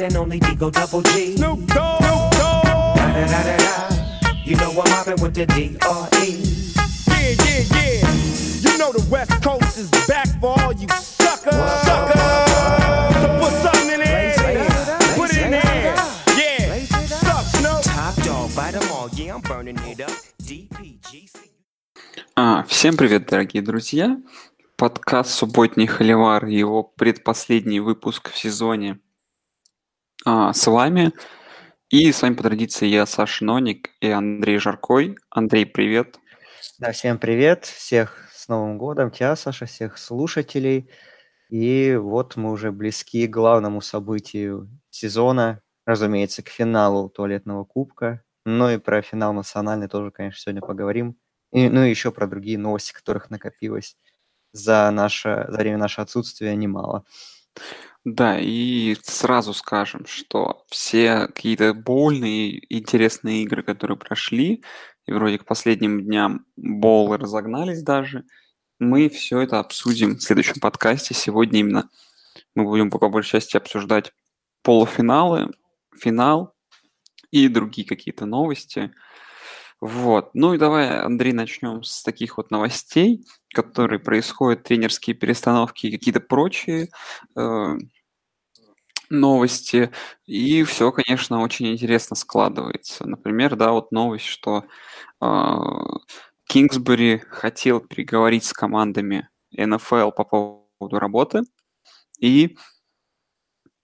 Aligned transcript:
one 0.00 0.06
and 0.06 0.16
only 0.16 0.40
Digo 0.40 0.70
Double 0.72 1.02
G. 1.02 1.36
Snoop 1.36 1.66
Dogg. 1.66 2.02
Snoop 2.02 2.30
Dogg. 2.32 2.96
Da 2.96 3.12
da 3.12 3.26
da 3.26 3.42
da 3.42 3.56
da. 3.56 4.32
You 4.44 4.56
know 4.56 4.70
I'm 4.70 4.90
mobbing 4.90 5.22
with 5.22 5.34
the 5.34 5.46
D.R.E. 5.46 6.26
Yeah, 7.06 7.34
yeah, 7.44 7.62
yeah. 7.76 8.12
You 8.64 8.78
know 8.78 8.92
the 8.92 9.06
West 9.10 9.42
Coast 9.42 9.78
is 9.78 9.90
back 10.08 10.28
for 10.40 10.58
all 10.60 10.72
you 10.72 10.88
suckers. 10.88 11.54
Suckers. 11.86 12.20
So 13.20 13.28
put 13.40 13.52
something 13.64 13.90
in 13.90 14.00
there. 14.00 14.34
Put 15.16 15.30
it 15.30 15.42
in 15.44 15.50
there. 15.52 15.94
Yeah. 16.36 16.84
Suck, 17.06 17.44
Snoop. 17.56 17.82
Top 17.82 18.14
dog, 18.24 18.54
bite 18.56 18.72
them 18.72 18.90
all. 18.92 19.08
Yeah, 19.14 19.34
I'm 19.34 19.42
burning 19.42 19.78
it 19.84 20.00
up. 20.00 20.12
DPGC. 20.42 21.50
А, 22.36 22.62
всем 22.64 22.96
привет, 22.96 23.26
дорогие 23.26 23.62
друзья! 23.62 24.16
Подкаст 24.76 25.34
«Субботний 25.34 25.86
холивар» 25.86 26.46
и 26.46 26.56
его 26.56 26.82
предпоследний 26.82 27.80
выпуск 27.80 28.30
в 28.30 28.38
сезоне 28.38 28.98
а, 30.24 30.52
с 30.52 30.66
вами. 30.66 31.12
И 31.88 32.12
с 32.12 32.22
вами 32.22 32.34
по 32.34 32.42
традиции 32.42 32.86
я, 32.86 33.06
Саша 33.06 33.44
Ноник 33.44 33.90
и 34.00 34.08
Андрей 34.08 34.58
Жаркой. 34.58 35.16
Андрей, 35.30 35.66
привет! 35.66 36.18
Да, 36.78 36.92
всем 36.92 37.18
привет, 37.18 37.64
всех 37.64 38.28
с 38.32 38.48
Новым 38.48 38.78
годом, 38.78 39.10
тебя, 39.10 39.34
Саша, 39.36 39.66
всех 39.66 39.98
слушателей. 39.98 40.88
И 41.48 41.96
вот 41.96 42.36
мы 42.36 42.52
уже 42.52 42.70
близки 42.70 43.26
к 43.26 43.30
главному 43.30 43.80
событию 43.80 44.70
сезона, 44.90 45.62
разумеется, 45.84 46.42
к 46.42 46.48
финалу 46.48 47.08
туалетного 47.08 47.64
кубка. 47.64 48.22
Ну 48.44 48.70
и 48.70 48.78
про 48.78 49.02
финал 49.02 49.32
национальный 49.32 49.88
тоже, 49.88 50.10
конечно, 50.10 50.40
сегодня 50.40 50.60
поговорим. 50.60 51.16
И, 51.52 51.68
ну 51.68 51.82
и 51.82 51.90
еще 51.90 52.12
про 52.12 52.26
другие 52.28 52.56
новости, 52.56 52.92
которых 52.92 53.30
накопилось 53.30 53.96
за, 54.52 54.90
наше, 54.92 55.46
за 55.48 55.58
время 55.58 55.78
нашего 55.78 56.04
отсутствия 56.04 56.54
немало. 56.54 57.04
Да, 58.04 58.38
и 58.40 58.96
сразу 59.02 59.52
скажем, 59.52 60.06
что 60.06 60.64
все 60.70 61.26
какие-то 61.26 61.74
больные, 61.74 62.62
интересные 62.74 63.42
игры, 63.42 63.62
которые 63.62 63.98
прошли, 63.98 64.64
и 65.06 65.12
вроде 65.12 65.38
к 65.38 65.44
последним 65.44 66.02
дням 66.04 66.46
болы 66.56 67.18
разогнались 67.18 67.82
даже, 67.82 68.24
мы 68.78 69.10
все 69.10 69.40
это 69.40 69.58
обсудим 69.58 70.16
в 70.16 70.22
следующем 70.22 70.60
подкасте. 70.60 71.12
Сегодня 71.14 71.60
именно 71.60 71.90
мы 72.54 72.64
будем 72.64 72.90
по 72.90 73.08
большей 73.10 73.32
части 73.32 73.56
обсуждать 73.58 74.12
полуфиналы, 74.62 75.50
финал 75.98 76.54
и 77.30 77.48
другие 77.48 77.86
какие-то 77.86 78.26
новости. 78.26 78.92
Вот. 79.80 80.30
Ну 80.34 80.52
и 80.54 80.58
давай, 80.58 81.00
Андрей, 81.00 81.32
начнем 81.32 81.82
с 81.82 82.02
таких 82.02 82.36
вот 82.36 82.50
новостей, 82.50 83.24
которые 83.54 83.98
происходят, 83.98 84.62
тренерские 84.62 85.16
перестановки 85.16 85.86
и 85.86 85.90
какие-то 85.92 86.20
прочие 86.20 86.90
э, 87.36 87.78
новости. 89.08 89.90
И 90.26 90.62
все, 90.64 90.92
конечно, 90.92 91.40
очень 91.42 91.72
интересно 91.72 92.14
складывается. 92.16 93.06
Например, 93.06 93.56
да, 93.56 93.72
вот 93.72 93.90
новость, 93.90 94.26
что 94.26 94.64
э, 95.20 95.56
Кингсбери 96.44 97.18
хотел 97.30 97.80
переговорить 97.80 98.44
с 98.44 98.52
командами 98.52 99.28
НФЛ 99.52 100.10
по 100.10 100.24
поводу 100.24 100.98
работы, 100.98 101.42
и 102.20 102.56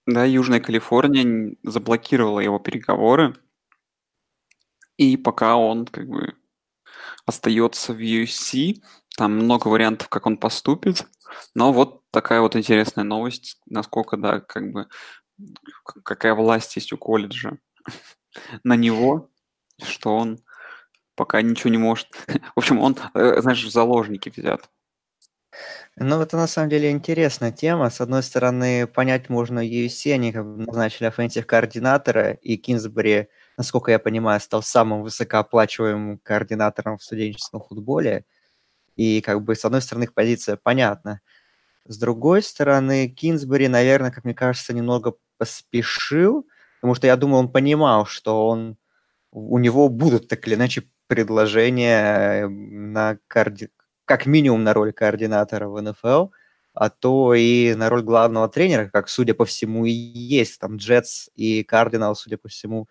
да, 0.07 0.25
Южная 0.25 0.61
Калифорния 0.61 1.57
заблокировала 1.65 2.41
его 2.41 2.59
переговоры, 2.61 3.35
и 4.97 5.17
пока 5.17 5.57
он 5.57 5.87
как 5.87 6.09
бы 6.09 6.35
остается 7.27 7.93
в 7.93 7.99
USC, 7.99 8.83
там 9.17 9.33
много 9.33 9.69
вариантов, 9.69 10.09
как 10.09 10.27
он 10.27 10.37
поступит, 10.37 11.07
но 11.55 11.73
вот 11.73 12.03
такая 12.11 12.41
вот 12.41 12.57
интересная 12.57 13.05
новость, 13.05 13.61
насколько, 13.67 14.17
да, 14.17 14.41
как 14.41 14.71
бы, 14.73 14.89
какая 16.05 16.35
власть 16.35 16.77
есть 16.77 16.93
у 16.93 16.99
колледжа 16.99 17.59
на 18.65 18.77
него, 18.77 19.31
что 19.83 20.17
он 20.17 20.39
пока 21.15 21.43
ничего 21.43 21.71
не 21.71 21.79
может. 21.79 22.09
В 22.55 22.59
общем, 22.59 22.79
он, 22.79 22.97
э, 23.15 23.41
знаешь, 23.41 23.69
заложники 23.71 24.33
взят. 24.35 24.69
Ну, 25.97 26.21
это 26.21 26.37
на 26.37 26.47
самом 26.47 26.69
деле 26.69 26.91
интересная 26.91 27.51
тема. 27.51 27.89
С 27.89 28.03
одной 28.03 28.23
стороны, 28.23 28.87
понять 28.87 29.31
можно 29.31 29.67
USC, 29.67 30.13
они 30.13 30.33
как 30.33 30.45
бы 30.45 30.65
назначили 30.65 31.07
offensive 31.07 31.47
координатора, 31.47 32.33
и 32.33 32.59
Кингсбери, 32.59 33.29
насколько 33.57 33.91
я 33.91 33.99
понимаю, 33.99 34.41
стал 34.41 34.63
самым 34.63 35.03
высокооплачиваемым 35.03 36.19
координатором 36.19 36.99
в 36.99 37.03
студенческом 37.03 37.63
футболе. 37.63 38.25
И 38.97 39.21
как 39.21 39.43
бы 39.43 39.55
с 39.55 39.65
одной 39.65 39.83
стороны 39.83 40.09
позиция 40.13 40.57
понятна. 40.57 41.21
С 41.85 41.99
другой 41.99 42.43
стороны, 42.43 43.09
Кинсбери, 43.09 43.69
наверное, 43.69 44.11
как 44.11 44.25
мне 44.25 44.35
кажется, 44.35 44.75
немного 44.75 45.15
поспешил, 45.39 46.47
потому 46.81 46.95
что 46.95 47.07
я 47.07 47.17
думаю, 47.17 47.41
он 47.41 47.53
понимал, 47.53 48.07
что 48.07 48.49
он, 48.49 48.77
у 49.31 49.59
него 49.59 49.89
будут 49.89 50.29
так 50.29 50.47
или 50.47 50.55
иначе 50.55 50.85
предложения 51.07 52.45
э, 52.45 52.49
на 52.49 53.19
коорди- 53.29 53.71
как 54.05 54.27
минимум 54.27 54.65
на 54.65 54.75
роль 54.75 54.93
координатора 54.93 55.69
в 55.69 55.81
НФЛ, 55.81 56.29
а 56.75 56.91
то 56.91 57.35
и 57.35 57.75
на 57.75 57.89
роль 57.89 58.03
главного 58.03 58.49
тренера, 58.49 58.91
как, 58.93 59.09
судя 59.09 59.35
по 59.35 59.45
всему, 59.45 59.87
и 59.87 59.91
есть. 59.91 60.61
Там 60.61 60.77
Джетс 60.77 61.29
и 61.35 61.65
Кардинал, 61.65 62.15
судя 62.15 62.39
по 62.39 62.49
всему, 62.49 62.89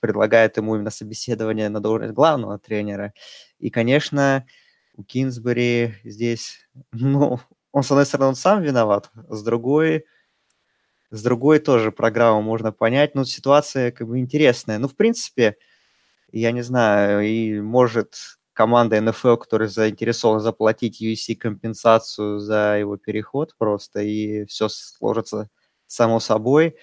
предлагают 0.00 0.56
ему 0.56 0.74
именно 0.74 0.90
собеседование 0.90 1.68
на 1.68 1.80
должность 1.80 2.14
главного 2.14 2.58
тренера. 2.58 3.12
И, 3.58 3.70
конечно, 3.70 4.46
у 4.96 5.04
Кинсбери 5.04 5.94
здесь, 6.04 6.58
ну, 6.92 7.40
он, 7.72 7.82
с 7.82 7.90
одной 7.90 8.06
стороны, 8.06 8.28
он 8.30 8.34
сам 8.36 8.62
виноват, 8.62 9.10
с 9.28 9.42
другой, 9.42 10.06
с 11.10 11.22
другой 11.22 11.58
тоже 11.58 11.92
программу 11.92 12.42
можно 12.42 12.72
понять. 12.72 13.14
Ну, 13.14 13.24
ситуация 13.24 13.92
как 13.92 14.08
бы 14.08 14.18
интересная. 14.18 14.78
Ну, 14.78 14.88
в 14.88 14.96
принципе, 14.96 15.56
я 16.32 16.52
не 16.52 16.62
знаю, 16.62 17.22
и 17.26 17.60
может 17.60 18.38
команда 18.52 19.00
НФЛ, 19.00 19.36
которая 19.36 19.68
заинтересована 19.68 20.40
заплатить 20.40 21.02
UC 21.02 21.36
компенсацию 21.36 22.40
за 22.40 22.78
его 22.78 22.96
переход 22.96 23.54
просто, 23.58 24.00
и 24.00 24.46
все 24.46 24.68
сложится 24.68 25.50
само 25.86 26.20
собой. 26.20 26.76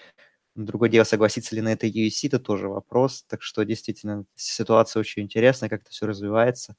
Другое 0.54 0.88
дело, 0.88 1.04
согласится 1.04 1.56
ли 1.56 1.62
на 1.62 1.72
это 1.72 1.86
UC, 1.86 2.28
это 2.28 2.38
тоже 2.38 2.68
вопрос. 2.68 3.24
Так 3.28 3.42
что 3.42 3.64
действительно 3.64 4.24
ситуация 4.36 5.00
очень 5.00 5.22
интересная, 5.22 5.68
как 5.68 5.82
это 5.82 5.90
все 5.90 6.06
развивается. 6.06 6.76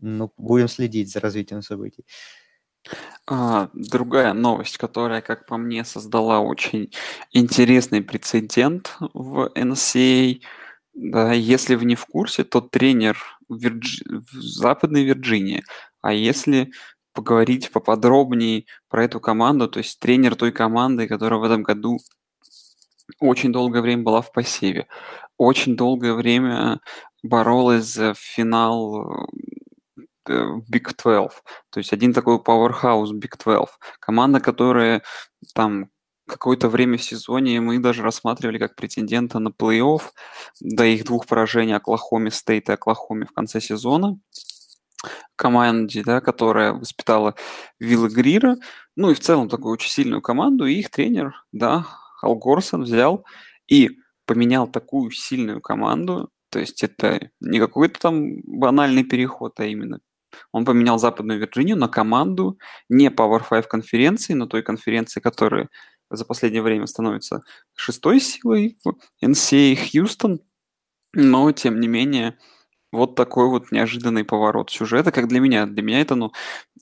Ну, 0.00 0.32
будем 0.38 0.68
следить 0.68 1.12
за 1.12 1.20
развитием 1.20 1.62
событий. 1.62 2.04
А, 3.26 3.68
другая 3.74 4.32
новость, 4.32 4.78
которая, 4.78 5.20
как 5.20 5.46
по 5.46 5.56
мне, 5.56 5.84
создала 5.84 6.40
очень 6.40 6.90
интересный 7.30 8.02
прецедент 8.02 8.96
в 9.12 9.50
NCAA. 9.54 10.40
Да, 10.94 11.32
если 11.32 11.74
вы 11.74 11.84
не 11.86 11.94
в 11.94 12.06
курсе, 12.06 12.44
то 12.44 12.60
тренер 12.60 13.18
в, 13.48 13.56
Вирджи- 13.56 14.04
в 14.06 14.32
Западной 14.32 15.04
Вирджинии. 15.04 15.64
А 16.02 16.12
если 16.12 16.72
поговорить 17.14 17.70
поподробнее 17.70 18.64
про 18.88 19.04
эту 19.04 19.20
команду, 19.20 19.68
то 19.68 19.78
есть 19.78 19.98
тренер 20.00 20.36
той 20.36 20.52
команды, 20.52 21.06
которая 21.08 21.40
в 21.40 21.44
этом 21.44 21.62
году 21.62 21.98
очень 23.20 23.52
долгое 23.52 23.82
время 23.82 24.02
была 24.02 24.22
в 24.22 24.32
посеве, 24.32 24.86
очень 25.36 25.76
долгое 25.76 26.14
время 26.14 26.80
боролась 27.22 27.84
за 27.84 28.14
финал 28.16 29.26
э, 30.28 30.32
Big 30.70 30.94
12. 31.02 31.42
То 31.70 31.78
есть 31.78 31.92
один 31.92 32.12
такой 32.12 32.36
powerhouse 32.38 33.12
Big 33.12 33.36
12. 33.42 33.74
Команда, 34.00 34.40
которая 34.40 35.02
там 35.54 35.90
какое-то 36.26 36.68
время 36.68 36.98
в 36.98 37.02
сезоне 37.02 37.60
мы 37.60 37.78
даже 37.78 38.02
рассматривали 38.02 38.58
как 38.58 38.76
претендента 38.76 39.38
на 39.38 39.48
плей-офф 39.48 40.02
до 40.60 40.84
их 40.84 41.04
двух 41.04 41.26
поражений 41.26 41.74
Оклахоме 41.74 42.30
Стейт 42.30 42.68
и 42.68 42.72
Оклахоме 42.72 43.26
в 43.26 43.32
конце 43.32 43.60
сезона 43.60 44.18
команде, 45.36 46.02
да, 46.04 46.20
которая 46.20 46.72
воспитала 46.72 47.34
Вилла 47.80 48.08
Грира, 48.08 48.56
ну 48.96 49.10
и 49.10 49.14
в 49.14 49.20
целом 49.20 49.48
такую 49.48 49.72
очень 49.72 49.90
сильную 49.90 50.22
команду, 50.22 50.66
и 50.66 50.74
их 50.74 50.90
тренер, 50.90 51.44
да, 51.50 51.86
Хал 52.22 52.36
Горсон 52.36 52.84
взял 52.84 53.24
и 53.68 53.98
поменял 54.26 54.68
такую 54.68 55.10
сильную 55.10 55.60
команду, 55.60 56.30
то 56.50 56.60
есть 56.60 56.84
это 56.84 57.30
не 57.40 57.58
какой-то 57.58 57.98
там 57.98 58.40
банальный 58.44 59.02
переход, 59.02 59.58
а 59.58 59.64
именно 59.64 60.00
он 60.52 60.64
поменял 60.64 60.98
Западную 60.98 61.40
Вирджинию 61.40 61.76
на 61.76 61.88
команду 61.88 62.58
не 62.88 63.08
Power 63.08 63.42
5 63.48 63.66
конференции, 63.66 64.32
но 64.34 64.46
той 64.46 64.62
конференции, 64.62 65.20
которая 65.20 65.68
за 66.10 66.24
последнее 66.24 66.62
время 66.62 66.86
становится 66.86 67.42
шестой 67.74 68.20
силой 68.20 68.78
в 68.84 68.94
NCAA 69.22 69.76
Хьюстон, 69.76 70.40
но 71.12 71.50
тем 71.52 71.80
не 71.80 71.88
менее 71.88 72.38
вот 72.92 73.16
такой 73.16 73.48
вот 73.48 73.72
неожиданный 73.72 74.24
поворот 74.24 74.70
сюжета, 74.70 75.10
как 75.12 75.28
для 75.28 75.40
меня. 75.40 75.66
Для 75.66 75.82
меня 75.82 76.00
это, 76.00 76.14
ну, 76.14 76.32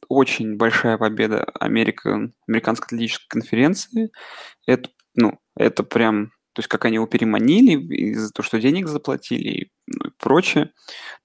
очень 0.09 0.57
большая 0.57 0.99
победа 0.99 1.45
Америка, 1.59 2.33
Американской 2.47 2.87
атлетической 2.87 3.29
конференции. 3.29 4.11
Это, 4.67 4.91
ну, 5.21 5.39
это 5.57 5.85
прям, 5.85 6.29
то 6.53 6.61
есть 6.61 6.69
как 6.69 6.85
они 6.85 6.97
его 6.97 7.07
переманили, 7.07 7.73
из-за 7.95 8.33
того, 8.33 8.47
что 8.47 8.61
денег 8.61 8.89
заплатили 8.89 9.49
и, 9.49 9.71
ну, 9.87 10.09
и 10.09 10.13
прочее. 10.19 10.73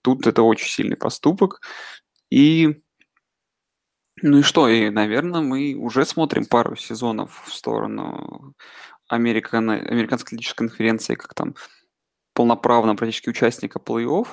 Тут 0.01 0.27
это 0.27 0.43
очень 0.43 0.69
сильный 0.69 0.97
поступок. 0.97 1.61
И 2.29 2.75
ну 4.21 4.39
и 4.39 4.41
что, 4.43 4.69
и, 4.69 4.89
наверное, 4.89 5.41
мы 5.41 5.75
уже 5.75 6.05
смотрим 6.05 6.45
пару 6.45 6.75
сезонов 6.75 7.43
в 7.45 7.53
сторону 7.53 8.53
Американ, 9.07 9.69
американской 9.69 10.37
атлетической 10.37 10.67
конференции 10.67 11.15
как 11.15 11.33
там 11.33 11.55
полноправного 12.33 12.97
практически 12.97 13.29
участника 13.29 13.79
плей-офф 13.79 14.27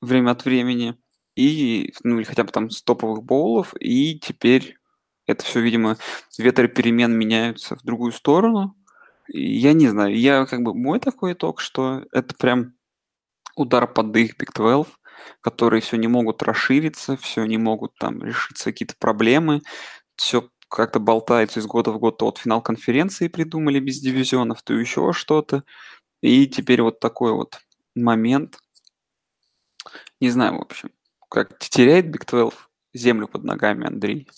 время 0.00 0.32
от 0.32 0.44
времени, 0.44 0.96
и, 1.36 1.94
ну, 2.02 2.18
или 2.18 2.24
хотя 2.24 2.44
бы 2.44 2.50
там 2.52 2.70
с 2.70 2.82
топовых 2.82 3.22
боулов, 3.24 3.74
и 3.80 4.18
теперь 4.18 4.76
это 5.26 5.44
все, 5.44 5.60
видимо, 5.60 5.96
ветры 6.38 6.68
перемен 6.68 7.12
меняются 7.12 7.76
в 7.76 7.82
другую 7.82 8.12
сторону. 8.12 8.76
Я 9.28 9.72
не 9.72 9.88
знаю, 9.88 10.18
я 10.18 10.46
как 10.46 10.62
бы 10.62 10.74
мой 10.74 11.00
такой 11.00 11.34
итог, 11.34 11.60
что 11.60 12.04
это 12.12 12.34
прям 12.34 12.74
удар 13.56 13.86
под 13.86 14.12
дых 14.12 14.36
Big 14.38 14.52
12, 14.54 14.92
которые 15.40 15.80
все 15.80 15.96
не 15.96 16.08
могут 16.08 16.42
расшириться, 16.42 17.16
все 17.16 17.44
не 17.44 17.58
могут 17.58 17.94
там 17.98 18.22
решить 18.22 18.60
какие-то 18.62 18.94
проблемы, 18.98 19.62
все 20.16 20.48
как-то 20.68 20.98
болтается 21.00 21.60
из 21.60 21.66
года 21.66 21.92
в 21.92 21.98
год, 21.98 22.18
то 22.18 22.26
вот 22.26 22.38
финал 22.38 22.62
конференции 22.62 23.28
придумали 23.28 23.78
без 23.78 24.00
дивизионов, 24.00 24.62
то 24.62 24.72
еще 24.74 25.12
что-то. 25.12 25.64
И 26.22 26.46
теперь 26.46 26.82
вот 26.82 26.98
такой 26.98 27.32
вот 27.32 27.60
момент. 27.94 28.58
Не 30.20 30.30
знаю, 30.30 30.58
в 30.58 30.62
общем, 30.62 30.90
как 31.28 31.58
теряет 31.58 32.06
Big 32.06 32.26
12 32.26 32.58
землю 32.94 33.28
под 33.28 33.44
ногами, 33.44 33.86
Андрей? 33.86 34.28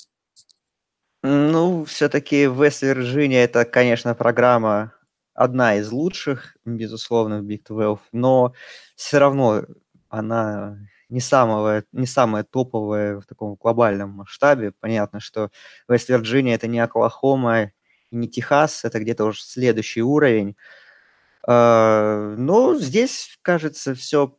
Ну, 1.27 1.87
все-таки 1.87 2.45
Вест-Вирджиния 2.45 3.45
это, 3.45 3.65
конечно, 3.65 4.15
программа 4.15 4.93
одна 5.33 5.77
из 5.77 5.91
лучших, 5.91 6.55
безусловно, 6.67 7.41
в 7.41 7.47
Big 7.47 7.63
12, 7.67 7.99
но 8.13 8.53
все 8.95 9.19
равно 9.19 9.63
она 10.11 10.77
не, 11.09 11.21
самого, 11.21 11.83
не 11.93 12.05
самая 12.05 12.45
топовая 12.45 13.21
в 13.21 13.25
таком 13.25 13.55
глобальном 13.55 14.11
масштабе. 14.11 14.73
Понятно, 14.73 15.19
что 15.19 15.49
Вест-Вирджиния 15.89 16.57
это 16.57 16.67
не 16.67 16.79
Оклахома 16.79 17.73
не 18.11 18.29
Техас, 18.29 18.85
это 18.85 19.01
где-то 19.01 19.25
уже 19.25 19.41
следующий 19.41 20.03
уровень. 20.03 20.57
А, 21.49 22.35
но 22.37 22.77
здесь, 22.77 23.39
кажется, 23.41 23.95
все 23.95 24.37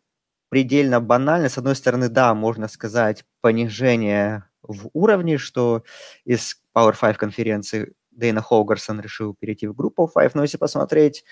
предельно 0.49 1.01
банально. 1.01 1.49
С 1.49 1.57
одной 1.57 1.75
стороны, 1.75 2.09
да, 2.09 2.35
можно 2.35 2.67
сказать, 2.67 3.25
понижение 3.41 4.43
в 4.67 4.89
уровне, 4.93 5.37
что 5.37 5.83
из 6.25 6.61
Power 6.75 6.95
5 6.99 7.17
конференции 7.17 7.93
Дэйна 8.11 8.41
Хоугарсон 8.41 9.01
решил 9.01 9.33
перейти 9.33 9.67
в 9.67 9.75
группу 9.75 10.09
5, 10.13 10.35
но 10.35 10.43
если 10.43 10.57
посмотреть 10.57 11.23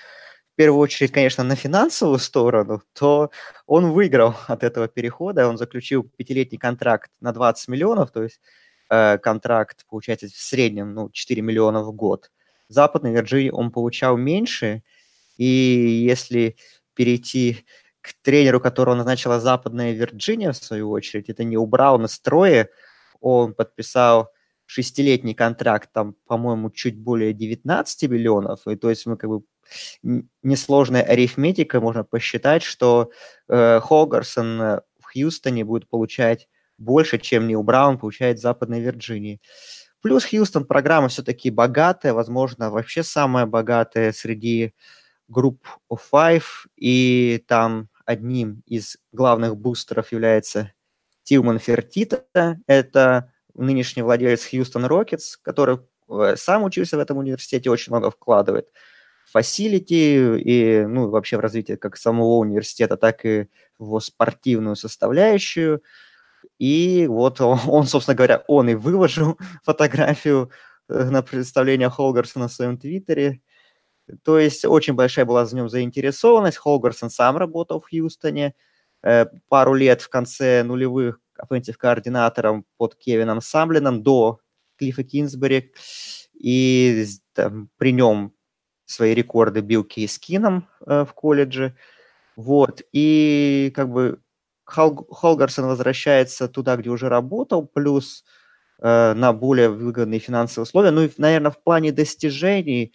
в 0.54 0.56
первую 0.56 0.80
очередь, 0.80 1.12
конечно, 1.12 1.44
на 1.44 1.56
финансовую 1.56 2.20
сторону, 2.20 2.84
то 2.94 3.32
он 3.66 3.92
выиграл 3.92 4.36
от 4.48 4.64
этого 4.64 4.88
перехода, 4.88 5.48
он 5.48 5.58
заключил 5.58 6.04
пятилетний 6.04 6.60
контракт 6.60 7.12
на 7.22 7.34
20 7.34 7.68
миллионов, 7.70 8.12
то 8.12 8.24
есть 8.24 8.40
э, 8.90 9.18
контракт, 9.18 9.86
получается, 9.90 10.28
в 10.28 10.32
среднем 10.32 10.94
ну, 10.94 11.10
4 11.10 11.42
миллиона 11.42 11.84
в 11.84 11.92
год. 11.92 12.32
В 12.70 12.74
Западной 12.74 13.50
он 13.52 13.72
получал 13.72 14.18
меньше, 14.18 14.84
и 15.38 15.46
если 15.46 16.56
перейти 16.94 17.66
к 18.02 18.14
тренеру, 18.22 18.60
которого 18.60 18.96
назначила 18.96 19.40
Западная 19.40 19.94
Вирджиния, 19.94 20.52
в 20.52 20.58
свою 20.58 20.92
очередь, 20.92 21.30
это 21.30 21.44
не 21.44 21.58
убрал 21.58 21.98
настрое, 21.98 22.70
он 23.24 23.54
подписал 23.54 24.30
шестилетний 24.66 25.34
контракт, 25.34 25.90
там, 25.94 26.16
по-моему, 26.26 26.70
чуть 26.72 26.98
более 26.98 27.34
19 27.34 28.10
миллионов, 28.10 28.68
и 28.68 28.76
то 28.76 28.90
есть 28.90 29.06
мы 29.06 29.18
как 29.18 29.30
бы 29.30 29.44
несложной 30.42 31.02
арифметикой 31.02 31.80
можно 31.80 32.04
посчитать, 32.04 32.64
что 32.64 33.12
э, 33.48 33.80
Холгорсен 33.80 34.82
в 35.00 35.14
Хьюстоне 35.14 35.64
будет 35.64 35.88
получать 35.90 36.48
больше, 36.78 37.18
чем 37.18 37.48
Нил 37.48 37.64
Браун 37.64 37.98
получает 37.98 38.40
в 38.40 38.42
Западной 38.42 38.82
Вирджинии. 38.82 39.42
Плюс 40.02 40.26
Хьюстон 40.26 40.66
программа 40.66 41.08
все-таки 41.08 41.50
богатая, 41.50 42.14
возможно, 42.14 42.70
вообще 42.70 43.04
самая 43.04 43.46
богатая 43.46 44.12
среди 44.12 44.74
Group 45.30 45.66
of 45.92 46.00
Five, 46.12 46.44
и 46.76 47.44
там 47.48 47.90
одним 48.06 48.64
из 48.66 48.98
главных 49.14 49.56
бустеров 49.56 50.12
является 50.12 50.74
Тилман 51.24 51.60
Фертитта. 51.60 52.26
Это 52.68 53.32
нынешний 53.54 54.04
владелец 54.04 54.46
Хьюстон 54.50 54.86
Рокетс, 54.86 55.38
который 55.38 55.80
э, 56.10 56.36
сам 56.38 56.64
учился 56.64 56.98
в 56.98 57.00
этом 57.00 57.18
университете, 57.18 57.70
очень 57.70 57.92
много 57.92 58.12
вкладывает 58.12 58.68
в 59.26 59.32
фасилити 59.32 60.38
и 60.38 60.86
ну, 60.86 61.10
вообще 61.10 61.38
в 61.38 61.40
развитие 61.40 61.78
как 61.78 61.98
самого 61.98 62.38
университета, 62.38 62.98
так 62.98 63.26
и 63.26 63.48
в 63.80 63.86
его 63.86 64.00
спортивную 64.00 64.76
составляющую. 64.76 65.82
И 66.60 67.08
вот 67.08 67.42
он, 67.42 67.60
он, 67.68 67.86
собственно 67.88 68.16
говоря, 68.16 68.44
он 68.48 68.70
и 68.70 68.76
выложил 68.76 69.38
фотографию 69.64 70.52
э, 70.90 71.04
на 71.06 71.22
представление 71.22 71.90
Холгарсона 71.90 72.46
на 72.46 72.50
своем 72.50 72.78
твиттере. 72.78 73.42
То 74.24 74.38
есть 74.38 74.66
очень 74.66 74.94
большая 74.94 75.26
была 75.26 75.46
за 75.46 75.56
ним 75.56 75.70
заинтересованность. 75.70 76.58
Холгарсон 76.58 77.10
сам 77.10 77.38
работал 77.38 77.80
в 77.80 77.90
Хьюстоне 77.90 78.54
пару 79.50 79.74
лет 79.74 80.02
в 80.02 80.10
конце 80.10 80.64
нулевых 80.64 81.20
offensive 81.40 81.74
координатором 81.74 82.66
под 82.78 82.96
Кевином 82.96 83.42
Самлином 83.42 84.04
до 84.04 84.40
Клиффа 84.78 85.04
Кинсбери. 85.04 85.74
И 86.34 87.06
там, 87.34 87.70
при 87.78 87.94
нем 87.94 88.34
свои 88.86 89.14
рекорды 89.14 89.62
бил 89.62 89.84
Кейс 89.84 90.20
Кином 90.20 90.68
э, 90.86 91.06
в 91.06 91.14
колледже. 91.14 91.76
Вот. 92.36 92.82
И 92.92 93.72
как 93.76 93.90
бы 93.90 94.20
Хол, 94.66 95.08
Холгарсон 95.10 95.68
возвращается 95.68 96.48
туда, 96.48 96.76
где 96.76 96.90
уже 96.90 97.10
работал, 97.10 97.66
плюс 97.66 98.24
э, 98.80 99.14
на 99.14 99.34
более 99.34 99.70
выгодные 99.70 100.20
финансовые 100.20 100.64
условия. 100.64 100.92
Ну 100.92 101.04
и, 101.04 101.12
наверное, 101.18 101.52
в 101.52 101.62
плане 101.62 101.92
достижений, 101.92 102.94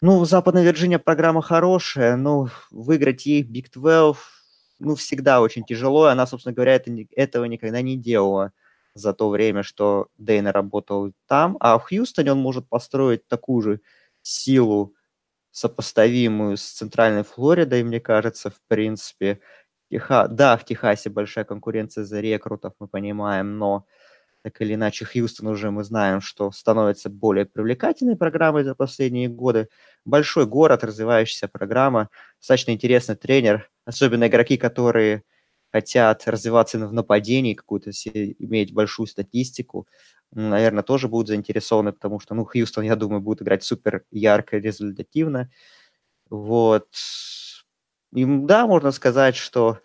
ну, 0.00 0.24
Западная 0.24 0.62
Вирджиния 0.62 0.98
программа 0.98 1.42
хорошая, 1.42 2.16
но 2.16 2.50
выиграть 2.70 3.26
ей 3.26 3.42
Big 3.42 3.66
12 3.72 4.16
ну, 4.78 4.94
всегда 4.96 5.40
очень 5.40 5.64
тяжело, 5.64 6.08
и 6.08 6.12
она, 6.12 6.26
собственно 6.26 6.54
говоря, 6.54 6.74
это, 6.74 6.90
этого 7.16 7.44
никогда 7.46 7.82
не 7.82 7.96
делала 7.96 8.52
за 8.94 9.12
то 9.14 9.28
время, 9.30 9.62
что 9.62 10.08
Дейна 10.18 10.52
работал 10.52 11.12
там, 11.26 11.56
а 11.60 11.78
в 11.78 11.88
Хьюстоне 11.88 12.32
он 12.32 12.38
может 12.38 12.68
построить 12.68 13.26
такую 13.28 13.62
же 13.62 13.80
силу, 14.22 14.94
сопоставимую 15.50 16.56
с 16.56 16.62
Центральной 16.62 17.24
Флоридой, 17.24 17.82
мне 17.82 18.00
кажется, 18.00 18.50
в 18.50 18.60
принципе. 18.68 19.40
Теха... 19.90 20.28
Да, 20.28 20.56
в 20.56 20.64
Техасе 20.64 21.10
большая 21.10 21.44
конкуренция 21.44 22.04
за 22.04 22.20
рекрутов, 22.20 22.74
мы 22.80 22.88
понимаем, 22.88 23.58
но 23.58 23.86
так 24.48 24.62
или 24.62 24.74
иначе 24.74 25.04
Хьюстон 25.04 25.48
уже 25.48 25.70
мы 25.70 25.84
знаем, 25.84 26.22
что 26.22 26.50
становится 26.52 27.10
более 27.10 27.44
привлекательной 27.44 28.16
программой 28.16 28.64
за 28.64 28.74
последние 28.74 29.28
годы. 29.28 29.68
Большой 30.06 30.46
город, 30.46 30.84
развивающаяся 30.84 31.48
программа, 31.48 32.08
достаточно 32.40 32.70
интересный 32.70 33.14
тренер, 33.14 33.70
особенно 33.84 34.26
игроки, 34.26 34.56
которые 34.56 35.22
хотят 35.70 36.26
развиваться 36.26 36.78
в 36.78 36.92
нападении, 36.94 37.52
какую-то 37.52 37.90
иметь 37.90 38.72
большую 38.72 39.06
статистику, 39.06 39.86
наверное, 40.32 40.82
тоже 40.82 41.08
будут 41.08 41.28
заинтересованы, 41.28 41.92
потому 41.92 42.18
что, 42.18 42.34
ну, 42.34 42.46
Хьюстон, 42.46 42.84
я 42.84 42.96
думаю, 42.96 43.20
будет 43.20 43.42
играть 43.42 43.64
супер 43.64 44.04
ярко, 44.10 44.56
результативно. 44.56 45.50
Вот. 46.30 46.88
И, 48.14 48.24
да, 48.24 48.66
можно 48.66 48.92
сказать, 48.92 49.36
что 49.36 49.80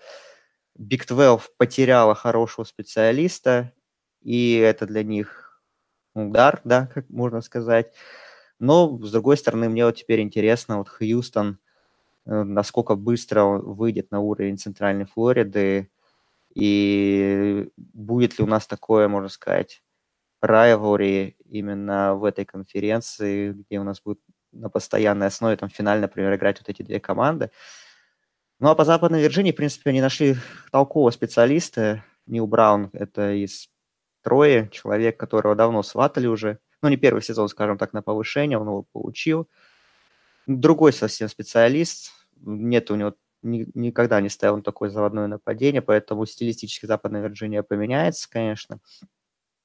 Big 0.79 1.05
12 1.05 1.49
потеряла 1.57 2.15
хорошего 2.15 2.63
специалиста, 2.63 3.73
и 4.23 4.55
это 4.55 4.85
для 4.85 5.03
них 5.03 5.61
удар, 6.15 6.61
да, 6.63 6.87
как 6.93 7.09
можно 7.09 7.41
сказать. 7.41 7.93
Но, 8.59 8.97
с 9.01 9.11
другой 9.11 9.37
стороны, 9.37 9.69
мне 9.69 9.85
вот 9.85 9.97
теперь 9.97 10.21
интересно, 10.21 10.77
вот 10.77 10.89
Хьюстон, 10.89 11.59
э, 12.25 12.43
насколько 12.43 12.95
быстро 12.95 13.43
он 13.43 13.61
выйдет 13.73 14.11
на 14.11 14.19
уровень 14.19 14.57
Центральной 14.57 15.05
Флориды, 15.05 15.89
и 16.55 17.69
будет 17.77 18.37
ли 18.37 18.43
у 18.43 18.47
нас 18.47 18.67
такое, 18.67 19.07
можно 19.07 19.29
сказать, 19.29 19.81
rivalry 20.43 21.35
именно 21.49 22.15
в 22.15 22.25
этой 22.25 22.45
конференции, 22.45 23.53
где 23.53 23.79
у 23.79 23.83
нас 23.83 24.01
будет 24.01 24.19
на 24.51 24.69
постоянной 24.69 25.27
основе, 25.27 25.57
там, 25.57 25.69
финально, 25.69 26.03
например, 26.03 26.35
играть 26.35 26.59
вот 26.59 26.69
эти 26.69 26.83
две 26.83 26.99
команды. 26.99 27.49
Ну, 28.59 28.69
а 28.69 28.75
по 28.75 28.85
Западной 28.85 29.21
Вирджинии, 29.21 29.51
в 29.51 29.55
принципе, 29.55 29.89
они 29.89 30.01
нашли 30.01 30.35
толкового 30.71 31.11
специалиста. 31.11 32.03
Нил 32.27 32.47
Браун– 32.47 32.89
это 32.93 33.33
из 33.33 33.67
Трое, 34.23 34.69
человек, 34.71 35.19
которого 35.19 35.55
давно 35.55 35.83
сватали 35.83 36.27
уже. 36.27 36.59
Ну, 36.81 36.89
не 36.89 36.97
первый 36.97 37.21
сезон, 37.21 37.49
скажем 37.49 37.77
так, 37.77 37.93
на 37.93 38.01
повышение, 38.01 38.57
он 38.57 38.67
его 38.67 38.83
получил. 38.83 39.47
Другой 40.47 40.93
совсем 40.93 41.29
специалист. 41.29 42.11
Нет 42.41 42.89
у 42.89 42.95
него 42.95 43.13
ни, 43.43 43.67
никогда 43.73 44.19
не 44.21 44.29
ставил 44.29 44.61
такое 44.61 44.89
заводное 44.89 45.27
нападение, 45.27 45.81
поэтому 45.81 46.25
стилистически 46.25 46.85
Западная 46.85 47.21
Вирджиния 47.21 47.63
поменяется, 47.63 48.29
конечно. 48.29 48.79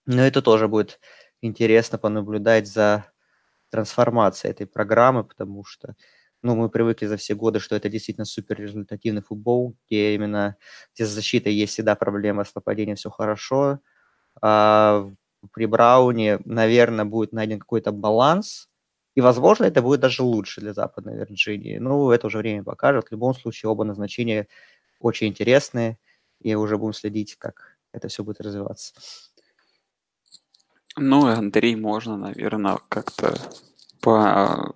Но 0.07 0.23
это 0.23 0.43
тоже 0.43 0.69
будет 0.69 1.01
интересно 1.41 1.99
понаблюдать 1.99 2.67
за 2.67 3.07
трансформацией 3.71 4.53
этой 4.53 4.67
программы, 4.67 5.25
потому 5.25 5.65
что 5.65 5.95
ну, 6.43 6.55
мы 6.55 6.69
привыкли 6.69 7.07
за 7.07 7.17
все 7.17 7.35
годы, 7.35 7.59
что 7.61 7.75
это 7.75 7.89
действительно 7.89 8.25
супер 8.25 8.59
результативный 8.61 9.23
футбол, 9.23 9.77
где 9.87 10.15
именно 10.15 10.57
где 10.95 11.05
с 11.05 11.11
защитой 11.11 11.53
есть 11.53 11.73
всегда 11.73 11.95
проблема, 11.97 12.45
с 12.45 12.55
нападением 12.55 12.97
все 12.97 13.11
хорошо, 13.11 13.81
при 14.41 15.67
Брауне, 15.67 16.41
наверное, 16.45 17.05
будет 17.05 17.33
найден 17.33 17.59
какой-то 17.59 17.93
баланс, 17.93 18.69
И, 19.19 19.21
возможно, 19.21 19.65
это 19.65 19.83
будет 19.83 20.01
даже 20.01 20.23
лучше 20.23 20.61
для 20.61 20.73
Западной 20.73 21.17
Вирджинии. 21.17 21.79
Ну, 21.79 22.13
это 22.13 22.29
уже 22.29 22.39
время 22.39 22.63
покажет. 22.63 23.09
В 23.09 23.13
любом 23.13 23.35
случае, 23.35 23.69
оба 23.69 23.83
назначения 23.85 24.47
очень 25.01 25.27
интересные, 25.27 25.99
и 26.41 26.55
уже 26.55 26.77
будем 26.79 26.93
следить, 26.93 27.35
как 27.37 27.77
это 27.93 28.07
все 28.07 28.23
будет 28.23 28.41
развиваться. 28.41 28.95
Ну, 30.97 31.27
Андрей, 31.27 31.75
можно, 31.75 32.17
наверное, 32.17 32.79
как-то 32.89 33.35
по, 34.01 34.73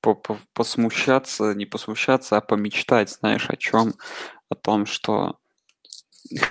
по, 0.00 0.14
по, 0.14 0.38
посмущаться, 0.54 1.52
не 1.54 1.66
посмущаться, 1.66 2.38
а 2.38 2.40
помечтать, 2.40 3.10
знаешь, 3.10 3.50
о 3.50 3.56
чем? 3.56 3.94
О 4.48 4.54
том, 4.54 4.86
что 4.86 5.38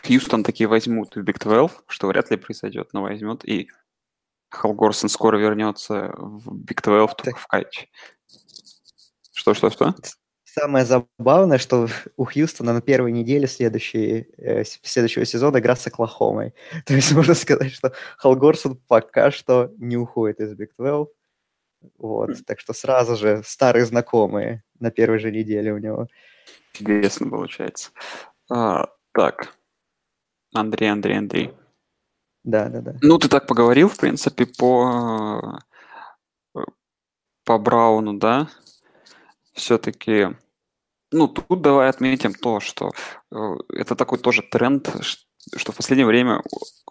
Хьюстон 0.03 0.43
такие 0.43 0.67
возьмут 0.67 1.15
в 1.15 1.19
Big 1.19 1.39
12, 1.39 1.77
что 1.87 2.07
вряд 2.07 2.29
ли 2.31 2.37
произойдет, 2.37 2.89
но 2.93 3.01
возьмет, 3.01 3.43
и 3.45 3.69
Хал 4.49 4.73
Горсон 4.73 5.09
скоро 5.09 5.37
вернется 5.37 6.13
в 6.15 6.53
Big 6.53 6.81
12 6.81 7.17
только 7.17 7.39
в 7.39 7.47
каче. 7.47 7.87
Что, 9.33 9.53
что, 9.53 9.69
что? 9.71 9.95
Самое 10.45 10.85
забавное, 10.85 11.57
что 11.57 11.87
у 12.15 12.25
Хьюстона 12.25 12.73
на 12.73 12.81
первой 12.81 13.11
неделе 13.11 13.47
следующей, 13.47 14.27
э, 14.37 14.63
следующего 14.63 15.25
сезона 15.25 15.57
игра 15.57 15.75
с 15.75 15.87
Оклахомой. 15.87 16.53
То 16.85 16.93
есть 16.93 17.11
можно 17.11 17.33
сказать, 17.33 17.71
что 17.71 17.93
Хал 18.17 18.35
Горсон 18.35 18.77
пока 18.87 19.31
что 19.31 19.73
не 19.77 19.97
уходит 19.97 20.39
из 20.39 20.53
Big 20.53 20.69
12. 20.77 21.07
Вот, 21.97 22.29
mm. 22.29 22.43
так 22.45 22.59
что 22.59 22.73
сразу 22.73 23.15
же 23.15 23.41
старые 23.43 23.85
знакомые 23.85 24.63
на 24.79 24.91
первой 24.91 25.17
же 25.17 25.31
неделе 25.31 25.73
у 25.73 25.79
него. 25.79 26.07
Интересно 26.79 27.29
получается. 27.29 27.89
А, 28.49 28.89
так, 29.11 29.55
Андрей, 30.53 30.91
Андрей, 30.91 31.17
Андрей. 31.17 31.53
Да, 32.43 32.69
да, 32.69 32.81
да. 32.81 32.95
Ну, 33.01 33.17
ты 33.17 33.29
так 33.29 33.47
поговорил, 33.47 33.87
в 33.87 33.97
принципе, 33.97 34.45
по, 34.45 35.59
по 37.45 37.57
Брауну, 37.57 38.13
да? 38.13 38.49
Все-таки, 39.53 40.35
ну, 41.11 41.27
тут 41.27 41.61
давай 41.61 41.89
отметим 41.89 42.33
то, 42.33 42.59
что 42.59 42.91
э, 43.31 43.37
это 43.69 43.95
такой 43.95 44.17
тоже 44.17 44.41
тренд, 44.41 44.89
что 45.55 45.71
в 45.71 45.75
последнее 45.75 46.07
время 46.07 46.41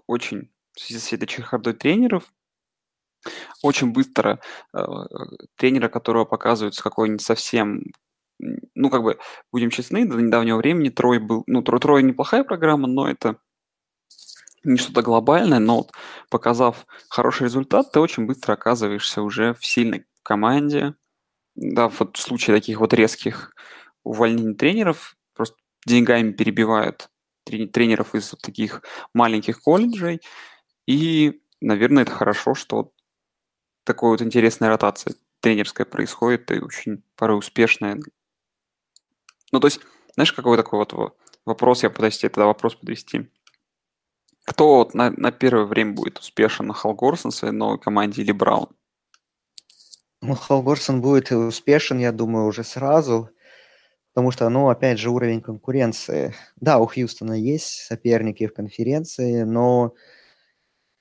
очень 0.07 0.51
в 0.75 0.81
связи 0.81 1.01
с 1.01 1.13
этой 1.13 1.27
чехардой 1.27 1.75
тренеров 1.75 2.33
очень 3.63 3.93
быстро 3.93 4.41
э, 4.73 4.79
тренера, 5.57 5.89
которого 5.89 6.25
показывают 6.25 6.81
какой-нибудь 6.81 7.23
совсем 7.23 7.83
ну, 8.75 8.91
как 8.91 9.03
бы, 9.03 9.19
будем 9.53 9.71
честны, 9.71 10.05
до 10.05 10.21
недавнего 10.21 10.57
времени 10.57 10.89
Трой 10.89 11.19
был, 11.19 11.45
ну, 11.47 11.63
Трой, 11.63 11.81
Трой 11.81 12.03
неплохая 12.03 12.43
программа, 12.45 12.89
но 12.89 13.09
это 13.09 13.37
не 14.65 14.77
что-то 14.79 15.03
глобальное, 15.03 15.59
но 15.59 15.79
вот 15.79 15.93
показав 16.31 16.87
хороший 17.09 17.45
результат, 17.45 17.93
ты 17.93 18.01
очень 18.01 18.27
быстро 18.27 18.55
оказываешься 18.55 19.23
уже 19.23 19.55
в 19.55 19.65
сильной 19.67 20.07
команде. 20.23 20.95
Да, 21.57 21.89
вот 21.89 22.17
в 22.17 22.21
случае 22.21 22.57
таких 22.57 22.81
вот 22.81 22.95
резких 22.95 23.55
увольнений 24.05 24.55
тренеров 24.55 25.17
просто 25.35 25.57
деньгами 25.87 26.33
перебивают 26.33 27.11
тренеров 27.45 28.15
из 28.15 28.31
таких 28.43 28.83
маленьких 29.15 29.61
колледжей. 29.61 30.21
И, 30.87 31.43
наверное, 31.61 32.05
это 32.05 32.13
хорошо, 32.13 32.55
что 32.55 32.93
такой 33.85 34.11
вот 34.11 34.23
интересная 34.23 34.71
ротация 34.71 35.15
тренерская 35.41 35.87
происходит 35.87 36.51
и 36.51 36.61
очень 36.61 37.03
порой 37.17 37.39
успешная. 37.39 38.01
Ну, 39.53 39.61
то 39.61 39.67
есть, 39.67 39.81
знаешь, 40.15 40.33
какой 40.33 40.57
такой 40.57 40.79
вот 40.79 41.17
вопрос, 41.45 41.83
я 41.83 41.91
пытаюсь 41.91 42.19
тебе 42.19 42.31
тогда 42.31 42.47
вопрос 42.47 42.75
подвести. 42.75 43.29
Кто 44.45 44.77
вот 44.79 44.95
на, 44.95 45.11
на 45.11 45.31
первое 45.31 45.65
время 45.65 45.93
будет 45.93 46.19
успешен, 46.19 46.73
Халгорсон 46.73 47.31
в 47.31 47.35
своей 47.35 47.55
новой 47.55 47.79
команде 47.79 48.23
или 48.23 48.33
Браун? 48.33 48.69
Ну, 50.21 50.35
Халгорсон 50.35 51.01
будет 51.01 51.31
успешен, 51.33 51.99
я 51.99 52.13
думаю, 52.13 52.47
уже 52.47 52.65
сразу, 52.65 53.31
потому 54.13 54.31
что, 54.31 54.49
ну, 54.49 54.69
опять 54.69 54.99
же, 54.99 55.11
уровень 55.11 55.41
конкуренции. 55.41 56.35
Да, 56.61 56.79
у 56.79 56.87
Хьюстона 56.87 57.33
есть 57.33 57.85
соперники 57.87 58.47
в 58.47 58.55
конференции, 58.55 59.43
но 59.43 59.95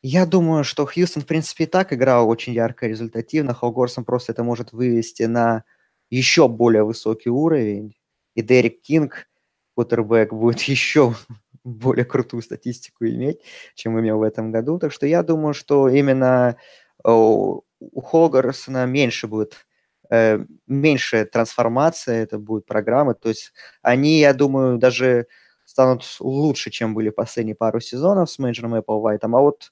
я 0.03 0.25
думаю, 0.25 0.63
что 0.63 0.87
Хьюстон, 0.87 1.21
в 1.21 1.27
принципе, 1.27 1.65
и 1.65 1.67
так 1.67 1.93
играл 1.93 2.27
очень 2.27 2.53
ярко 2.53 2.87
и 2.87 2.89
результативно. 2.89 3.53
Халгорсон 3.53 4.05
просто 4.05 4.31
это 4.31 4.43
может 4.43 4.71
вывести 4.71 5.23
на 5.23 5.63
еще 6.09 6.47
более 6.47 6.83
высокий 6.83 7.29
уровень. 7.29 7.95
И 8.33 8.41
Дерек 8.41 8.81
Кинг, 8.81 9.27
кутербэк, 9.75 10.33
будет 10.33 10.61
еще 10.63 11.15
более 11.63 12.05
крутую 12.05 12.41
статистику 12.41 13.05
иметь, 13.05 13.41
чем 13.75 13.99
имел 13.99 14.19
в 14.19 14.23
этом 14.23 14.51
году. 14.51 14.79
Так 14.79 14.91
что 14.91 15.05
я 15.05 15.23
думаю, 15.23 15.53
что 15.53 15.89
именно 15.89 16.57
у 17.03 17.61
Хогарсона 18.01 18.85
меньше 18.85 19.27
будет 19.27 19.65
э, 20.09 20.39
меньше 20.67 21.25
трансформация, 21.25 22.23
это 22.23 22.37
будет 22.39 22.65
программы. 22.65 23.15
То 23.15 23.29
есть 23.29 23.53
они, 23.81 24.19
я 24.19 24.33
думаю, 24.33 24.77
даже 24.77 25.27
станут 25.65 26.03
лучше, 26.19 26.69
чем 26.69 26.93
были 26.93 27.09
последние 27.09 27.55
пару 27.55 27.79
сезонов 27.79 28.29
с 28.29 28.39
менеджером 28.39 28.75
Apple 28.75 29.01
White. 29.01 29.19
А 29.23 29.27
вот 29.29 29.71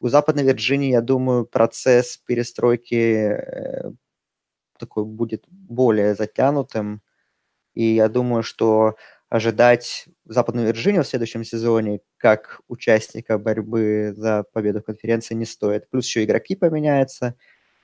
у 0.00 0.08
Западной 0.08 0.44
Вирджинии, 0.44 0.90
я 0.92 1.00
думаю, 1.02 1.44
процесс 1.46 2.16
перестройки 2.18 2.94
э, 2.94 3.90
такой 4.78 5.04
будет 5.04 5.44
более 5.48 6.14
затянутым. 6.14 7.02
И 7.74 7.84
я 7.94 8.08
думаю, 8.08 8.42
что 8.42 8.96
ожидать 9.30 10.06
Западную 10.24 10.66
Вирджинию 10.66 11.04
в 11.04 11.06
следующем 11.06 11.44
сезоне 11.44 12.00
как 12.16 12.60
участника 12.66 13.38
борьбы 13.38 14.12
за 14.14 14.44
победу 14.52 14.80
в 14.80 14.84
конференции 14.84 15.34
не 15.34 15.46
стоит. 15.46 15.88
Плюс 15.88 16.06
еще 16.06 16.24
игроки 16.24 16.56
поменяются 16.56 17.36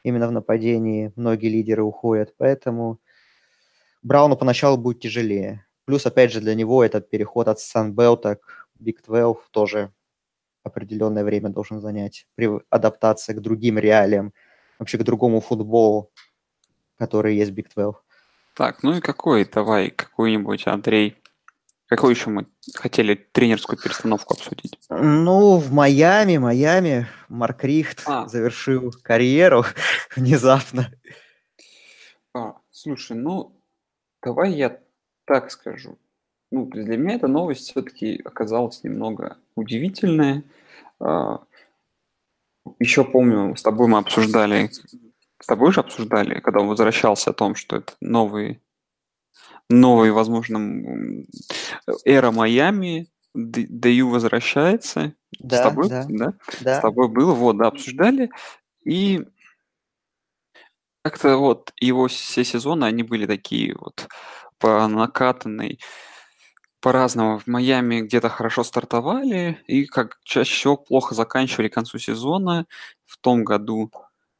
именно 0.02 0.26
в 0.26 0.32
нападении, 0.32 1.12
многие 1.14 1.48
лидеры 1.48 1.84
уходят, 1.84 2.34
поэтому 2.36 3.00
Брауну 4.02 4.36
поначалу 4.36 4.76
будет 4.76 5.00
тяжелее. 5.00 5.64
Плюс, 5.84 6.04
опять 6.04 6.32
же, 6.32 6.40
для 6.40 6.54
него 6.54 6.84
этот 6.84 7.08
переход 7.08 7.46
от 7.46 7.60
Санбелта 7.60 8.36
к 8.36 8.68
Big 8.80 8.96
12 9.06 9.50
тоже 9.52 9.92
определенное 10.64 11.22
время 11.22 11.50
должен 11.50 11.80
занять 11.80 12.26
при 12.34 12.50
адаптации 12.70 13.34
к 13.34 13.40
другим 13.40 13.78
реалиям, 13.78 14.32
вообще 14.80 14.98
к 14.98 15.04
другому 15.04 15.40
футболу, 15.40 16.10
который 16.98 17.36
есть 17.36 17.52
в 17.52 17.54
Big 17.54 17.68
12. 17.72 18.00
Так, 18.54 18.82
ну 18.82 18.96
и 18.96 19.00
какой, 19.00 19.44
давай, 19.44 19.90
какой-нибудь, 19.90 20.66
Андрей, 20.66 21.16
Какую 21.86 22.10
еще 22.10 22.30
мы 22.30 22.46
хотели 22.74 23.14
тренерскую 23.14 23.78
перестановку 23.78 24.34
обсудить? 24.34 24.78
Ну, 24.90 25.58
в 25.58 25.72
Майами, 25.72 26.36
Майами 26.36 27.06
Марк 27.28 27.62
Рихт 27.62 28.02
а. 28.06 28.26
завершил 28.26 28.92
карьеру 29.02 29.64
внезапно. 30.16 30.90
А, 32.34 32.56
слушай, 32.70 33.16
ну, 33.16 33.56
давай 34.20 34.52
я 34.52 34.80
так 35.26 35.50
скажу. 35.52 35.96
Ну, 36.50 36.66
для 36.66 36.96
меня 36.96 37.14
эта 37.14 37.28
новость 37.28 37.70
все-таки 37.70 38.20
оказалась 38.24 38.82
немного 38.82 39.36
удивительная. 39.54 40.42
А, 40.98 41.44
еще 42.80 43.04
помню, 43.04 43.54
с 43.54 43.62
тобой 43.62 43.86
мы 43.86 43.98
обсуждали, 43.98 44.70
с 45.40 45.46
тобой 45.46 45.72
же 45.72 45.80
обсуждали, 45.80 46.40
когда 46.40 46.60
он 46.60 46.68
возвращался 46.68 47.30
о 47.30 47.34
том, 47.34 47.54
что 47.54 47.76
это 47.76 47.94
новый 48.00 48.60
новый, 49.68 50.10
возможно, 50.10 51.24
эра 52.04 52.30
Майами, 52.30 53.08
Даю 53.34 54.08
возвращается. 54.08 55.12
Да, 55.38 55.58
с 55.58 55.62
тобой, 55.62 55.88
да, 55.90 56.06
да? 56.08 56.32
да. 56.60 56.78
С 56.78 56.80
тобой 56.80 57.08
было, 57.08 57.34
вот, 57.34 57.58
да, 57.58 57.66
обсуждали. 57.66 58.30
И 58.82 59.26
как-то 61.02 61.36
вот 61.36 61.72
его 61.78 62.08
все 62.08 62.44
сезоны, 62.44 62.84
они 62.84 63.02
были 63.02 63.26
такие 63.26 63.76
вот 63.78 64.08
по 64.58 64.86
накатанной, 64.88 65.78
по-разному. 66.80 67.38
В 67.38 67.46
Майами 67.46 68.00
где-то 68.00 68.30
хорошо 68.30 68.64
стартовали, 68.64 69.62
и 69.66 69.84
как 69.84 70.18
чаще 70.24 70.54
всего 70.54 70.76
плохо 70.76 71.14
заканчивали 71.14 71.68
к 71.68 71.74
концу 71.74 71.98
сезона. 71.98 72.66
В 73.04 73.18
том 73.18 73.44
году 73.44 73.90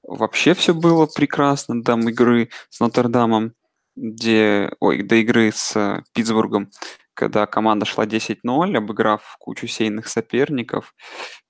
вообще 0.03 0.55
все 0.55 0.73
было 0.73 1.07
прекрасно, 1.07 1.83
там 1.83 2.09
игры 2.09 2.49
с 2.71 2.81
Нотр-Дамом 2.81 3.53
где, 3.97 4.73
ой, 4.81 5.03
до 5.03 5.17
игры 5.17 5.51
с 5.53 6.05
Питтсбургом, 6.13 6.71
когда 7.15 7.47
команда 7.47 7.87
шла 7.87 8.07
10-0, 8.07 8.77
обыграв 8.77 9.37
кучу 9.41 9.67
сейных 9.67 10.09
соперников. 10.09 10.95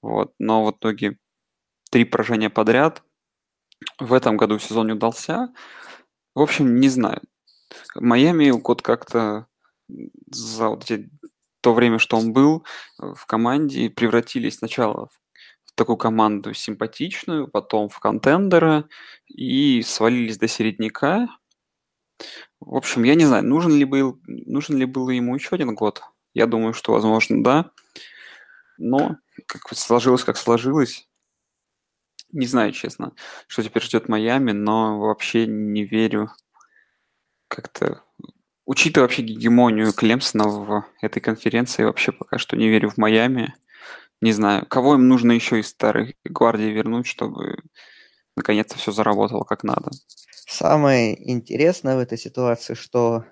Вот, 0.00 0.32
но 0.38 0.64
в 0.64 0.70
итоге 0.70 1.18
три 1.90 2.04
поражения 2.04 2.50
подряд. 2.50 3.02
В 3.98 4.12
этом 4.14 4.36
году 4.36 4.58
сезон 4.58 4.86
не 4.86 4.92
удался. 4.94 5.52
В 6.34 6.40
общем, 6.40 6.80
не 6.80 6.88
знаю. 6.88 7.20
Майами 7.94 8.50
год 8.50 8.82
как-то 8.82 9.46
за 10.30 10.68
вот 10.68 10.84
эти, 10.84 11.10
то 11.60 11.74
время, 11.74 11.98
что 11.98 12.16
он 12.16 12.32
был 12.32 12.64
э, 13.00 13.12
в 13.14 13.26
команде, 13.26 13.90
превратились 13.90 14.58
сначала 14.58 15.08
в 15.64 15.72
такую 15.74 15.96
команду 15.96 16.54
симпатичную, 16.54 17.48
потом 17.48 17.88
в 17.88 17.98
контендера 17.98 18.88
и 19.28 19.82
свалились 19.82 20.38
до 20.38 20.48
середняка. 20.48 21.28
В 22.60 22.74
общем, 22.74 23.02
я 23.04 23.14
не 23.14 23.24
знаю, 23.24 23.44
нужен 23.44 23.72
ли 23.72 23.84
был, 23.84 24.20
нужен 24.26 24.76
ли 24.76 24.84
было 24.84 25.10
ему 25.10 25.34
еще 25.34 25.56
один 25.56 25.74
год. 25.74 26.02
Я 26.34 26.46
думаю, 26.46 26.74
что, 26.74 26.92
возможно, 26.92 27.42
да. 27.42 27.70
Но 28.78 29.16
как 29.46 29.68
сложилось, 29.76 30.24
как 30.24 30.36
сложилось. 30.36 31.08
Не 32.32 32.46
знаю, 32.46 32.72
честно, 32.72 33.12
что 33.46 33.62
теперь 33.62 33.82
ждет 33.82 34.08
Майами, 34.08 34.52
но 34.52 34.98
вообще 34.98 35.46
не 35.46 35.84
верю 35.84 36.30
как-то 37.48 38.02
учитывая 38.66 39.06
вообще 39.06 39.22
гегемонию 39.22 39.92
Клемсона 39.92 40.48
в 40.48 40.84
этой 41.00 41.20
конференции, 41.20 41.84
вообще 41.84 42.12
пока 42.12 42.38
что 42.38 42.56
не 42.56 42.68
верю 42.68 42.90
в 42.90 42.98
Майами. 42.98 43.54
Не 44.20 44.32
знаю, 44.32 44.66
кого 44.66 44.94
им 44.94 45.08
нужно 45.08 45.32
еще 45.32 45.60
из 45.60 45.68
старых 45.68 46.14
гвардий 46.24 46.72
вернуть, 46.72 47.06
чтобы 47.06 47.62
наконец-то 48.36 48.76
все 48.76 48.92
заработало 48.92 49.44
как 49.44 49.62
надо. 49.62 49.90
Самое 50.48 51.16
интересное 51.30 51.96
в 51.96 51.98
этой 51.98 52.16
ситуации, 52.16 52.74
что 52.74 53.24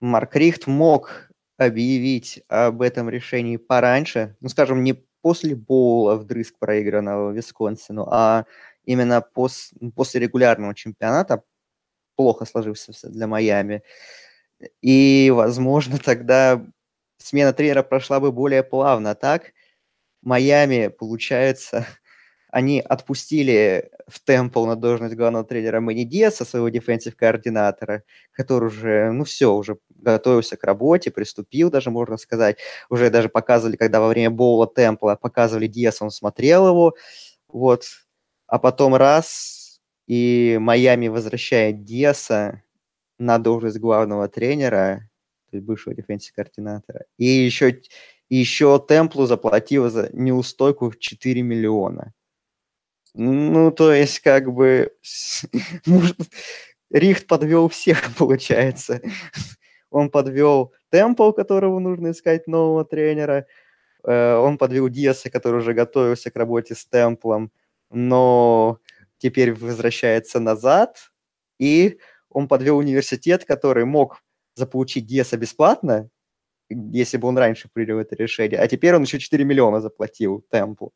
Марк 0.00 0.36
Рихт 0.36 0.66
мог 0.66 1.30
объявить 1.58 2.42
об 2.48 2.82
этом 2.82 3.10
решении 3.10 3.56
пораньше, 3.58 4.36
ну, 4.40 4.48
скажем, 4.48 4.84
не 4.84 4.94
после 5.22 5.56
боула 5.56 6.16
вдрызг 6.16 6.58
проигранного 6.58 7.32
Висконсину, 7.32 8.06
а 8.10 8.46
именно 8.84 9.20
пос, 9.22 9.72
после 9.96 10.20
регулярного 10.20 10.74
чемпионата, 10.74 11.42
плохо 12.16 12.46
сложившегося 12.46 13.08
для 13.10 13.26
Майами. 13.28 13.82
И, 14.82 15.30
возможно, 15.34 15.98
тогда 15.98 16.64
смена 17.18 17.52
тренера 17.52 17.82
прошла 17.82 18.20
бы 18.20 18.32
более 18.32 18.62
плавно. 18.64 19.14
Так, 19.14 19.52
Майами, 20.22 20.88
получается, 20.88 21.86
они 22.52 22.80
отпустили 22.80 23.90
в 24.08 24.20
Темпл 24.20 24.66
на 24.66 24.76
должность 24.76 25.14
главного 25.14 25.44
тренера 25.44 25.80
Мэнни 25.80 26.04
Диаса, 26.04 26.44
своего 26.44 26.68
дефенсив 26.68 27.16
координатора, 27.16 28.02
который 28.32 28.66
уже, 28.66 29.12
ну 29.12 29.24
все, 29.24 29.54
уже 29.54 29.78
готовился 29.90 30.56
к 30.56 30.64
работе, 30.64 31.10
приступил 31.10 31.70
даже, 31.70 31.90
можно 31.90 32.16
сказать. 32.16 32.58
Уже 32.88 33.10
даже 33.10 33.28
показывали, 33.28 33.76
когда 33.76 34.00
во 34.00 34.08
время 34.08 34.30
боула 34.30 34.66
Темпла 34.66 35.16
показывали 35.20 35.66
Диаса, 35.66 36.04
он 36.04 36.10
смотрел 36.10 36.68
его, 36.68 36.94
вот. 37.48 37.84
А 38.46 38.58
потом 38.58 38.94
раз, 38.96 39.80
и 40.06 40.58
Майами 40.60 41.08
возвращает 41.08 41.84
Диаса, 41.84 42.62
на 43.20 43.38
должность 43.38 43.78
главного 43.78 44.28
тренера, 44.28 45.08
то 45.50 45.56
есть 45.56 45.66
бывшего 45.66 45.94
дефенсив 45.94 46.34
координатора. 46.34 47.04
И 47.18 47.26
еще, 47.26 47.80
еще 48.30 48.82
Темплу 48.88 49.26
заплатил 49.26 49.90
за 49.90 50.08
неустойку 50.12 50.90
в 50.90 50.98
4 50.98 51.42
миллиона. 51.42 52.14
Ну, 53.14 53.70
то 53.72 53.92
есть, 53.92 54.20
как 54.20 54.52
бы, 54.52 54.92
Рихт 56.90 57.26
подвел 57.26 57.68
всех, 57.68 58.14
получается. 58.18 59.00
Он 59.90 60.10
подвел 60.10 60.72
Темпл, 60.90 61.32
которого 61.32 61.78
нужно 61.80 62.12
искать 62.12 62.46
нового 62.46 62.84
тренера. 62.84 63.46
Э, 64.04 64.36
он 64.36 64.58
подвел 64.58 64.88
Диаса, 64.88 65.30
который 65.30 65.58
уже 65.58 65.74
готовился 65.74 66.30
к 66.30 66.36
работе 66.36 66.74
с 66.74 66.86
Темплом, 66.86 67.52
но 67.90 68.78
теперь 69.18 69.52
возвращается 69.54 70.40
назад. 70.40 71.12
И 71.58 71.98
он 72.30 72.48
подвел 72.48 72.78
университет, 72.78 73.44
который 73.44 73.84
мог 73.84 74.22
заполучить 74.54 75.06
Диаса 75.06 75.36
бесплатно, 75.36 76.10
если 76.70 77.16
бы 77.18 77.28
он 77.28 77.38
раньше 77.38 77.68
принял 77.72 77.98
это 77.98 78.16
решение, 78.16 78.60
а 78.60 78.68
теперь 78.68 78.94
он 78.94 79.02
еще 79.02 79.18
4 79.18 79.44
миллиона 79.44 79.80
заплатил 79.80 80.44
темпу. 80.50 80.92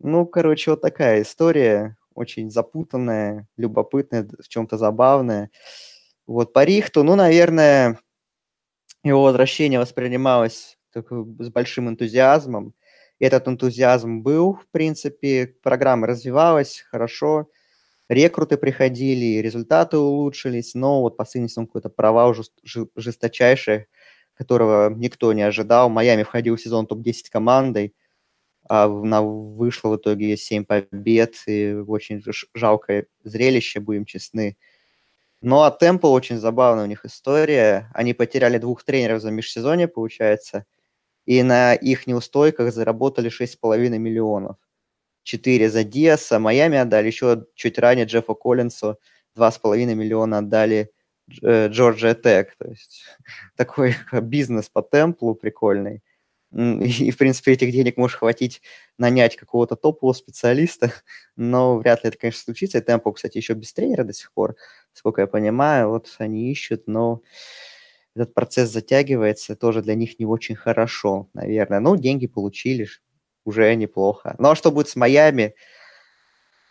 Ну, 0.00 0.26
короче, 0.26 0.70
вот 0.72 0.80
такая 0.80 1.22
история, 1.22 1.96
очень 2.14 2.50
запутанная, 2.50 3.48
любопытная, 3.56 4.28
в 4.40 4.48
чем-то 4.48 4.76
забавная. 4.78 5.50
Вот 6.26 6.52
по 6.52 6.64
Рихту, 6.64 7.02
ну, 7.04 7.16
наверное, 7.16 7.98
его 9.04 9.22
возвращение 9.22 9.78
воспринималось 9.80 10.78
с 10.94 11.50
большим 11.50 11.88
энтузиазмом. 11.88 12.74
Этот 13.20 13.48
энтузиазм 13.48 14.22
был, 14.22 14.54
в 14.54 14.66
принципе, 14.70 15.54
программа 15.62 16.06
развивалась 16.06 16.84
хорошо, 16.90 17.48
рекруты 18.08 18.58
приходили, 18.58 19.40
результаты 19.40 19.98
улучшились, 19.98 20.74
но 20.74 21.02
вот 21.02 21.16
последний 21.16 21.48
сезон 21.50 21.66
какой-то 21.66 21.90
провал 21.90 22.34
жесточайший, 22.96 23.86
которого 24.34 24.90
никто 24.90 25.32
не 25.32 25.42
ожидал. 25.42 25.90
Майами 25.90 26.24
входил 26.24 26.56
в 26.56 26.60
сезон 26.62 26.86
топ-10 26.86 27.30
командой, 27.32 27.94
а 28.68 28.88
на, 28.88 29.22
вышло 29.22 29.90
в 29.90 29.96
итоге 29.96 30.36
7 30.36 30.64
побед, 30.64 31.34
и 31.46 31.74
очень 31.74 32.22
жалкое 32.54 33.06
зрелище, 33.24 33.80
будем 33.80 34.04
честны. 34.04 34.56
Ну, 35.42 35.62
а 35.62 35.70
темпо 35.70 36.06
очень 36.08 36.38
забавная 36.38 36.84
у 36.84 36.88
них 36.88 37.04
история. 37.04 37.90
Они 37.94 38.14
потеряли 38.14 38.58
двух 38.58 38.84
тренеров 38.84 39.22
за 39.22 39.30
межсезонье, 39.30 39.88
получается, 39.88 40.64
и 41.26 41.42
на 41.42 41.74
их 41.74 42.06
неустойках 42.06 42.72
заработали 42.72 43.30
6,5 43.30 43.98
миллионов. 43.98 44.56
4 45.24 45.70
за 45.70 45.84
Диаса, 45.84 46.38
Майами 46.38 46.78
отдали, 46.78 47.08
еще 47.08 47.44
чуть 47.54 47.78
ранее 47.78 48.06
Джеффа 48.06 48.34
Коллинсу 48.34 48.98
2,5 49.36 49.94
миллиона 49.94 50.38
отдали 50.38 50.90
э, 51.42 51.68
Джорджия 51.68 52.14
Тек. 52.14 52.56
То 52.58 52.68
есть 52.68 53.04
такой 53.56 53.94
бизнес 54.22 54.68
по 54.70 54.82
темплу 54.82 55.34
прикольный. 55.34 56.02
И, 56.52 57.10
в 57.10 57.18
принципе, 57.18 57.52
этих 57.52 57.72
денег 57.72 57.96
может 57.96 58.18
хватить 58.18 58.62
нанять 58.96 59.36
какого-то 59.36 59.76
топового 59.76 60.14
специалиста, 60.14 60.92
но 61.36 61.76
вряд 61.76 62.04
ли 62.04 62.08
это, 62.08 62.18
конечно, 62.18 62.42
случится. 62.42 62.78
И 62.78 62.80
Темпл, 62.80 63.12
кстати, 63.12 63.36
еще 63.36 63.54
без 63.54 63.72
тренера 63.72 64.04
до 64.04 64.12
сих 64.12 64.32
пор, 64.32 64.56
сколько 64.92 65.20
я 65.20 65.26
понимаю. 65.26 65.90
Вот 65.90 66.14
они 66.18 66.50
ищут, 66.50 66.84
но 66.86 67.22
этот 68.14 68.34
процесс 68.34 68.70
затягивается, 68.70 69.56
тоже 69.56 69.82
для 69.82 69.94
них 69.94 70.18
не 70.18 70.26
очень 70.26 70.56
хорошо, 70.56 71.28
наверное. 71.34 71.80
Ну, 71.80 71.96
деньги 71.96 72.26
получили, 72.26 72.88
уже 73.44 73.74
неплохо. 73.74 74.34
Ну 74.38 74.50
а 74.50 74.56
что 74.56 74.70
будет 74.70 74.88
с 74.88 74.96
Майами? 74.96 75.54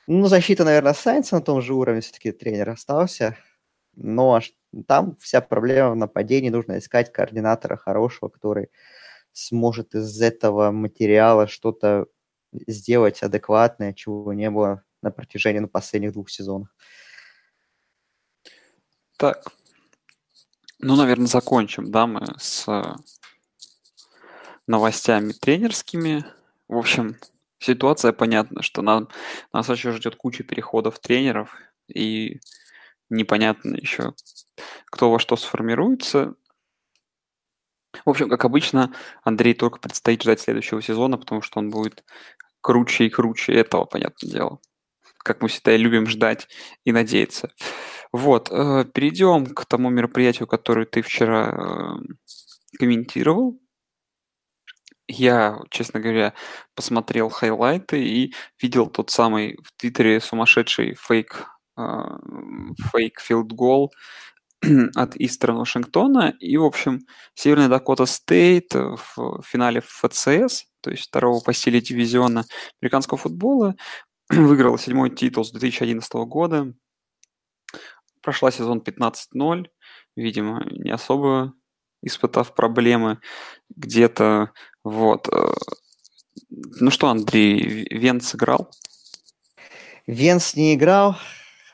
Ну, 0.07 0.27
защита, 0.27 0.63
наверное, 0.63 0.91
останется 0.91 1.35
на 1.35 1.41
том 1.41 1.61
же 1.61 1.73
уровне, 1.73 2.01
все-таки 2.01 2.31
тренер 2.31 2.69
остался. 2.69 3.37
Но 3.95 4.39
там 4.87 5.17
вся 5.19 5.41
проблема 5.41 5.91
в 5.91 5.95
нападении, 5.95 6.49
нужно 6.49 6.77
искать 6.77 7.11
координатора 7.11 7.75
хорошего, 7.77 8.29
который 8.29 8.69
сможет 9.37 9.93
из 9.93 10.19
этого 10.21 10.71
материала 10.71 11.47
что-то 11.47 12.07
сделать 12.65 13.21
адекватное, 13.21 13.93
чего 13.93 14.33
не 14.33 14.49
было 14.49 14.83
на 15.01 15.11
протяжении 15.11 15.59
ну, 15.59 15.67
последних 15.67 16.13
двух 16.13 16.29
сезонов. 16.29 16.69
Так, 19.17 19.45
ну, 20.79 20.95
наверное, 20.95 21.27
закончим, 21.27 21.91
да, 21.91 22.07
мы 22.07 22.21
с 22.37 22.67
новостями 24.65 25.33
тренерскими. 25.33 26.25
В 26.67 26.77
общем, 26.77 27.17
ситуация 27.59 28.13
понятна, 28.13 28.63
что 28.63 28.81
нам, 28.81 29.07
нас 29.53 29.69
еще 29.69 29.91
ждет 29.91 30.15
куча 30.15 30.43
переходов 30.43 30.99
тренеров, 30.99 31.55
и 31.87 32.39
непонятно 33.09 33.75
еще, 33.75 34.13
кто 34.85 35.11
во 35.11 35.19
что 35.19 35.35
сформируется. 35.35 36.35
В 38.05 38.09
общем, 38.09 38.29
как 38.29 38.45
обычно, 38.45 38.93
Андрей 39.23 39.53
только 39.53 39.79
предстоит 39.79 40.21
ждать 40.23 40.41
следующего 40.41 40.81
сезона, 40.81 41.17
потому 41.17 41.41
что 41.41 41.59
он 41.59 41.69
будет 41.69 42.03
круче 42.61 43.05
и 43.05 43.09
круче 43.09 43.53
этого, 43.53 43.85
понятное 43.85 44.31
дело. 44.31 44.59
Как 45.19 45.41
мы 45.41 45.49
всегда 45.49 45.75
и 45.75 45.77
любим 45.77 46.07
ждать 46.07 46.47
и 46.85 46.91
надеяться. 46.91 47.51
Вот, 48.11 48.49
э, 48.51 48.85
перейдем 48.93 49.47
к 49.47 49.65
тому 49.65 49.89
мероприятию, 49.89 50.47
которое 50.47 50.85
ты 50.85 51.01
вчера 51.01 51.49
э, 51.51 52.13
комментировал 52.79 53.59
я, 55.07 55.59
честно 55.69 55.99
говоря, 55.99 56.33
посмотрел 56.75 57.29
хайлайты 57.29 58.03
и 58.03 58.33
видел 58.61 58.87
тот 58.87 59.09
самый 59.09 59.57
в 59.63 59.71
Твиттере 59.77 60.19
сумасшедший 60.19 60.95
фейк, 60.95 61.45
а, 61.75 62.17
fake 62.91 63.19
field 63.21 63.51
goal 63.53 63.93
от 64.95 65.15
Истерн 65.17 65.53
Вашингтона. 65.53 66.33
И, 66.39 66.57
в 66.57 66.63
общем, 66.63 67.01
Северная 67.33 67.69
Дакота 67.69 68.05
Стейт 68.05 68.73
в 68.73 69.41
финале 69.43 69.81
ФЦС, 69.81 70.65
то 70.81 70.91
есть 70.91 71.07
второго 71.07 71.41
по 71.41 71.53
силе 71.53 71.81
дивизиона 71.81 72.45
американского 72.81 73.17
футбола, 73.17 73.75
выиграла 74.29 74.77
седьмой 74.77 75.09
титул 75.09 75.45
с 75.45 75.51
2011 75.51 76.11
года. 76.27 76.73
Прошла 78.21 78.51
сезон 78.51 78.79
15-0, 78.85 79.67
видимо, 80.15 80.65
не 80.71 80.91
особо 80.91 81.53
испытав 82.01 82.53
проблемы 82.53 83.19
где-то 83.69 84.51
вот. 84.83 85.27
Э, 85.31 85.53
ну 86.49 86.91
что, 86.91 87.09
Андрей, 87.09 87.87
Венс 87.89 88.35
играл? 88.35 88.71
Венс 90.05 90.55
не 90.55 90.75
играл, 90.75 91.17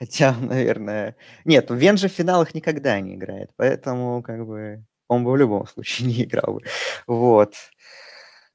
хотя, 0.03 0.35
наверное... 0.41 1.15
Нет, 1.45 1.69
Вен 1.69 1.97
же 1.97 2.09
в 2.09 2.11
финалах 2.11 2.53
никогда 2.53 2.99
не 2.99 3.15
играет, 3.15 3.51
поэтому 3.55 4.21
как 4.21 4.45
бы 4.45 4.83
он 5.07 5.23
бы 5.23 5.31
в 5.31 5.37
любом 5.37 5.67
случае 5.67 6.07
не 6.13 6.23
играл 6.23 6.55
бы. 6.55 6.61
Вот. 7.07 7.53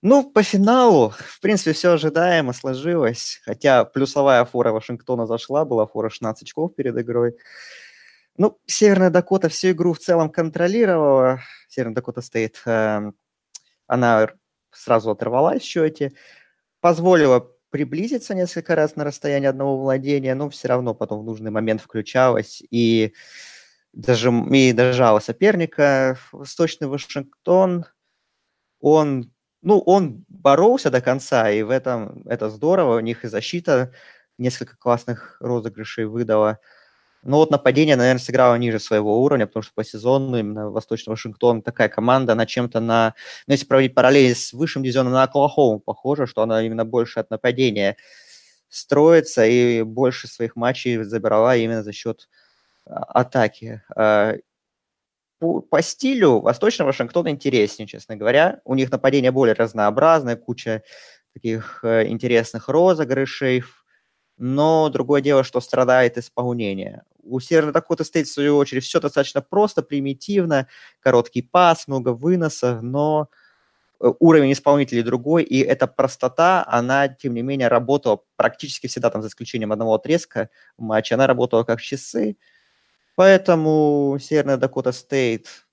Ну, 0.03 0.31
по 0.31 0.43
финалу, 0.43 1.11
в 1.11 1.41
принципе, 1.41 1.73
все 1.73 1.93
ожидаемо 1.93 2.53
сложилось, 2.53 3.41
хотя 3.45 3.85
плюсовая 3.85 4.45
фора 4.45 4.73
Вашингтона 4.73 5.27
зашла, 5.27 5.65
была 5.65 5.87
фора 5.87 6.11
16 6.11 6.43
очков 6.43 6.75
перед 6.77 6.97
игрой. 6.99 7.35
Ну, 8.37 8.59
Северная 8.67 9.11
Дакота 9.11 9.49
всю 9.49 9.71
игру 9.71 9.95
в 9.95 9.99
целом 9.99 10.31
контролировала, 10.31 11.41
Северная 11.69 11.95
Дакота 11.97 12.21
стоит, 12.21 12.63
эм, 12.67 13.15
она 13.89 14.29
сразу 14.71 15.11
оторвалась 15.11 15.63
в 15.63 15.67
счете, 15.67 16.13
позволила 16.81 17.51
приблизиться 17.71 18.35
несколько 18.35 18.75
раз 18.75 18.97
на 18.97 19.05
расстояние 19.05 19.51
одного 19.51 19.79
владения, 19.79 20.35
но 20.35 20.51
все 20.51 20.69
равно 20.69 20.95
потом 20.95 21.21
в 21.21 21.25
нужный 21.25 21.51
момент 21.51 21.81
включалась 21.83 22.63
и 22.71 23.15
даже 23.93 24.31
и 24.53 24.73
дожала 24.73 25.21
соперника. 25.21 26.19
Восточный 26.33 26.89
Вашингтон, 26.89 27.87
он, 28.81 29.33
ну, 29.63 29.79
он 29.81 30.25
боролся 30.29 30.91
до 30.91 31.01
конца, 31.01 31.51
и 31.51 31.63
в 31.63 31.71
этом 31.71 32.23
это 32.27 32.51
здорово. 32.51 32.97
У 32.97 33.01
них 33.01 33.25
и 33.25 33.29
защита 33.29 33.93
несколько 34.39 34.77
классных 34.77 35.37
розыгрышей 35.41 36.05
выдала. 36.07 36.61
Но 37.23 37.39
вот 37.39 37.51
нападение, 37.51 37.97
наверное, 37.97 38.21
сыграло 38.21 38.55
ниже 38.57 38.79
своего 38.79 39.23
уровня, 39.23 39.47
потому 39.47 39.63
что 39.63 39.73
по 39.75 39.85
сезону 39.85 40.39
именно 40.39 40.71
Восточный 40.71 41.11
Вашингтон 41.11 41.63
такая 41.63 41.89
команда, 41.89 42.33
она 42.33 42.47
чем-то 42.47 42.81
на... 42.81 43.15
Ну, 43.47 43.53
если 43.53 43.67
проводить 43.67 43.95
параллели 43.95 44.33
с 44.33 44.53
высшим 44.53 44.83
дивизионом, 44.83 45.13
на 45.13 45.25
Оклахому 45.25 45.81
похоже, 45.81 46.27
что 46.27 46.43
она 46.43 46.63
именно 46.63 46.85
больше 46.85 47.21
от 47.21 47.31
нападения 47.31 47.97
строится 48.69 49.45
и 49.47 49.83
больше 49.83 50.29
своих 50.29 50.55
матчей 50.55 51.03
забирала 51.03 51.57
именно 51.57 51.83
за 51.83 51.93
счет 51.93 52.29
а, 52.87 53.03
атаки. 53.05 53.83
А, 53.97 54.35
по, 55.39 55.61
по 55.61 55.83
стилю 55.83 56.41
Восточный 56.41 56.87
Вашингтон 56.87 57.29
интереснее, 57.29 57.87
честно 57.87 58.17
говоря. 58.17 58.61
У 58.65 58.75
них 58.75 58.91
нападение 58.91 59.31
более 59.31 59.55
разнообразное, 59.55 60.37
куча 60.37 60.83
таких 61.33 61.81
э, 61.85 62.09
интересных 62.09 62.69
розыгрышей, 62.69 63.63
но 64.39 64.89
другое 64.89 65.21
дело, 65.21 65.45
что 65.45 65.61
страдает 65.61 66.17
исполнение. 66.17 67.03
У 67.23 67.41
Северной 67.41 67.73
Дакоты 67.73 68.05
стоит, 68.05 68.29
в 68.29 68.33
свою 68.33 68.57
очередь, 68.57 68.85
все 68.85 69.01
достаточно 69.01 69.43
просто, 69.43 69.83
примитивно, 69.83 70.69
короткий 71.01 71.43
пас, 71.43 71.89
много 71.89 72.11
выносов, 72.11 72.81
но 72.83 73.29
э, 74.01 74.11
уровень 74.21 74.53
исполнителей 74.53 75.03
другой, 75.03 75.43
и 75.45 75.61
эта 75.61 75.87
простота, 75.87 76.65
она, 76.69 77.09
тем 77.09 77.35
не 77.35 77.43
менее, 77.43 77.69
работала 77.69 78.23
практически 78.37 78.87
всегда, 78.87 79.11
там, 79.11 79.23
за 79.23 79.29
исключением 79.29 79.73
одного 79.73 79.95
отрезка 79.95 80.51
матча, 80.79 81.17
она 81.17 81.27
работала 81.27 81.65
как 81.65 81.81
часы, 81.81 82.37
поэтому 83.17 84.19
Северная 84.21 84.57
Дакота 84.57 84.93
Стейт, 84.93 85.67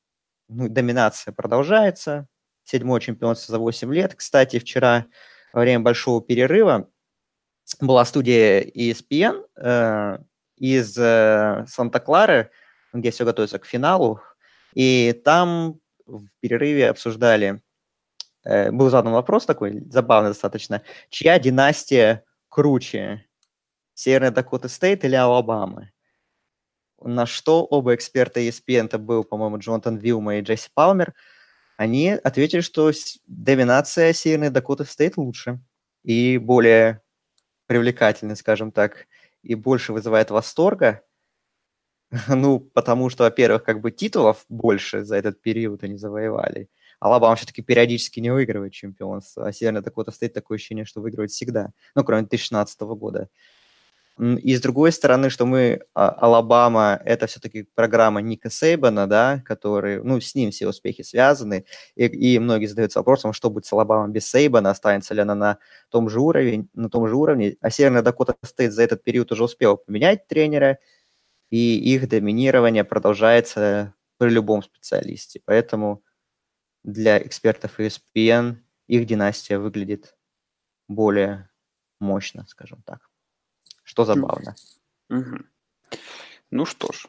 ну, 0.49 0.69
доминация 0.69 1.34
продолжается, 1.34 2.28
седьмое 2.65 2.99
чемпионство 2.99 3.54
за 3.54 3.60
8 3.60 3.93
лет. 3.93 4.15
Кстати, 4.15 4.60
вчера 4.60 5.06
во 5.54 5.62
время 5.62 5.82
большого 5.82 6.21
перерыва 6.21 6.89
была 7.80 8.06
студия 8.06 8.62
ESPN 8.62 9.45
э, 9.58 10.17
из 10.58 10.97
э, 10.97 11.65
Санта-Клары, 11.67 12.51
где 12.93 13.12
все 13.12 13.25
готовится 13.25 13.60
к 13.60 13.65
финалу, 13.65 14.21
и 14.73 15.19
там 15.23 15.80
в 16.06 16.28
перерыве 16.39 16.89
обсуждали, 16.89 17.62
э, 18.43 18.71
был 18.71 18.89
задан 18.89 19.13
вопрос 19.13 19.45
такой, 19.45 19.84
забавный 19.89 20.30
достаточно, 20.30 20.82
чья 21.10 21.39
династия 21.39 22.23
круче, 22.49 23.25
Северная 23.93 24.32
Дакота 24.32 24.67
Стейт 24.67 25.06
или 25.06 25.15
Алабама? 25.15 25.89
На 27.01 27.25
что 27.25 27.63
оба 27.63 27.95
эксперта 27.95 28.41
ESPN, 28.41 28.86
это 28.86 28.97
был, 28.97 29.23
по-моему, 29.23 29.58
Джонатан 29.58 29.97
Вилма 29.97 30.38
и 30.38 30.41
Джесси 30.41 30.69
Палмер, 30.73 31.13
они 31.78 32.12
ответили, 32.12 32.62
что 32.62 32.91
доминация 33.28 34.13
Северной 34.13 34.49
Дакоты 34.49 34.86
Стейт 34.86 35.17
лучше 35.17 35.60
и 36.04 36.38
более 36.38 37.01
привлекательный, 37.67 38.36
скажем 38.36 38.71
так, 38.71 39.08
и 39.43 39.56
больше 39.56 39.93
вызывает 39.93 40.32
восторга, 40.32 41.04
ну, 42.28 42.60
потому 42.60 43.10
что, 43.10 43.23
во-первых, 43.23 43.63
как 43.63 43.82
бы 43.82 43.91
титулов 43.91 44.45
больше 44.49 45.04
за 45.04 45.15
этот 45.17 45.41
период 45.41 45.84
они 45.84 45.97
завоевали. 45.97 46.69
Алабама 46.99 47.36
все-таки 47.36 47.62
периодически 47.62 48.19
не 48.19 48.32
выигрывает 48.32 48.73
чемпионство, 48.73 49.47
а 49.47 49.51
Северная 49.51 49.82
Дакота 49.82 50.12
Стейт, 50.12 50.34
такое 50.34 50.58
ощущение, 50.58 50.86
что 50.86 51.01
выигрывает 51.01 51.32
всегда, 51.32 51.71
ну, 51.93 52.04
кроме 52.04 52.21
2016 52.23 52.82
года. 52.82 53.30
И 54.17 54.56
с 54.56 54.62
другой 54.62 54.93
стороны, 54.93 55.30
что 55.30 55.45
мы, 55.45 55.82
а, 55.93 56.10
Алабама, 56.10 57.01
это 57.04 57.28
все-таки 57.28 57.63
программа 57.75 58.21
Ника 58.21 58.49
Сейбана, 58.49 59.08
да, 59.08 59.41
который, 59.45 60.01
ну, 60.01 60.21
с 60.21 60.34
ним 60.36 60.51
все 60.51 60.69
успехи 60.69 61.01
связаны, 61.01 61.65
и, 61.95 62.06
и 62.06 62.39
многие 62.39 62.67
задаются 62.67 62.99
вопросом, 62.99 63.34
что 63.34 63.49
будет 63.49 63.65
с 63.65 63.73
Алабамой 63.73 64.12
без 64.12 64.25
Сейбана, 64.30 64.69
останется 64.69 65.13
ли 65.13 65.21
она 65.21 65.36
на 65.36 65.58
том 65.89 66.10
же 66.10 66.21
уровне, 66.21 66.65
на 66.73 66.89
том 66.89 67.10
же 67.10 67.15
уровне, 67.15 67.58
а 67.60 67.69
Северная 67.69 68.04
Дакота 68.04 68.36
Стейт 68.43 68.71
за 68.71 68.84
этот 68.84 69.04
период 69.04 69.34
уже 69.34 69.43
успела 69.43 69.75
поменять 69.75 70.28
тренера, 70.28 70.80
и 71.49 71.78
их 71.78 72.08
доминирование 72.08 72.86
продолжается 72.86 73.95
при 74.17 74.30
любом 74.30 74.63
специалисте, 74.63 75.41
поэтому 75.43 76.04
для 76.84 77.21
экспертов 77.21 77.82
ESPN 77.82 78.58
их 78.88 79.06
династия 79.08 79.60
выглядит 79.60 80.15
более 80.88 81.49
мощно, 81.99 82.45
скажем 82.47 82.82
так 82.86 83.10
что 83.86 84.04
забавно. 84.04 84.56
Угу. 85.10 85.38
Ну 86.52 86.65
что 86.65 86.91
ж, 86.91 87.08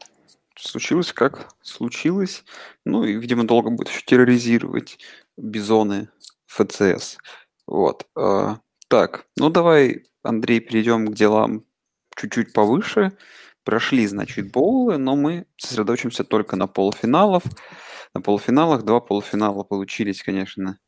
случилось 0.55 1.12
как 1.12 1.49
случилось. 1.62 2.45
Ну 2.85 3.05
и, 3.05 3.15
видимо, 3.15 3.45
долго 3.45 3.71
будет 3.71 3.89
еще 3.89 4.03
терроризировать 4.03 4.99
бизоны 5.37 6.09
ФЦС. 6.47 7.19
Вот. 7.67 8.07
А, 8.15 8.61
так, 8.89 9.27
ну 9.37 9.51
давай, 9.51 10.05
Андрей, 10.23 10.61
перейдем 10.61 11.09
к 11.09 11.15
делам 11.15 11.65
чуть-чуть 12.17 12.53
повыше. 12.53 13.17
Прошли, 13.65 14.07
значит, 14.07 14.53
боулы, 14.53 14.97
но 14.97 15.17
мы 15.17 15.47
сосредоточимся 15.57 16.23
только 16.23 16.55
на 16.55 16.69
полуфиналов. 16.69 17.43
На 18.15 18.21
полуфиналах 18.21 18.85
два 18.85 19.01
полуфинала 19.01 19.65
получились, 19.65 20.23
конечно, 20.23 20.79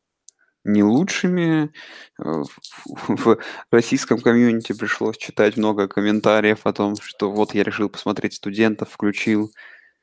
не 0.69 0.83
лучшими. 0.83 1.73
Э, 2.19 2.43
в 3.09 3.39
российском 3.71 4.21
комьюнити 4.21 4.73
пришлось 4.73 5.17
читать 5.17 5.57
много 5.57 5.89
комментариев 5.89 6.61
о 6.65 6.73
том, 6.73 6.97
что 7.01 7.31
вот 7.33 7.55
я 7.55 7.65
решил 7.65 7.89
посмотреть 7.89 8.35
студентов, 8.35 8.91
включил, 8.91 9.53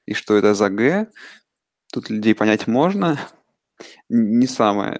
и 0.06 0.13
что 0.13 0.36
это 0.36 0.54
за 0.54 0.69
Г. 0.69 1.08
Тут 1.93 2.10
людей 2.10 2.36
понять 2.36 2.67
можно. 2.67 3.19
Не 4.10 4.47
самое 4.47 4.99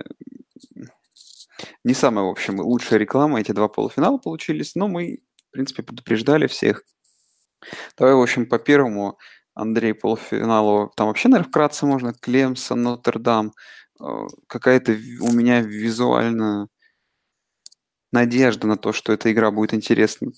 не 1.84 1.93
самая, 1.93 2.25
в 2.25 2.30
общем, 2.30 2.60
лучшая 2.60 2.99
реклама. 2.99 3.39
Эти 3.39 3.51
два 3.51 3.67
полуфинала 3.67 4.17
получились, 4.17 4.75
но 4.75 4.88
мы, 4.88 5.19
в 5.49 5.51
принципе, 5.51 5.84
предупреждали 5.84 6.47
всех. 6.47 6.84
Давай, 7.97 8.13
в 8.13 8.21
общем, 8.21 8.45
по 8.45 8.60
первому 8.60 9.17
Андрей 9.54 9.93
полуфиналу, 9.93 10.91
там 10.95 11.08
вообще, 11.08 11.30
наверное, 11.30 11.49
вкратце 11.49 11.86
можно, 11.86 12.13
Клемсон, 12.13 12.82
Нотр-Дам. 12.84 13.54
А, 13.99 14.27
какая-то 14.47 14.93
у 15.21 15.31
меня 15.31 15.62
визуально 15.62 16.67
надежда 18.12 18.67
на 18.67 18.77
то, 18.77 18.93
что 18.93 19.13
эта 19.13 19.31
игра 19.31 19.51
будет 19.51 19.73
интересна, 19.73 20.31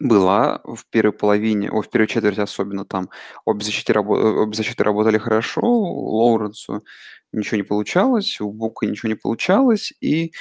была 0.00 0.60
в 0.64 0.84
первой 0.90 1.12
половине, 1.12 1.70
о, 1.70 1.82
в 1.82 1.88
первой 1.88 2.08
четверти 2.08 2.40
особенно 2.40 2.84
там 2.84 3.10
обе 3.44 3.64
защиты, 3.64 3.92
рабо- 3.92 4.42
обе 4.42 4.54
защиты 4.56 4.82
работали 4.82 5.18
хорошо, 5.18 5.62
у 5.62 6.16
Лоуренсу 6.16 6.84
ничего 7.32 7.56
не 7.58 7.62
получалось, 7.62 8.40
у 8.40 8.50
Бука 8.50 8.86
ничего 8.86 9.08
не 9.08 9.14
получалось, 9.14 9.92
и 10.00 10.32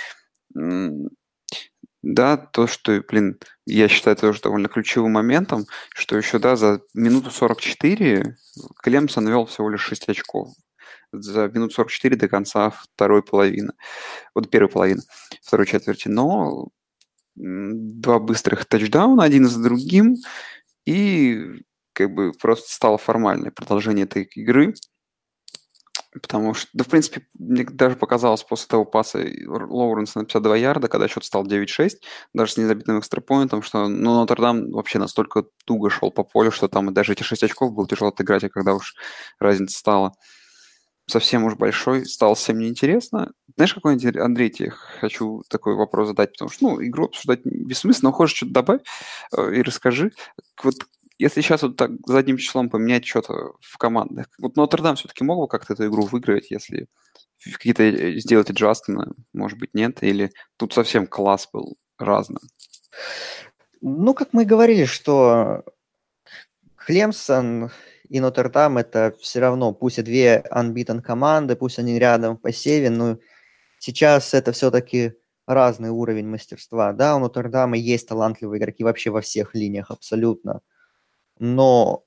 да, 2.04 2.36
то, 2.38 2.68
что, 2.68 3.02
блин, 3.08 3.40
я 3.66 3.88
считаю 3.88 4.18
тоже 4.18 4.42
довольно 4.42 4.68
ключевым 4.68 5.14
моментом, 5.14 5.66
что 5.96 6.18
еще, 6.18 6.38
да, 6.38 6.56
за 6.58 6.82
минуту 6.94 7.32
44 7.32 8.36
Клемсон 8.82 9.28
вел 9.28 9.46
всего 9.46 9.70
лишь 9.70 9.82
6 9.82 10.10
очков 10.10 10.50
за 11.14 11.48
минут 11.50 11.74
44 11.74 12.16
до 12.16 12.28
конца 12.28 12.72
второй 12.72 13.24
половины. 13.24 13.74
Вот 14.36 14.50
первой 14.50 14.70
половины 14.70 15.02
второй 15.42 15.68
четверти. 15.68 16.08
Но 16.08 16.70
два 17.36 18.20
быстрых 18.20 18.66
тачдауна 18.66 19.24
один 19.24 19.48
за 19.48 19.62
другим, 19.62 20.18
и 20.86 21.64
как 21.94 22.14
бы 22.14 22.32
просто 22.34 22.72
стало 22.72 22.98
формальное 22.98 23.52
продолжение 23.52 24.06
этой 24.06 24.24
игры. 24.24 24.74
Потому 26.12 26.54
что, 26.54 26.70
да, 26.74 26.84
в 26.84 26.90
принципе, 26.90 27.26
мне 27.34 27.64
даже 27.64 27.96
показалось 27.96 28.44
после 28.44 28.68
того 28.68 28.86
паса 28.86 29.18
Лоуренса 29.48 30.20
на 30.20 30.26
52 30.26 30.58
ярда, 30.58 30.88
когда 30.88 31.08
счет 31.08 31.26
стал 31.26 31.44
9-6, 31.44 31.90
даже 32.36 32.52
с 32.52 32.58
незабитым 32.58 33.00
экстрапоинтом, 33.00 33.64
что 33.64 33.88
ну, 33.88 34.14
Нотр-Дам 34.14 34.72
вообще 34.72 35.00
настолько 35.00 35.46
туго 35.66 35.90
шел 35.90 36.12
по 36.12 36.24
полю, 36.24 36.52
что 36.52 36.68
там 36.68 36.94
даже 36.94 37.14
эти 37.14 37.24
6 37.24 37.44
очков 37.44 37.74
было 37.74 37.88
тяжело 37.88 38.10
отыграть, 38.10 38.44
а 38.44 38.50
когда 38.50 38.76
уж 38.76 38.94
разница 39.40 39.80
стала 39.80 40.14
совсем 41.06 41.44
уж 41.44 41.56
большой, 41.56 42.06
стало 42.06 42.36
совсем 42.36 42.60
неинтересно. 42.60 43.34
Знаешь, 43.56 43.74
какой, 43.74 43.94
Андрей, 43.94 44.50
тебе 44.50 44.70
хочу 44.72 45.44
такой 45.50 45.76
вопрос 45.76 46.10
задать, 46.10 46.34
потому 46.34 46.50
что, 46.50 46.70
ну, 46.70 46.84
игру 46.84 47.06
обсуждать 47.06 47.42
бессмысленно, 47.44 48.10
но 48.10 48.16
хочешь 48.16 48.38
что-то 48.38 48.54
добавь 48.54 48.82
э, 49.36 49.56
и 49.56 49.62
расскажи. 49.62 50.12
Вот 50.64 50.76
если 51.20 51.42
сейчас 51.42 51.62
вот 51.62 51.78
так 51.78 51.92
задним 52.06 52.38
числом 52.38 52.70
поменять 52.70 53.06
что-то 53.06 53.54
в 53.60 53.78
командах, 53.78 54.28
вот 54.40 54.56
Нотр-Дам 54.56 54.96
все-таки 54.96 55.24
мог 55.24 55.40
бы 55.40 55.48
как-то 55.48 55.74
эту 55.74 55.88
игру 55.88 56.04
выиграть, 56.06 56.52
если 56.52 56.88
какие-то 57.52 57.84
э, 57.84 58.20
сделать 58.20 58.50
аджастмены, 58.50 59.14
может 59.34 59.60
быть, 59.60 59.74
нет, 59.74 60.02
или 60.02 60.32
тут 60.58 60.74
совсем 60.74 61.08
класс 61.08 61.50
был 61.52 61.78
разным? 61.98 62.42
Ну, 63.82 64.14
как 64.14 64.30
мы 64.32 64.46
говорили, 64.46 64.86
что 64.86 65.64
Клемсон 66.78 67.72
и 68.14 68.20
Нотр-Дам 68.20 68.78
это 68.78 69.16
все 69.20 69.40
равно, 69.40 69.74
пусть 69.74 69.98
и 69.98 70.04
две 70.04 70.46
unbeaten 70.52 71.02
команды, 71.02 71.56
пусть 71.56 71.80
они 71.80 71.98
рядом 71.98 72.38
в 72.38 72.42
посеве, 72.42 72.92
но 72.92 73.18
сейчас 73.80 74.36
это 74.36 74.52
все-таки 74.52 75.14
разный 75.48 75.90
уровень 75.90 76.28
мастерства. 76.28 76.94
Да, 76.94 77.16
у 77.16 77.20
Нотр-Дама 77.20 77.76
есть 77.78 78.08
талантливые 78.08 78.60
игроки 78.60 78.84
вообще 78.84 79.10
во 79.10 79.22
всех 79.22 79.56
линиях 79.56 79.90
абсолютно. 79.92 80.62
Но 81.40 82.06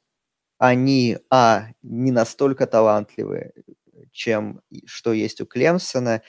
они, 0.59 1.19
а, 1.31 1.69
не 1.83 2.13
настолько 2.13 2.67
талантливые, 2.67 3.53
чем 4.13 4.63
что 4.87 5.13
есть 5.13 5.41
у 5.41 5.47
Клемсона, 5.47 6.23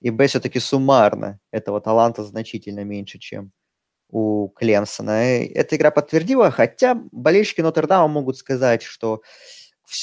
и, 0.00 0.10
б, 0.10 0.26
все-таки 0.28 0.60
суммарно 0.60 1.40
этого 1.52 1.80
таланта 1.80 2.24
значительно 2.24 2.84
меньше, 2.84 3.18
чем 3.18 3.52
у 4.12 4.48
Клемсона. 4.50 5.42
Эта 5.42 5.76
игра 5.76 5.90
подтвердила, 5.90 6.50
хотя 6.50 6.94
болельщики 7.10 7.62
Нотр-Дама 7.62 8.06
могут 8.08 8.36
сказать, 8.36 8.82
что 8.82 9.22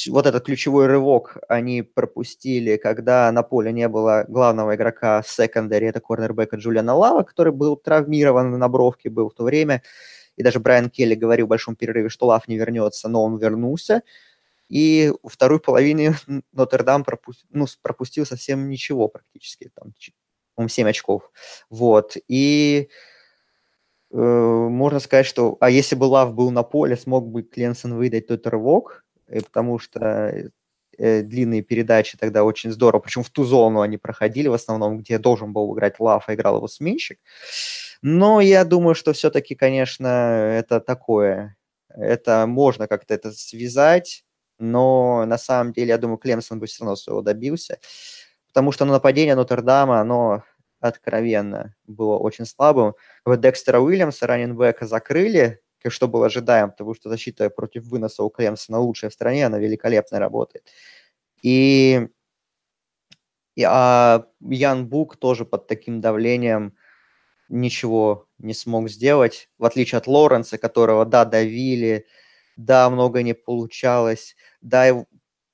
вот 0.08 0.26
этот 0.26 0.46
ключевой 0.46 0.88
рывок 0.88 1.38
они 1.48 1.84
пропустили, 1.84 2.78
когда 2.78 3.32
на 3.32 3.44
поле 3.44 3.72
не 3.72 3.88
было 3.88 4.26
главного 4.28 4.76
игрока 4.76 5.22
в 5.22 5.30
секондаре, 5.30 5.88
это 5.88 6.02
корнербека 6.02 6.58
Джулиана 6.58 6.96
Лава, 6.96 7.24
который 7.24 7.54
был 7.54 7.78
травмирован 7.78 8.52
на 8.58 8.68
бровке, 8.68 9.10
был 9.10 9.30
в 9.30 9.34
то 9.34 9.44
время. 9.44 9.84
И 10.36 10.44
даже 10.44 10.60
Брайан 10.60 10.90
Келли 10.90 11.16
говорил 11.16 11.46
в 11.46 11.50
большом 11.50 11.76
перерыве, 11.76 12.10
что 12.10 12.28
Лав 12.28 12.48
не 12.48 12.58
вернется, 12.58 13.10
но 13.10 13.24
он 13.24 13.38
вернулся. 13.38 14.04
И 14.70 15.12
во 15.24 15.30
второй 15.30 15.60
половине 15.60 16.16
Нотр-Дам 16.52 17.04
пропустил, 17.04 17.48
ну, 17.52 17.66
пропустил 17.82 18.26
совсем 18.26 18.70
ничего 18.70 19.08
практически, 19.08 19.72
там, 19.76 20.68
7 20.68 20.90
очков. 20.90 21.32
Вот. 21.70 22.18
И 22.28 22.90
можно 24.12 25.00
сказать, 25.00 25.26
что... 25.26 25.58
А 25.60 25.70
если 25.70 25.96
бы 25.96 26.06
Лав 26.06 26.34
был 26.34 26.52
на 26.52 26.64
поле, 26.64 26.98
смог 26.98 27.28
бы 27.28 27.44
Кленсон 27.44 27.96
выдать 27.96 28.28
тот 28.28 28.48
рывок, 28.48 29.04
Э, 29.30 29.42
потому 29.42 29.80
что 29.80 30.52
э, 30.98 31.22
длинные 31.22 31.62
передачи 31.62 32.18
тогда 32.18 32.44
очень 32.44 32.72
здорово. 32.72 33.02
Причем 33.02 33.24
в 33.24 33.30
ту 33.30 33.44
зону 33.46 33.82
они 33.82 33.98
проходили 33.98 34.48
в 34.48 34.54
основном, 34.54 34.98
где 35.00 35.18
должен 35.18 35.54
был 35.54 35.74
играть 35.74 36.00
Лав, 36.00 36.26
а 36.28 36.34
играл 36.34 36.58
его 36.58 36.68
сменщик. 36.68 37.20
Но 38.02 38.42
я 38.42 38.66
думаю, 38.66 38.96
что 38.96 39.14
все-таки, 39.14 39.56
конечно, 39.56 40.08
это 40.08 40.80
такое. 40.80 41.58
Это 41.90 42.46
можно 42.48 42.88
как-то 42.88 43.14
это 43.14 43.32
связать, 43.32 44.24
но 44.60 45.26
на 45.26 45.38
самом 45.38 45.74
деле, 45.74 45.90
я 45.90 45.98
думаю, 45.98 46.18
Клемсон 46.18 46.60
бы 46.60 46.68
все 46.68 46.84
равно 46.84 46.96
своего 46.96 47.22
добился. 47.22 47.80
Потому 48.48 48.72
что 48.72 48.86
ну, 48.86 48.94
нападение 48.94 49.36
Нотр-Дама, 49.36 50.00
оно 50.00 50.44
откровенно 50.80 51.76
было 51.88 52.18
очень 52.18 52.46
слабым. 52.46 52.96
Вот 53.26 53.42
Декстера 53.42 53.80
Уильямса, 53.80 54.28
раненбека, 54.28 54.88
закрыли, 54.88 55.62
что 55.88 56.08
было 56.08 56.26
ожидаем, 56.26 56.72
потому 56.72 56.94
что 56.94 57.10
защита 57.10 57.50
против 57.50 57.86
выноса 57.86 58.24
у 58.24 58.30
Клемсона 58.30 58.80
лучшая 58.80 59.10
в 59.10 59.14
стране, 59.14 59.46
она 59.46 59.60
великолепно 59.60 60.20
работает. 60.20 60.66
И, 61.42 62.08
и 63.56 63.64
а 63.64 64.26
Ян 64.42 64.88
Бук 64.88 65.18
тоже 65.18 65.46
под 65.46 65.68
таким 65.68 66.02
давлением 66.02 66.76
ничего 67.48 68.28
не 68.38 68.54
смог 68.54 68.90
сделать, 68.90 69.50
в 69.58 69.66
отличие 69.66 69.98
от 69.98 70.08
Лоренса, 70.08 70.58
которого, 70.58 71.06
да, 71.06 71.26
давили, 71.26 72.06
да, 72.58 72.90
много 72.90 73.24
не 73.24 73.34
получалось, 73.34 74.36
да, 74.62 74.86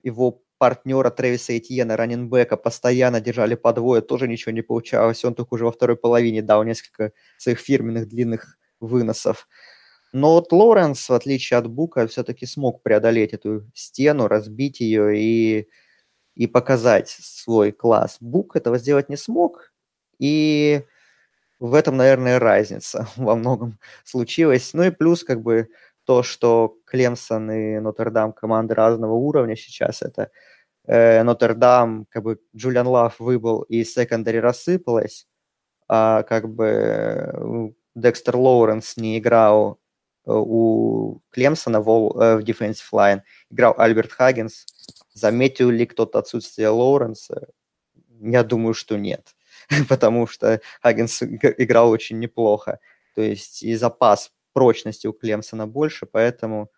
его 0.03 0.43
партнера 0.65 1.11
Трэвиса 1.11 1.55
Этьена, 1.55 1.95
раненбека, 1.95 2.57
постоянно 2.57 3.21
держали 3.21 3.53
по 3.53 3.71
двое, 3.71 4.01
тоже 4.01 4.27
ничего 4.27 4.51
не 4.51 4.63
получалось, 4.63 5.23
он 5.23 5.35
только 5.35 5.53
уже 5.53 5.65
во 5.65 5.71
второй 5.71 5.95
половине 5.95 6.41
дал 6.41 6.63
несколько 6.63 7.11
своих 7.37 7.59
фирменных 7.59 8.07
длинных 8.07 8.57
выносов. 8.79 9.47
Но 10.11 10.33
вот 10.33 10.51
Лоренс, 10.51 11.07
в 11.07 11.13
отличие 11.13 11.59
от 11.59 11.67
Бука, 11.67 12.07
все-таки 12.07 12.47
смог 12.47 12.81
преодолеть 12.81 13.33
эту 13.33 13.69
стену, 13.75 14.27
разбить 14.27 14.79
ее 14.79 15.15
и, 15.19 15.67
и 16.33 16.47
показать 16.47 17.09
свой 17.09 17.71
класс. 17.71 18.17
Бук 18.19 18.55
этого 18.55 18.79
сделать 18.79 19.07
не 19.07 19.17
смог, 19.17 19.71
и 20.17 20.81
в 21.59 21.75
этом, 21.75 21.95
наверное, 21.97 22.39
разница 22.39 23.07
во 23.17 23.35
многом 23.35 23.77
случилась. 24.03 24.73
Ну 24.73 24.81
и 24.81 24.89
плюс, 24.89 25.23
как 25.23 25.43
бы, 25.43 25.67
то, 26.05 26.23
что 26.23 26.77
Клемсон 26.85 27.51
и 27.51 27.79
Нотр-Дам 27.79 28.33
команды 28.33 28.73
разного 28.75 29.13
уровня 29.13 29.55
сейчас, 29.55 30.01
это 30.01 30.31
э, 30.87 31.23
Нотр-Дам, 31.23 32.05
как 32.09 32.23
бы 32.23 32.39
Джулиан 32.55 32.87
Лав 32.87 33.19
выбыл 33.19 33.61
и 33.63 33.83
секондари 33.83 34.39
рассыпалась, 34.39 35.27
а 35.87 36.23
как 36.23 36.49
бы 36.49 36.65
э, 36.65 37.69
Декстер 37.95 38.35
Лоуренс 38.37 38.97
не 38.97 39.19
играл 39.19 39.79
Э, 40.25 40.33
у 40.33 41.21
Клемсона 41.31 41.81
в, 41.81 41.89
э, 42.19 42.37
в 42.37 42.39
defensive 42.39 42.91
line 42.91 43.21
играл 43.51 43.75
Альберт 43.77 44.11
Хаггинс. 44.11 44.65
Заметил 45.13 45.69
ли 45.69 45.85
кто-то 45.85 46.19
отсутствие 46.19 46.69
Лоуренса? 46.69 47.47
Я 48.21 48.43
думаю, 48.43 48.73
что 48.73 48.97
нет, 48.97 49.35
потому 49.89 50.27
что 50.27 50.61
Хаггинс 50.81 51.23
играл 51.23 51.89
очень 51.89 52.19
неплохо. 52.19 52.79
То 53.15 53.21
есть 53.21 53.63
и 53.63 53.75
запас 53.75 54.31
прочности 54.53 55.07
у 55.07 55.13
Клемсона 55.13 55.67
больше, 55.67 56.05
поэтому 56.05 56.71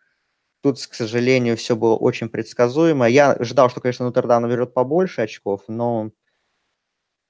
тут, 0.61 0.85
к 0.85 0.93
сожалению, 0.93 1.57
все 1.57 1.75
было 1.75 1.95
очень 1.95 2.29
предсказуемо. 2.29 3.07
Я 3.07 3.37
ждал, 3.39 3.69
что, 3.69 3.81
конечно, 3.81 4.05
Нотр-Дам 4.05 4.43
наберет 4.43 4.73
побольше 4.73 5.21
очков, 5.21 5.63
но 5.67 6.11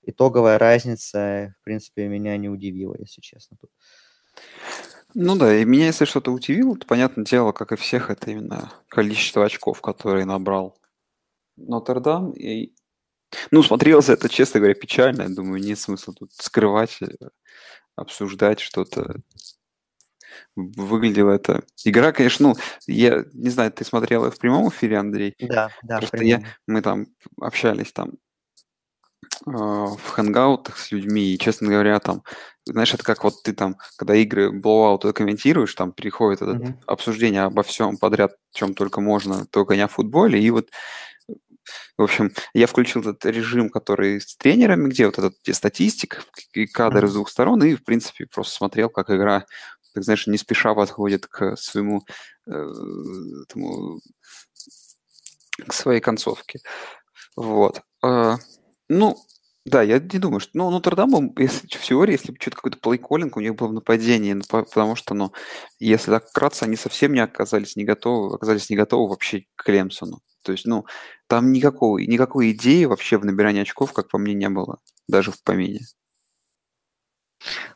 итоговая 0.04 0.58
разница, 0.58 1.56
в 1.62 1.64
принципе, 1.64 2.08
меня 2.08 2.38
не 2.38 2.50
удивила, 2.50 2.96
если 2.98 3.22
честно. 3.22 3.58
Ну 5.14 5.36
да, 5.36 5.56
и 5.56 5.66
меня, 5.66 5.88
если 5.88 6.06
что-то 6.06 6.32
удивило, 6.32 6.78
то, 6.78 6.86
понятное 6.86 7.26
дело, 7.26 7.52
как 7.52 7.72
и 7.72 7.76
всех, 7.76 8.10
это 8.10 8.32
именно 8.32 8.72
количество 8.88 9.46
очков, 9.46 9.82
которые 9.82 10.26
набрал 10.26 10.80
Нотр-Дам. 11.56 12.32
И... 12.32 12.74
Ну, 13.52 13.64
смотрелось 13.64 14.10
это, 14.10 14.30
честно 14.30 14.60
говоря, 14.60 14.76
печально. 14.76 15.24
Я 15.24 15.30
думаю, 15.30 15.62
нет 15.62 15.80
смысла 15.80 16.14
тут 16.14 16.32
скрывать, 16.34 16.98
э, 17.02 17.08
обсуждать 17.96 18.60
что-то. 18.60 19.22
Выглядело 20.56 21.32
это... 21.32 21.64
Игра, 21.84 22.12
конечно, 22.12 22.50
ну, 22.50 22.56
я 22.88 23.26
не 23.34 23.50
знаю, 23.50 23.72
ты 23.72 23.84
смотрел 23.84 24.30
в 24.30 24.38
прямом 24.38 24.70
эфире, 24.70 24.98
Андрей? 24.98 25.36
Да, 25.40 25.70
да, 25.84 26.00
Просто 26.00 26.24
я, 26.24 26.44
мы 26.68 26.82
там 26.82 27.08
общались 27.40 27.92
там 27.92 28.14
а, 29.46 29.88
в 29.88 30.10
хэнгаутах 30.10 30.78
с 30.78 30.92
людьми, 30.92 31.34
и, 31.34 31.38
честно 31.38 31.70
говоря, 31.70 32.00
там, 32.00 32.24
знаешь, 32.66 32.94
это 32.94 33.04
как 33.04 33.24
вот 33.24 33.44
ты 33.44 33.54
там, 33.54 33.78
когда 33.98 34.16
игры 34.16 34.52
Blowout 34.52 35.12
комментируешь, 35.14 35.74
там 35.74 35.92
приходит 35.92 36.42
это 36.42 36.52
mm-hmm. 36.52 36.74
обсуждение 36.86 37.44
обо 37.44 37.64
всем 37.64 37.98
подряд, 37.98 38.36
чем 38.54 38.74
только 38.74 39.02
можно, 39.02 39.46
только 39.46 39.76
не 39.76 39.82
о 39.82 39.88
футболе, 39.88 40.42
и 40.42 40.50
вот 40.50 40.70
в 41.98 42.04
общем, 42.04 42.32
я 42.54 42.68
включил 42.68 43.02
этот 43.02 43.26
режим, 43.26 43.70
который 43.70 44.22
с 44.22 44.38
тренерами, 44.38 44.90
где 44.90 45.06
вот 45.06 45.18
этот 45.18 45.34
где 45.44 45.54
статистик 45.54 46.26
и 46.54 46.66
кадры 46.66 47.08
mm-hmm. 47.08 47.12
с 47.12 47.14
двух 47.14 47.30
сторон, 47.30 47.64
и, 47.64 47.76
в 47.76 47.84
принципе, 47.84 48.28
просто 48.28 48.56
смотрел, 48.56 48.90
как 48.90 49.10
игра, 49.10 49.46
так 49.98 50.04
знаешь, 50.04 50.28
не 50.28 50.38
спеша 50.38 50.76
подходит 50.76 51.26
к 51.26 51.58
своему, 51.58 52.04
э, 52.46 52.52
этому, 52.52 54.00
к 55.68 55.74
своей 55.74 56.02
концовке. 56.02 56.60
Вот. 57.36 57.82
А, 58.04 58.38
ну, 58.90 59.18
да, 59.66 59.82
я 59.82 59.98
не 59.98 60.20
думаю, 60.20 60.40
что... 60.40 60.52
Ну, 60.54 60.70
Нотр-Дам, 60.70 61.34
если 61.40 61.68
в 61.68 61.82
теории, 61.82 62.12
если 62.12 62.32
бы 62.32 62.38
что-то 62.40 62.58
какой-то 62.58 62.78
плейколлинг 62.78 63.38
у 63.38 63.40
них 63.40 63.56
был 63.56 63.70
в 63.70 63.74
нападении, 63.74 64.34
ну, 64.34 64.44
потому 64.48 64.96
что, 64.96 65.16
ну, 65.16 65.34
если 65.80 66.12
так 66.12 66.30
вкратце, 66.30 66.66
они 66.66 66.76
совсем 66.76 67.14
не 67.14 67.22
оказались 67.22 67.76
не 67.76 67.84
готовы, 67.84 68.36
оказались 68.36 68.70
не 68.70 68.76
готовы 68.76 69.10
вообще 69.10 69.46
к 69.56 69.64
Клемсону. 69.64 70.20
То 70.44 70.52
есть, 70.52 70.66
ну, 70.66 70.86
там 71.28 71.52
никакой, 71.52 72.06
никакой 72.06 72.52
идеи 72.52 72.86
вообще 72.86 73.18
в 73.18 73.26
набирании 73.26 73.64
очков, 73.64 73.94
как 73.94 74.10
по 74.10 74.20
мне, 74.20 74.36
не 74.36 74.50
было, 74.50 74.78
даже 75.08 75.32
в 75.32 75.42
помине. 75.44 75.82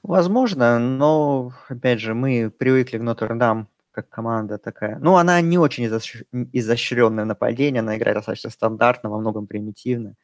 Возможно, 0.04 0.80
но, 0.80 1.54
опять 1.70 2.00
же, 2.00 2.14
мы 2.14 2.50
привыкли 2.50 2.98
к 2.98 3.02
Нотр-Дам 3.02 3.68
как 3.92 4.10
команда 4.10 4.58
такая. 4.58 4.98
Ну, 5.00 5.18
она 5.18 5.42
не 5.42 5.58
очень 5.58 5.86
изощренное 5.86 7.26
нападение, 7.26 7.82
она 7.82 7.98
играет 7.98 8.18
достаточно 8.18 8.50
стандартно, 8.50 9.10
во 9.10 9.20
многом 9.20 9.48
примитивно 9.48 10.16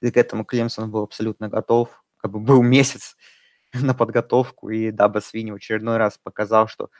и 0.00 0.10
к 0.10 0.16
этому 0.16 0.44
Клемсон 0.44 0.90
был 0.90 1.02
абсолютно 1.02 1.48
готов. 1.48 2.02
Как 2.18 2.30
бы 2.30 2.40
был 2.40 2.62
месяц 2.62 3.16
на 3.74 3.94
подготовку, 3.94 4.70
и 4.70 4.90
Даба 4.90 5.20
Свини 5.20 5.52
в 5.52 5.56
очередной 5.56 5.98
раз 5.98 6.18
показал, 6.18 6.68
что 6.68 6.90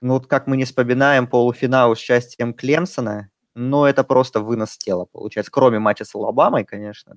ну 0.00 0.14
вот 0.14 0.26
как 0.26 0.46
мы 0.46 0.56
не 0.56 0.64
вспоминаем 0.64 1.26
полуфинал 1.26 1.94
с 1.94 2.00
участием 2.00 2.54
Клемсона, 2.54 3.30
но 3.54 3.88
это 3.88 4.04
просто 4.04 4.40
вынос 4.40 4.76
тела, 4.76 5.06
получается, 5.06 5.50
кроме 5.50 5.78
матча 5.78 6.04
с 6.04 6.14
Алабамой, 6.14 6.64
конечно, 6.64 7.16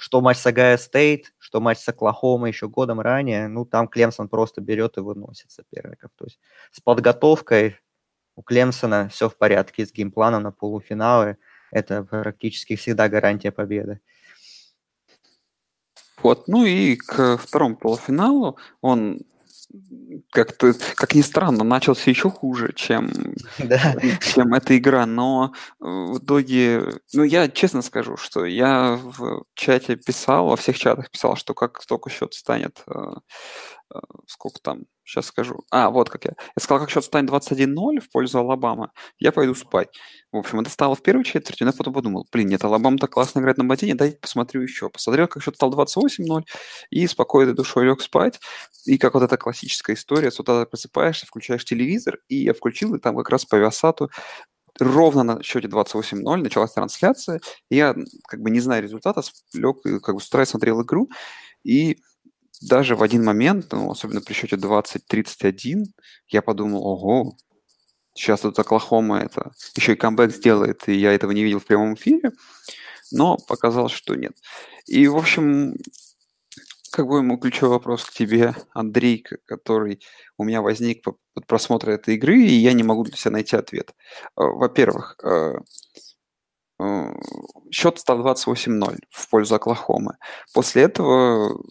что 0.00 0.22
матч 0.22 0.38
с 0.38 0.46
Огайо 0.46 0.78
Стейт, 0.78 1.34
что 1.36 1.60
матч 1.60 1.76
с 1.76 1.86
Оклахомой 1.86 2.52
еще 2.52 2.68
годом 2.68 3.00
ранее, 3.00 3.48
ну, 3.48 3.66
там 3.66 3.86
Клемсон 3.86 4.30
просто 4.30 4.62
берет 4.62 4.96
и 4.96 5.02
выносит 5.02 5.50
соперников. 5.50 6.10
То 6.16 6.24
есть 6.24 6.40
с 6.70 6.80
подготовкой 6.80 7.76
у 8.34 8.40
Клемсона 8.40 9.10
все 9.10 9.28
в 9.28 9.36
порядке, 9.36 9.84
с 9.84 9.92
gameplan 9.92 10.32
ом 10.32 10.42
на 10.42 10.52
полуфиналы, 10.52 11.36
это 11.70 12.02
практически 12.02 12.76
всегда 12.76 13.10
гарантия 13.10 13.52
победы. 13.52 14.00
Вот. 16.22 16.48
Ну 16.48 16.64
и 16.64 16.96
к 16.96 17.36
второму 17.36 17.76
полуфиналу 17.76 18.56
он 18.80 19.20
как-то, 20.32 20.72
как 20.96 21.14
ни 21.14 21.22
странно, 21.22 21.64
начался 21.64 22.10
еще 22.10 22.30
хуже, 22.30 22.72
чем, 22.74 23.10
Да. 23.58 23.96
чем 24.20 24.54
эта 24.54 24.76
игра, 24.76 25.06
но 25.06 25.52
э, 25.80 25.84
в 25.84 26.18
итоге, 26.18 26.82
ну, 27.12 27.22
я 27.22 27.48
честно 27.48 27.82
скажу, 27.82 28.16
что 28.16 28.44
я 28.44 28.98
в 29.02 29.44
чате 29.54 29.96
писал, 29.96 30.46
во 30.48 30.56
всех 30.56 30.78
чатах 30.78 31.10
писал, 31.10 31.36
что 31.36 31.54
как 31.54 31.84
только 31.86 32.10
счет 32.10 32.34
станет, 32.34 32.82
э, 32.86 33.14
сколько 34.26 34.60
там, 34.60 34.82
сейчас 35.04 35.26
скажу, 35.26 35.64
а, 35.70 35.90
вот 35.90 36.08
как 36.08 36.24
я, 36.24 36.32
я 36.38 36.62
сказал, 36.62 36.80
как 36.80 36.90
счет 36.90 37.04
станет 37.04 37.30
21-0 37.30 38.00
в 38.00 38.10
пользу 38.10 38.38
Алабамы, 38.38 38.90
я 39.18 39.32
пойду 39.32 39.54
спать. 39.54 39.88
В 40.32 40.36
общем, 40.36 40.60
это 40.60 40.70
стало 40.70 40.94
в 40.94 41.02
первой 41.02 41.24
четверти, 41.24 41.64
но 41.64 41.70
я 41.70 41.76
потом 41.76 41.94
подумал, 41.94 42.26
блин, 42.30 42.48
нет, 42.48 42.64
Алабама 42.64 42.98
так 42.98 43.10
классно 43.10 43.40
играет 43.40 43.58
на 43.58 43.64
ботине, 43.64 43.94
дайте 43.94 44.18
посмотрю 44.18 44.62
еще. 44.62 44.88
Посмотрел, 44.88 45.26
как 45.26 45.42
счет 45.42 45.56
стал 45.56 45.72
28-0, 45.72 46.44
и 46.90 47.06
спокойной 47.06 47.54
душой 47.54 47.86
лег 47.86 48.00
спать. 48.00 48.40
И 48.86 48.98
как 48.98 49.14
вот 49.14 49.22
эта 49.22 49.36
классическая 49.36 49.94
история, 49.94 50.30
с 50.30 50.38
утра 50.38 50.64
просыпаешься, 50.64 51.26
включаешь 51.26 51.64
телевизор, 51.64 52.18
и 52.28 52.36
я 52.36 52.54
включил, 52.54 52.94
и 52.94 53.00
там 53.00 53.16
как 53.16 53.30
раз 53.30 53.44
по 53.44 53.56
Виасату 53.56 54.10
ровно 54.78 55.22
на 55.22 55.42
счете 55.42 55.68
28-0 55.68 56.36
началась 56.36 56.72
трансляция. 56.72 57.40
Я, 57.68 57.94
как 58.28 58.40
бы 58.40 58.50
не 58.50 58.60
зная 58.60 58.80
результата, 58.80 59.22
лег, 59.52 59.82
как 60.02 60.14
бы 60.14 60.20
с 60.20 60.28
утра 60.28 60.46
смотрел 60.46 60.82
игру, 60.82 61.08
и 61.64 61.98
даже 62.60 62.96
в 62.96 63.02
один 63.02 63.24
момент, 63.24 63.72
ну, 63.72 63.90
особенно 63.90 64.20
при 64.20 64.34
счете 64.34 64.56
20-31, 64.56 65.84
я 66.28 66.42
подумал, 66.42 66.86
ого, 66.86 67.36
Сейчас 68.14 68.40
тут 68.40 68.58
Оклахома 68.58 69.20
это 69.20 69.52
еще 69.76 69.92
и 69.92 69.96
камбэк 69.96 70.32
сделает, 70.32 70.88
и 70.88 70.94
я 70.94 71.12
этого 71.12 71.30
не 71.30 71.44
видел 71.44 71.60
в 71.60 71.64
прямом 71.64 71.94
эфире, 71.94 72.32
но 73.12 73.38
показалось, 73.48 73.92
что 73.92 74.14
нет. 74.14 74.32
И, 74.86 75.06
в 75.06 75.16
общем, 75.16 75.74
как 76.90 77.06
бы 77.06 77.22
мой 77.22 77.38
ключевой 77.38 77.70
вопрос 77.70 78.04
к 78.04 78.12
тебе, 78.12 78.54
Андрей, 78.74 79.24
который 79.46 80.02
у 80.36 80.44
меня 80.44 80.60
возник 80.60 81.02
под 81.02 81.46
просмотром 81.46 81.94
этой 81.94 82.16
игры, 82.16 82.40
и 82.40 82.54
я 82.54 82.72
не 82.72 82.82
могу 82.82 83.04
для 83.04 83.16
себя 83.16 83.32
найти 83.32 83.56
ответ. 83.56 83.94
Э, 84.36 84.42
во-первых, 84.42 85.16
э, 85.22 85.54
э, 86.80 87.12
счет 87.70 87.98
стал 88.00 88.18
28-0 88.18 88.98
в 89.08 89.28
пользу 89.30 89.54
Оклахомы. 89.54 90.16
После 90.52 90.82
этого 90.82 91.62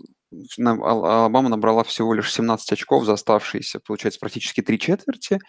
Алабама 0.58 1.50
набрала 1.50 1.84
всего 1.84 2.14
лишь 2.14 2.34
17 2.34 2.74
очков 2.74 3.06
за 3.06 3.14
оставшиеся, 3.14 3.80
получается, 3.80 4.20
практически 4.20 4.62
три 4.62 4.80
четверти. 4.80 5.40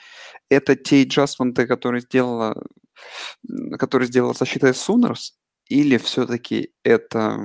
Это 0.49 0.77
те 0.77 1.03
аджастменты, 1.03 1.67
которые 1.67 2.01
сделала, 2.03 2.63
которые 3.79 4.09
сделала 4.09 4.35
защита 4.35 4.73
Сунерс, 4.73 5.37
или 5.67 5.99
все-таки 5.99 6.73
это 6.83 7.39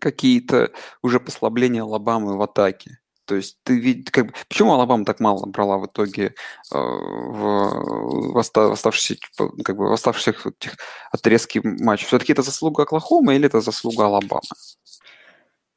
какие-то 0.00 0.72
уже 1.02 1.20
послабления 1.20 1.82
Алабамы 1.82 2.36
в 2.36 2.42
атаке? 2.42 2.98
То 3.30 3.36
есть 3.36 3.58
ты 3.62 3.78
видишь, 3.78 4.10
как 4.10 4.32
почему 4.48 4.72
Алабама 4.72 5.04
так 5.04 5.20
мало 5.20 5.46
брала 5.46 5.78
в 5.78 5.86
итоге 5.86 6.34
э, 6.72 6.76
в, 6.76 8.32
в, 8.32 8.38
оставшихся, 8.38 9.16
как 9.64 9.76
бы, 9.76 9.88
в 9.88 9.92
оставшихся 9.92 10.48
этих 10.48 10.76
отрезке 11.12 11.60
матча? 11.62 12.06
Все-таки 12.06 12.32
это 12.32 12.42
заслуга 12.42 12.82
Оклахомы 12.82 13.36
или 13.36 13.46
это 13.46 13.60
заслуга 13.60 14.06
Алабамы? 14.06 14.42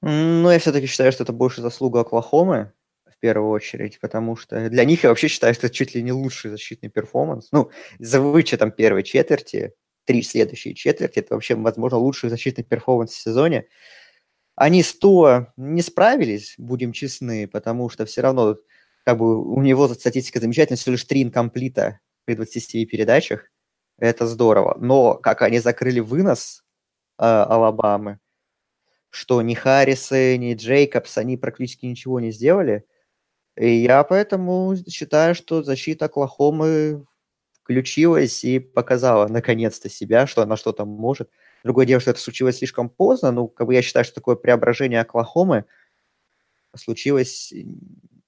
Ну, 0.05 0.51
я 0.51 0.59
все-таки 0.59 0.85
считаю, 0.85 1.13
что 1.13 1.23
это 1.23 1.31
больше 1.31 1.61
заслуга 1.61 2.01
Оклахомы, 2.01 2.73
в 3.09 3.17
первую 3.19 3.49
очередь, 3.51 4.01
потому 4.01 4.35
что 4.35 4.69
для 4.69 4.83
них 4.83 5.03
я 5.03 5.09
вообще 5.09 5.29
считаю, 5.29 5.53
что 5.53 5.67
это 5.67 5.73
чуть 5.73 5.95
ли 5.95 6.03
не 6.03 6.11
лучший 6.11 6.51
защитный 6.51 6.89
performance. 6.89 7.47
Ну, 7.53 7.71
за 7.99 8.19
вычетом 8.19 8.71
первой 8.71 9.03
четверти, 9.03 9.73
три 10.03 10.21
следующие 10.21 10.75
четверти, 10.75 11.19
это 11.19 11.35
вообще, 11.35 11.55
возможно, 11.55 11.99
лучший 11.99 12.29
защитный 12.29 12.65
перформанс 12.65 13.11
в 13.13 13.21
сезоне. 13.21 13.67
Они 14.55 14.83
100 14.83 15.53
не 15.55 15.81
справились, 15.81 16.55
будем 16.57 16.91
честны, 16.91 17.47
потому 17.47 17.89
что 17.89 18.05
все 18.05 18.19
равно 18.19 18.57
как 19.05 19.17
бы 19.17 19.41
у 19.41 19.61
него 19.61 19.87
статистика 19.87 20.41
замечательная, 20.41 20.77
всего 20.77 20.91
лишь 20.93 21.05
3 21.05 21.23
инкомплита 21.23 22.01
при 22.25 22.35
27 22.35 22.85
передачах. 22.87 23.49
Это 23.97 24.27
здорово. 24.27 24.77
Но 24.81 25.15
как 25.15 25.43
они 25.43 25.59
закрыли 25.59 26.01
вынос 26.01 26.65
э, 27.19 27.23
Алабамы, 27.23 28.19
что 29.13 29.41
ни 29.43 29.53
Харрисы, 29.53 30.37
ни 30.37 30.55
Джейкобс, 30.55 31.19
они 31.19 31.37
практически 31.37 31.85
ничего 31.85 32.19
не 32.19 32.31
сделали. 32.31 32.83
И 33.55 33.69
я 33.69 34.03
поэтому 34.03 34.75
считаю, 34.89 35.35
что 35.35 35.61
защита 35.61 36.05
Оклахомы 36.05 37.05
включилась 37.61 38.43
и 38.43 38.57
показала 38.57 39.27
наконец-то 39.27 39.87
себя, 39.87 40.25
что 40.25 40.41
она 40.41 40.57
что-то 40.57 40.85
может. 40.85 41.29
Другое 41.63 41.85
дело, 41.85 42.01
что 42.01 42.09
это 42.09 42.19
случилось 42.19 42.57
слишком 42.57 42.89
поздно, 42.89 43.31
ну, 43.31 43.47
как 43.47 43.67
бы 43.67 43.75
я 43.75 43.83
считаю, 43.83 44.03
что 44.03 44.15
такое 44.15 44.35
преображение 44.35 45.01
Оклахомы 45.01 45.65
случилось 46.75 47.53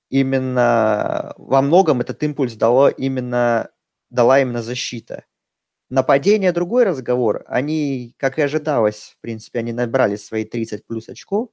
именно 0.10 1.34
во 1.38 1.63
многом 1.63 2.02
этот 2.02 2.21
импульс 2.21 2.54
дало 2.54 2.89
именно, 2.89 3.71
дала 4.12 4.39
именно 4.39 4.62
защита. 4.62 5.26
Нападение– 5.89 6.52
другой 6.54 6.84
разговор. 6.84 7.43
Они, 7.48 8.15
как 8.17 8.39
и 8.39 8.41
ожидалось, 8.41 9.15
в 9.17 9.21
принципе, 9.21 9.60
они 9.60 9.71
набрали 9.71 10.15
свои 10.15 10.43
30 10.43 10.86
плюс 10.88 11.10
очков. 11.10 11.50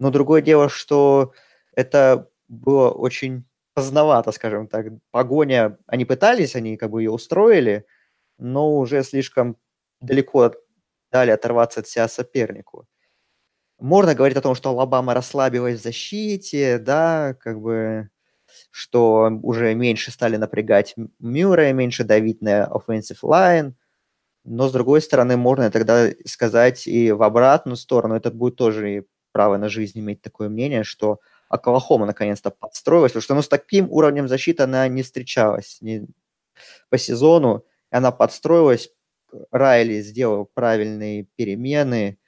Но 0.00 0.10
другое 0.10 0.42
дело, 0.42 0.68
что 0.68 1.32
это 1.74 2.28
было 2.48 2.90
очень 2.90 3.46
поздновато, 3.74 4.32
скажем 4.32 4.68
так. 4.68 4.86
Погоня, 5.10 5.78
они 5.86 6.04
пытались, 6.04 6.56
они 6.56 6.76
как 6.76 6.90
бы 6.90 7.02
ее 7.02 7.10
устроили, 7.12 7.86
но 8.38 8.76
уже 8.78 9.02
слишком 9.04 9.56
далеко 10.00 10.54
дали 11.12 11.30
оторваться 11.30 11.80
от 11.80 11.88
себя 11.88 12.08
сопернику. 12.08 12.86
Можно 13.78 14.14
говорить 14.14 14.38
о 14.38 14.42
том, 14.42 14.54
что 14.54 14.70
Алабама 14.70 15.14
расслабилась 15.14 15.80
в 15.80 15.82
защите, 15.82 16.78
да, 16.78 17.34
как 17.40 17.60
бы 17.60 18.10
что 18.70 19.30
уже 19.42 19.74
меньше 19.74 20.10
стали 20.10 20.36
напрягать 20.36 20.94
Мюррея, 21.18 21.72
меньше 21.72 22.04
давить 22.04 22.42
на 22.42 22.68
offensive 22.70 23.22
line. 23.22 23.74
Но, 24.44 24.68
с 24.68 24.72
другой 24.72 25.02
стороны, 25.02 25.36
можно 25.36 25.70
тогда 25.70 26.08
сказать 26.24 26.86
и 26.86 27.12
в 27.12 27.22
обратную 27.22 27.76
сторону, 27.76 28.14
это 28.14 28.30
будет 28.30 28.56
тоже 28.56 29.06
право 29.32 29.56
на 29.56 29.68
жизнь 29.68 29.98
иметь 29.98 30.22
такое 30.22 30.48
мнение, 30.48 30.84
что 30.84 31.20
Оклахома 31.48 32.06
наконец-то 32.06 32.50
подстроилась, 32.50 33.12
потому 33.12 33.22
что 33.22 33.34
ну, 33.34 33.42
с 33.42 33.48
таким 33.48 33.90
уровнем 33.90 34.28
защиты 34.28 34.62
она 34.62 34.88
не 34.88 35.02
встречалась 35.02 35.78
не 35.80 36.06
по 36.90 36.98
сезону, 36.98 37.64
она 37.90 38.12
подстроилась, 38.12 38.90
Райли 39.50 40.00
сделал 40.00 40.46
правильные 40.46 41.24
перемены, 41.36 42.18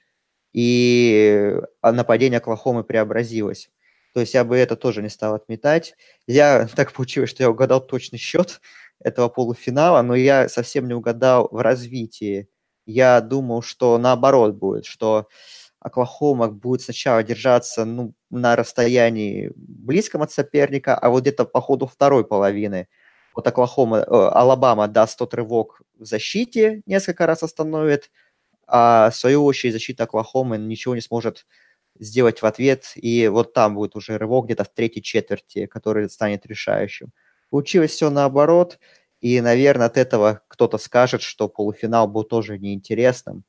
и 0.53 1.55
нападение 1.81 2.37
Оклахомы 2.37 2.83
преобразилось. 2.83 3.69
То 4.13 4.19
есть 4.21 4.33
я 4.33 4.43
бы 4.43 4.57
это 4.57 4.75
тоже 4.75 5.01
не 5.01 5.09
стал 5.09 5.35
отметать. 5.35 5.95
Я 6.27 6.67
так 6.75 6.93
получилось, 6.93 7.29
что 7.29 7.43
я 7.43 7.49
угадал 7.49 7.81
точный 7.81 8.19
счет 8.19 8.61
этого 8.99 9.29
полуфинала, 9.29 10.01
но 10.01 10.15
я 10.15 10.49
совсем 10.49 10.87
не 10.87 10.93
угадал 10.93 11.47
в 11.51 11.61
развитии. 11.61 12.49
Я 12.85 13.21
думал, 13.21 13.61
что 13.61 13.97
наоборот 13.97 14.55
будет, 14.55 14.85
что 14.85 15.27
Оклахома 15.79 16.49
будет 16.49 16.81
сначала 16.81 17.23
держаться 17.23 17.85
ну, 17.85 18.13
на 18.29 18.55
расстоянии 18.55 19.51
близком 19.55 20.21
от 20.21 20.31
соперника, 20.31 20.95
а 20.95 21.09
вот 21.09 21.21
где-то 21.21 21.45
по 21.45 21.61
ходу 21.61 21.87
второй 21.87 22.25
половины 22.25 22.87
вот 23.35 23.47
Оклахома, 23.47 23.99
э, 23.99 24.03
Алабама 24.09 24.87
даст 24.87 25.17
тот 25.17 25.33
рывок 25.33 25.81
в 25.97 26.05
защите, 26.05 26.81
несколько 26.85 27.25
раз 27.25 27.43
остановит, 27.43 28.11
а 28.67 29.09
в 29.11 29.15
свою 29.15 29.45
очередь 29.45 29.73
защита 29.73 30.03
Оклахомы 30.03 30.57
ничего 30.57 30.95
не 30.95 31.01
сможет 31.01 31.45
сделать 31.99 32.41
в 32.41 32.45
ответ, 32.45 32.93
и 32.95 33.27
вот 33.27 33.53
там 33.53 33.75
будет 33.75 33.95
уже 33.95 34.17
рывок 34.17 34.45
где-то 34.45 34.63
в 34.63 34.69
третьей 34.69 35.03
четверти, 35.03 35.65
который 35.67 36.09
станет 36.09 36.45
решающим. 36.45 37.11
Получилось 37.49 37.91
все 37.91 38.09
наоборот, 38.09 38.79
и, 39.21 39.41
наверное, 39.41 39.87
от 39.87 39.97
этого 39.97 40.41
кто-то 40.47 40.77
скажет, 40.77 41.21
что 41.21 41.49
полуфинал 41.49 42.07
был 42.07 42.23
тоже 42.23 42.57
неинтересным. 42.57 43.43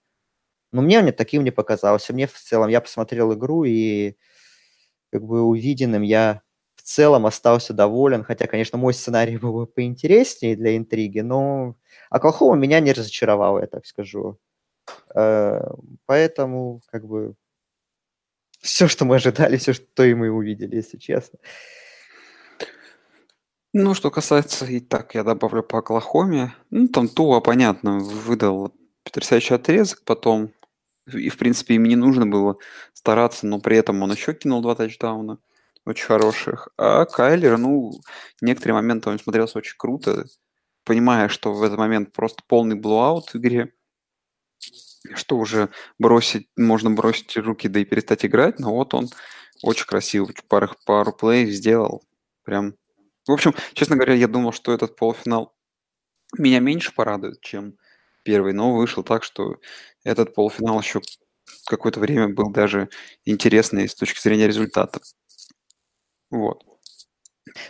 Но 0.73 0.83
мне 0.83 1.01
он 1.01 1.13
таким 1.13 1.45
не 1.45 1.51
показался. 1.51 2.13
Мне 2.13 2.27
в 2.27 2.35
целом, 2.35 2.69
я 2.69 2.81
посмотрел 2.81 3.33
игру, 3.35 3.65
и 3.65 4.17
как 5.13 5.25
бы 5.25 5.43
увиденным 5.43 6.03
я 6.03 6.43
в 6.77 6.83
целом 6.83 7.27
остался 7.27 7.75
доволен, 7.75 8.25
хотя, 8.25 8.47
конечно, 8.47 8.79
мой 8.79 8.95
сценарий 8.95 9.37
был 9.39 9.53
бы 9.53 9.67
поинтереснее 9.67 10.57
для 10.57 10.77
интриги, 10.77 11.21
но 11.21 11.77
Оклахома 12.11 12.57
меня 12.57 12.81
не 12.81 12.93
разочаровал, 12.93 13.61
я 13.61 13.67
так 13.67 13.87
скажу. 13.87 14.39
Э, 15.15 15.61
поэтому, 16.07 16.83
как 16.91 17.07
бы, 17.07 17.35
все, 18.61 18.89
что 18.89 19.05
мы 19.05 19.17
ожидали, 19.17 19.57
все, 19.57 19.73
что 19.73 20.05
и 20.05 20.15
мы 20.15 20.31
увидели, 20.31 20.77
если 20.77 20.99
честно. 20.99 21.39
Ну, 23.73 23.95
что 23.95 24.11
касается, 24.11 24.67
и 24.67 24.81
так 24.81 25.15
я 25.15 25.23
добавлю 25.23 25.63
по 25.63 25.79
Оклахоме. 25.79 26.55
Ну, 26.71 26.89
там 26.89 27.09
Туа, 27.09 27.41
понятно, 27.41 27.99
выдал 27.99 28.75
потрясающий 29.05 29.55
отрезок, 29.55 30.03
потом, 30.05 30.53
и, 31.07 31.29
в 31.29 31.39
принципе, 31.39 31.75
им 31.75 31.85
не 31.85 31.97
нужно 31.97 32.27
было 32.27 32.57
стараться, 32.93 33.47
но 33.47 33.61
при 33.61 33.77
этом 33.77 34.03
он 34.03 34.13
еще 34.13 34.35
кинул 34.35 34.61
два 34.61 34.75
тачдауна 34.75 35.39
очень 35.87 36.07
хороших. 36.07 36.69
А 36.77 37.05
Кайлер, 37.05 37.59
ну, 37.59 37.93
некоторые 38.41 38.75
моменты 38.75 39.11
он 39.11 39.19
смотрелся 39.19 39.59
очень 39.59 39.77
круто, 39.77 40.27
понимая, 40.85 41.29
что 41.29 41.53
в 41.53 41.63
этот 41.63 41.79
момент 41.79 42.13
просто 42.13 42.43
полный 42.47 42.77
блуаут 42.77 43.29
в 43.33 43.37
игре 43.37 43.73
что 45.15 45.37
уже 45.37 45.71
бросить, 45.99 46.49
можно 46.57 46.91
бросить 46.91 47.37
руки, 47.37 47.69
да 47.69 47.81
и 47.81 47.85
перестать 47.85 48.25
играть, 48.25 48.59
но 48.59 48.75
вот 48.75 48.95
он 48.95 49.09
очень 49.63 49.87
красиво, 49.87 50.31
пару, 50.49 50.71
пару 50.87 51.13
плей 51.13 51.51
сделал. 51.51 52.03
Прям. 52.45 52.75
В 53.27 53.33
общем, 53.33 53.55
честно 53.75 53.97
говоря, 53.97 54.15
я 54.15 54.29
думал, 54.29 54.53
что 54.53 54.73
этот 54.73 54.97
полуфинал 54.97 55.55
меня 56.39 56.61
меньше 56.61 56.95
порадует, 56.95 57.41
чем 57.41 57.75
первый, 58.25 58.53
но 58.53 58.75
вышел 58.75 59.03
так, 59.03 59.25
что 59.25 59.57
этот 60.05 60.35
полуфинал 60.35 60.81
еще 60.81 61.01
какое-то 61.67 62.01
время 62.01 62.29
был 62.29 62.51
даже 62.51 62.89
интересный 63.25 63.89
с 63.89 63.95
точки 63.95 64.21
зрения 64.21 64.47
результата. 64.47 65.01
Вот. 66.31 66.63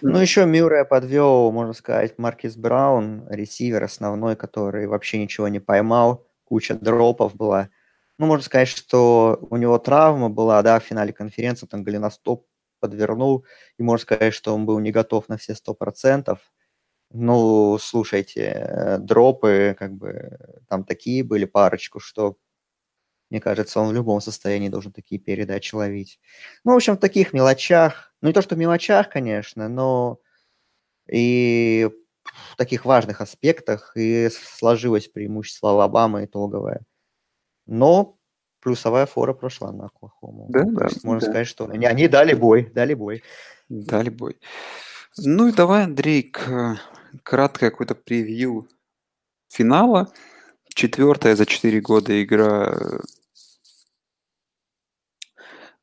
Ну, 0.02 0.18
еще 0.18 0.44
Мюррея 0.44 0.84
подвел, 0.84 1.50
можно 1.52 1.72
сказать, 1.72 2.18
Маркис 2.18 2.56
Браун, 2.56 3.26
ресивер 3.30 3.82
основной, 3.82 4.36
который 4.36 4.86
вообще 4.86 5.18
ничего 5.18 5.48
не 5.48 5.60
поймал, 5.60 6.26
куча 6.50 6.74
дропов 6.74 7.36
была. 7.36 7.70
Ну, 8.18 8.26
можно 8.26 8.44
сказать, 8.44 8.68
что 8.68 9.38
у 9.50 9.56
него 9.56 9.78
травма 9.78 10.28
была, 10.28 10.62
да, 10.62 10.80
в 10.80 10.84
финале 10.84 11.12
конференции, 11.12 11.66
там 11.66 11.84
голеностоп 11.84 12.46
подвернул, 12.80 13.46
и 13.78 13.82
можно 13.84 14.02
сказать, 14.02 14.34
что 14.34 14.54
он 14.54 14.66
был 14.66 14.80
не 14.80 14.90
готов 14.92 15.28
на 15.28 15.38
все 15.38 15.54
сто 15.54 15.74
процентов. 15.74 16.40
Ну, 17.12 17.78
слушайте, 17.78 18.42
э, 18.42 18.98
дропы, 18.98 19.76
как 19.78 19.94
бы, 19.94 20.38
там 20.68 20.84
такие 20.84 21.24
были 21.24 21.44
парочку, 21.46 22.00
что, 22.00 22.36
мне 23.30 23.40
кажется, 23.40 23.80
он 23.80 23.90
в 23.90 23.94
любом 23.94 24.20
состоянии 24.20 24.68
должен 24.68 24.92
такие 24.92 25.20
передачи 25.20 25.74
ловить. 25.74 26.20
Ну, 26.64 26.72
в 26.72 26.76
общем, 26.76 26.94
в 26.96 27.00
таких 27.00 27.32
мелочах, 27.32 28.14
ну, 28.22 28.28
не 28.28 28.34
то, 28.34 28.42
что 28.42 28.56
в 28.56 28.58
мелочах, 28.58 29.10
конечно, 29.10 29.68
но 29.68 30.20
и 31.10 31.90
в 32.52 32.56
таких 32.56 32.84
важных 32.84 33.20
аспектах 33.20 33.92
и 33.96 34.28
сложилось 34.30 35.08
преимущество 35.08 35.70
Алабамы 35.70 36.24
итоговое. 36.24 36.82
Но 37.66 38.16
плюсовая 38.60 39.06
фора 39.06 39.32
прошла 39.32 39.72
на 39.72 39.86
Оклахому. 39.86 40.46
Да, 40.48 40.64
да. 40.64 40.88
можно 41.02 41.20
да. 41.20 41.26
сказать, 41.26 41.46
что 41.46 41.66
они, 41.66 41.86
они 41.86 42.08
дали 42.08 42.34
бой, 42.34 42.70
дали 42.74 42.94
бой. 42.94 43.22
Дали 43.68 44.10
бой. 44.10 44.38
Ну 45.16 45.48
и 45.48 45.52
давай, 45.52 45.84
Андрей, 45.84 46.22
к 46.22 46.80
краткое 47.22 47.70
какое-то 47.70 47.94
превью 47.94 48.68
финала. 49.48 50.12
Четвертая 50.74 51.34
за 51.34 51.46
четыре 51.46 51.80
года 51.80 52.22
игра 52.22 53.00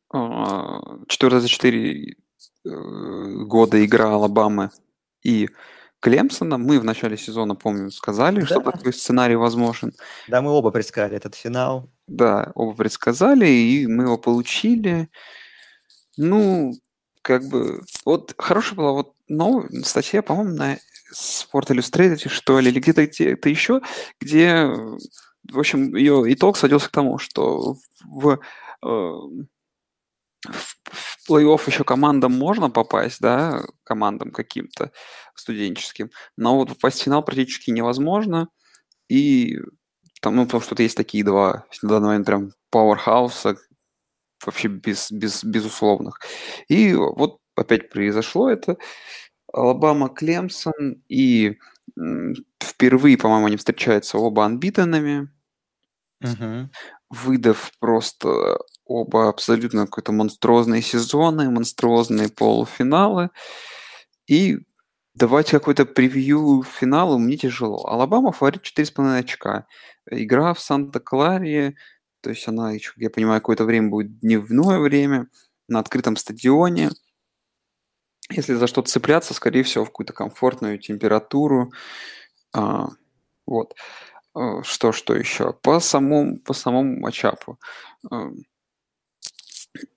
а, 0.10 1.00
четвертая 1.08 1.42
за 1.42 1.48
четыре 1.50 2.16
э, 2.66 2.70
года 3.44 3.84
игра 3.86 4.14
Алабамы 4.14 4.72
и 5.22 5.50
Клемсона. 6.08 6.58
Мы 6.58 6.80
в 6.80 6.84
начале 6.84 7.18
сезона, 7.18 7.56
помню, 7.56 7.92
сказали, 7.92 8.40
да. 8.40 8.46
что 8.46 8.62
такой 8.62 8.94
сценарий 8.94 9.36
возможен. 9.36 9.94
Да, 10.28 10.42
мы 10.42 10.52
оба 10.52 10.72
предсказали 10.72 11.18
этот 11.18 11.36
финал. 11.36 11.90
Да, 12.08 12.52
оба 12.56 12.74
предсказали, 12.74 13.48
и 13.48 13.88
мы 13.88 14.04
его 14.06 14.18
получили. 14.18 15.10
Ну, 16.16 16.74
как 17.22 17.44
бы, 17.50 17.82
вот 18.06 18.34
хорошая 18.38 18.76
была 18.78 18.92
вот 18.94 19.14
новая 19.28 19.68
статья, 19.84 20.22
по-моему, 20.22 20.56
на 20.56 20.78
Sport 21.14 21.68
Illustrated, 21.70 22.30
что 22.30 22.60
ли, 22.60 22.70
или 22.70 22.80
где-то 22.80 23.06
где 23.06 23.38
еще, 23.44 23.82
где, 24.22 24.66
в 25.52 25.60
общем, 25.60 25.94
ее 25.96 26.24
итог 26.34 26.58
сводился 26.58 26.88
к 26.88 26.94
тому, 26.94 27.18
что 27.18 27.76
в, 28.06 28.40
э, 28.82 29.14
в, 30.46 30.78
в 30.86 31.30
плей-офф 31.30 31.62
еще 31.68 31.84
командам 31.84 32.34
можно 32.34 32.70
попасть, 32.70 33.20
да, 33.20 33.64
командам 33.84 34.32
каким-то 34.32 34.92
студенческим, 35.36 36.10
но 36.36 36.56
вот 36.58 36.70
попасть 36.70 37.00
в 37.00 37.04
финал 37.04 37.24
практически 37.24 37.72
невозможно, 37.72 38.48
и 39.10 39.58
там, 40.22 40.36
ну, 40.36 40.46
потому 40.46 40.62
что 40.62 40.82
есть 40.82 40.98
такие 40.98 41.24
два, 41.24 41.66
на 41.82 41.90
данный 41.90 42.08
момент 42.08 42.26
прям 42.26 42.52
пауэрхауса, 42.72 43.58
вообще 44.46 44.68
без, 44.68 45.12
без, 45.12 45.44
безусловных. 45.44 46.20
И 46.68 46.94
вот 46.94 47.40
опять 47.56 47.90
произошло 47.90 48.50
это, 48.50 48.78
Алабама, 49.52 50.10
Клемсон, 50.10 51.04
и 51.08 51.58
впервые, 52.62 53.18
по-моему, 53.18 53.48
они 53.48 53.58
встречаются 53.58 54.18
оба 54.18 54.46
анбитенами, 54.46 55.30
угу. 56.22 56.70
выдав 57.10 57.72
просто 57.80 58.60
оба 58.88 59.30
абсолютно 59.30 59.88
какие-то 59.88 60.12
монструозные 60.12 60.82
сезоны, 60.82 61.50
монструозные 61.50 62.30
полуфиналы. 62.30 63.30
И 64.28 64.60
давать 65.16 65.52
какой-то 65.52 65.86
превью 65.86 66.64
финала 66.64 67.18
мне 67.18 67.38
тяжело. 67.38 67.86
Алабама 67.88 68.32
фаворит 68.32 68.64
4,5 68.64 69.20
очка. 69.20 69.68
Игра 70.10 70.54
в 70.54 70.60
Санта-Кларе, 70.60 71.76
то 72.22 72.30
есть 72.30 72.48
она 72.48 72.72
еще, 72.72 72.94
я 72.98 73.10
понимаю, 73.10 73.42
какое-то 73.42 73.66
время 73.66 73.90
будет 73.90 74.20
дневное 74.20 74.80
время 74.80 75.28
на 75.68 75.80
открытом 75.80 76.16
стадионе– 76.16 76.90
если 78.30 78.56
за 78.56 78.68
что-то 78.68 78.90
цепляться, 78.90 79.34
скорее 79.34 79.64
всего, 79.64 79.86
в 79.86 79.90
какую-то 79.90 80.14
комфортную 80.14 80.80
температуру. 80.80 81.72
А, 82.54 82.88
вот. 83.46 83.76
А, 84.34 84.64
что, 84.64 84.92
что 84.92 85.16
еще? 85.16 85.54
По 85.54 85.80
самому, 85.80 86.38
по 86.40 86.54
самому 86.54 87.00
матчапу. 87.00 87.58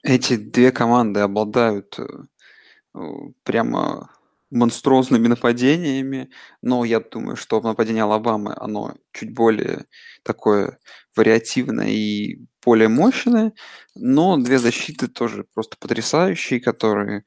Эти 0.03 0.37
две 0.37 0.73
команды 0.73 1.21
обладают 1.21 1.99
э, 1.99 3.01
прямо 3.45 4.11
монструозными 4.51 5.29
нападениями, 5.29 6.31
но 6.61 6.85
я 6.85 7.01
думаю, 7.01 7.37
что 7.37 7.61
нападение 7.61 8.03
Алабамы, 8.03 8.53
оно 8.57 8.95
чуть 9.13 9.33
более 9.33 9.87
такое 10.25 10.79
вариативное 11.17 11.89
и 11.89 12.41
более 12.65 12.89
мощное, 12.89 13.53
но 13.95 14.37
две 14.37 14.59
защиты 14.59 15.09
тоже 15.09 15.45
просто 15.55 15.77
потрясающие, 15.79 16.61
которые 16.61 17.25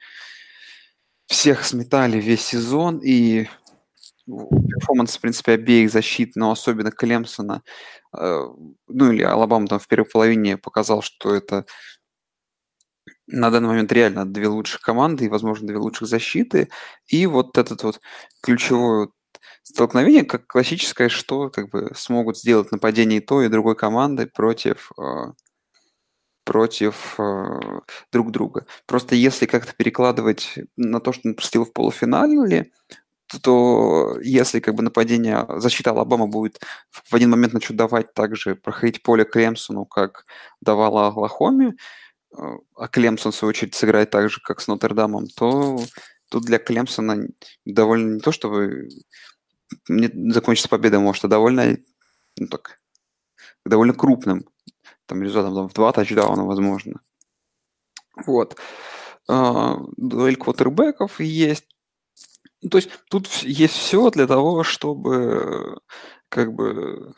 всех 1.27 1.63
сметали 1.63 2.19
весь 2.19 2.41
сезон, 2.45 2.99
и 2.99 3.47
перформанс, 4.25 5.17
в 5.17 5.21
принципе, 5.21 5.53
обеих 5.53 5.91
защит, 5.91 6.35
но 6.35 6.51
особенно 6.51 6.91
Клемсона, 6.91 7.61
э, 8.17 8.47
ну 8.87 9.11
или 9.11 9.23
Алабама 9.23 9.67
там 9.67 9.79
в 9.79 9.87
первой 9.87 10.05
половине 10.05 10.57
показал, 10.57 11.01
что 11.01 11.33
это 11.33 11.65
на 13.33 13.49
данный 13.49 13.69
момент 13.69 13.91
реально 13.91 14.25
две 14.25 14.47
лучших 14.47 14.81
команды 14.81 15.25
и, 15.25 15.29
возможно, 15.29 15.67
две 15.67 15.77
лучших 15.77 16.07
защиты. 16.07 16.69
И 17.07 17.25
вот 17.25 17.57
этот 17.57 17.83
вот 17.83 17.99
ключевое 18.41 19.09
столкновение, 19.63 20.23
как 20.23 20.47
классическое, 20.47 21.09
что 21.09 21.49
как 21.49 21.69
бы 21.69 21.91
смогут 21.95 22.37
сделать 22.37 22.71
нападение 22.71 23.19
и 23.19 23.25
той, 23.25 23.47
и 23.47 23.49
другой 23.49 23.75
команды 23.75 24.27
против 24.27 24.91
э, 24.99 25.31
против 26.43 27.15
э, 27.19 27.59
друг 28.11 28.31
друга. 28.31 28.65
Просто 28.85 29.15
если 29.15 29.45
как-то 29.45 29.73
перекладывать 29.73 30.55
на 30.77 30.99
то, 30.99 31.13
что 31.13 31.29
он 31.29 31.35
пропустил 31.35 31.65
в 31.65 31.73
полуфинале, 31.73 32.71
то, 33.41 34.19
если 34.21 34.59
как 34.59 34.75
бы 34.75 34.83
нападение, 34.83 35.45
защита 35.57 35.91
Алабама 35.91 36.27
будет 36.27 36.59
в 36.91 37.13
один 37.13 37.31
момент 37.31 37.53
начать 37.53 37.77
давать 37.77 38.13
также 38.13 38.55
проходить 38.55 39.01
поле 39.01 39.25
Клемсону, 39.25 39.85
как 39.85 40.25
давала 40.61 41.07
Оклахоме, 41.07 41.75
а 42.75 42.87
Клемсон, 42.87 43.31
в 43.31 43.35
свою 43.35 43.49
очередь, 43.49 43.75
сыграет 43.75 44.09
так 44.09 44.29
же, 44.29 44.41
как 44.41 44.61
с 44.61 44.67
Нотр-Дамом, 44.67 45.27
то 45.27 45.79
тут 46.29 46.43
для 46.43 46.59
Клемсона 46.59 47.27
довольно 47.65 48.15
не 48.15 48.19
то, 48.19 48.31
чтобы 48.31 48.89
не 49.87 50.31
закончится 50.31 50.69
победа, 50.69 50.99
может, 50.99 51.25
а 51.25 51.27
довольно, 51.27 51.77
ну, 52.37 52.47
так, 52.47 52.79
довольно 53.65 53.93
крупным 53.93 54.45
там 55.05 55.23
результатом 55.23 55.55
там, 55.55 55.69
в 55.69 55.73
два 55.73 55.91
тачдауна, 55.91 56.45
возможно. 56.45 57.01
Вот. 58.25 58.57
А, 59.27 59.77
дуэль 59.97 60.35
квотербеков 60.35 61.19
есть. 61.19 61.65
То 62.69 62.77
есть 62.77 62.89
тут 63.09 63.27
есть 63.43 63.73
все 63.73 64.09
для 64.09 64.27
того, 64.27 64.63
чтобы 64.63 65.79
как 66.29 66.53
бы 66.53 67.13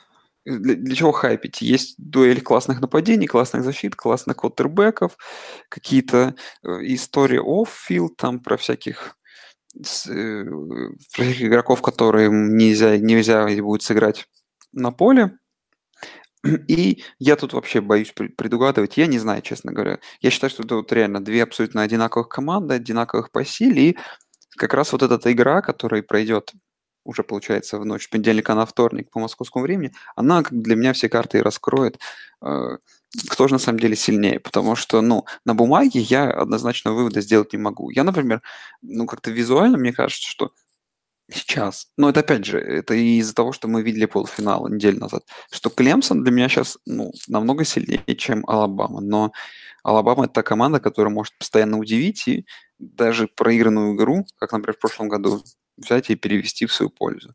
для, 0.45 0.75
для 0.75 0.95
чего 0.95 1.11
хайпить? 1.11 1.61
Есть 1.61 1.95
дуэль 1.97 2.41
классных 2.41 2.81
нападений, 2.81 3.27
классных 3.27 3.63
защит, 3.63 3.95
классных 3.95 4.37
квотербеков, 4.37 5.17
какие-то 5.69 6.35
э, 6.63 6.67
истории 6.83 7.39
off-field, 7.39 8.15
там 8.17 8.39
про 8.39 8.57
всяких, 8.57 9.17
э, 9.75 10.43
про 10.45 11.23
всяких 11.23 11.43
игроков, 11.43 11.81
которые 11.81 12.29
нельзя, 12.29 12.97
нельзя 12.97 13.47
будет 13.61 13.81
сыграть 13.81 14.27
на 14.71 14.91
поле. 14.91 15.37
И 16.67 17.03
я 17.19 17.35
тут 17.35 17.53
вообще 17.53 17.81
боюсь 17.81 18.13
предугадывать. 18.13 18.97
Я 18.97 19.07
не 19.07 19.19
знаю, 19.19 19.41
честно 19.41 19.71
говоря. 19.73 19.99
Я 20.21 20.29
считаю, 20.29 20.51
что 20.51 20.63
это 20.63 20.75
вот 20.75 20.91
реально 20.91 21.23
две 21.23 21.43
абсолютно 21.43 21.81
одинаковых 21.81 22.29
команды, 22.29 22.75
одинаковых 22.75 23.31
по 23.31 23.43
силе. 23.45 23.89
И 23.89 23.97
как 24.57 24.73
раз 24.73 24.91
вот 24.91 25.01
эта 25.01 25.31
игра, 25.31 25.61
которая 25.61 26.03
пройдет 26.03 26.51
уже, 27.05 27.23
получается, 27.23 27.79
в 27.79 27.85
ночь 27.85 28.09
понедельника 28.09 28.55
на 28.55 28.65
вторник 28.65 29.09
по 29.11 29.19
московскому 29.19 29.63
времени, 29.63 29.93
она 30.15 30.43
как 30.43 30.61
для 30.61 30.75
меня 30.75 30.93
все 30.93 31.07
карты 31.07 31.37
и 31.37 31.41
раскроет, 31.41 31.99
э, 32.41 32.77
кто 33.29 33.47
же 33.47 33.53
на 33.53 33.59
самом 33.59 33.79
деле 33.79 33.95
сильнее. 33.95 34.39
Потому 34.39 34.75
что, 34.75 35.01
ну, 35.01 35.25
на 35.45 35.55
бумаге 35.55 36.01
я 36.01 36.29
однозначно 36.29 36.93
вывода 36.93 37.21
сделать 37.21 37.53
не 37.53 37.59
могу. 37.59 37.89
Я, 37.91 38.03
например, 38.03 38.41
ну, 38.81 39.05
как-то 39.05 39.31
визуально, 39.31 39.77
мне 39.77 39.93
кажется, 39.93 40.27
что 40.27 40.51
Сейчас. 41.31 41.87
Но 41.97 42.09
это 42.09 42.19
опять 42.19 42.45
же, 42.45 42.59
это 42.59 42.93
из-за 42.93 43.33
того, 43.33 43.51
что 43.51 43.67
мы 43.67 43.81
видели 43.81 44.05
полуфинал 44.05 44.67
неделю 44.67 44.99
назад. 44.99 45.23
Что 45.51 45.71
Клемсон 45.71 46.23
для 46.23 46.31
меня 46.31 46.47
сейчас 46.49 46.77
ну, 46.85 47.11
намного 47.27 47.65
сильнее, 47.65 48.15
чем 48.15 48.45
Алабама. 48.47 49.01
Но 49.01 49.31
Алабама 49.83 50.25
это 50.25 50.33
та 50.35 50.43
команда, 50.43 50.79
которая 50.79 51.11
может 51.11 51.35
постоянно 51.39 51.79
удивить 51.79 52.27
и 52.27 52.45
даже 52.79 53.27
проигранную 53.27 53.95
игру, 53.95 54.25
как, 54.37 54.51
например, 54.51 54.75
в 54.75 54.79
прошлом 54.79 55.09
году, 55.09 55.43
взять 55.77 56.09
и 56.09 56.15
перевести 56.15 56.65
в 56.65 56.73
свою 56.73 56.89
пользу. 56.89 57.33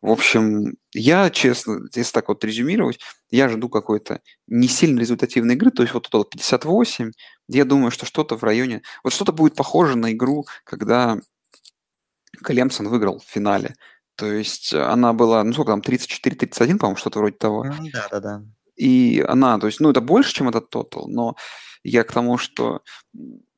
В 0.00 0.10
общем, 0.10 0.76
я, 0.92 1.28
честно, 1.28 1.80
если 1.92 2.12
так 2.12 2.28
вот 2.28 2.44
резюмировать, 2.44 3.00
я 3.30 3.48
жду 3.48 3.68
какой-то 3.68 4.20
не 4.46 4.68
сильно 4.68 5.00
результативной 5.00 5.56
игры, 5.56 5.72
то 5.72 5.82
есть 5.82 5.92
вот 5.92 6.08
тут 6.08 6.30
58, 6.30 7.10
я 7.48 7.64
думаю, 7.64 7.90
что 7.90 8.06
что-то 8.06 8.36
в 8.36 8.44
районе, 8.44 8.82
вот 9.02 9.12
что-то 9.12 9.32
будет 9.32 9.56
похоже 9.56 9.96
на 9.96 10.12
игру, 10.12 10.46
когда 10.62 11.18
Клемсон 12.44 12.88
выиграл 12.88 13.18
в 13.18 13.24
финале. 13.24 13.74
То 14.14 14.32
есть 14.32 14.72
она 14.72 15.12
была, 15.12 15.42
ну 15.42 15.52
сколько 15.52 15.72
там, 15.72 15.80
34-31, 15.80 16.78
по-моему, 16.78 16.96
что-то 16.96 17.18
вроде 17.18 17.36
того. 17.36 17.66
Да-да-да. 17.92 18.44
И 18.76 19.24
она, 19.26 19.58
то 19.58 19.66
есть, 19.66 19.80
ну 19.80 19.90
это 19.90 20.00
больше, 20.00 20.32
чем 20.32 20.48
этот 20.48 20.70
тотал, 20.70 21.08
но 21.08 21.34
я 21.82 22.04
к 22.04 22.12
тому, 22.12 22.38
что 22.38 22.82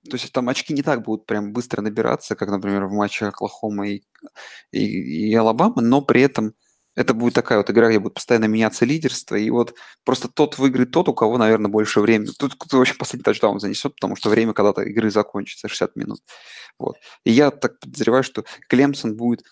то 0.08 0.16
есть 0.16 0.32
там 0.32 0.48
очки 0.48 0.72
не 0.72 0.82
так 0.82 1.02
будут 1.02 1.26
прям 1.26 1.52
быстро 1.52 1.82
набираться, 1.82 2.34
как, 2.34 2.48
например, 2.48 2.86
в 2.86 2.92
матче 2.92 3.26
Оклахома 3.26 3.88
и, 3.88 4.02
и, 4.72 5.30
и 5.30 5.34
Алабама, 5.34 5.82
но 5.82 6.00
при 6.00 6.22
этом 6.22 6.54
это 6.96 7.14
будет 7.14 7.34
такая 7.34 7.58
вот 7.58 7.70
игра, 7.70 7.88
где 7.88 7.98
будет 7.98 8.14
постоянно 8.14 8.46
меняться 8.46 8.84
лидерство, 8.84 9.36
и 9.36 9.48
вот 9.50 9.74
просто 10.04 10.28
тот 10.28 10.58
выиграет 10.58 10.90
тот, 10.90 11.08
у 11.08 11.14
кого, 11.14 11.38
наверное, 11.38 11.70
больше 11.70 12.00
времени. 12.00 12.30
Тут 12.38 12.56
кто 12.58 12.78
вообще 12.78 12.94
последний 12.94 13.24
тачдаун 13.24 13.60
занесет, 13.60 13.94
потому 13.94 14.16
что 14.16 14.30
время 14.30 14.52
когда-то 14.52 14.82
игры 14.82 15.10
закончится, 15.10 15.68
60 15.68 15.96
минут. 15.96 16.20
Вот. 16.78 16.96
И 17.24 17.30
я 17.30 17.50
так 17.50 17.78
подозреваю, 17.78 18.22
что 18.24 18.44
Клемсон 18.68 19.16
будет 19.16 19.44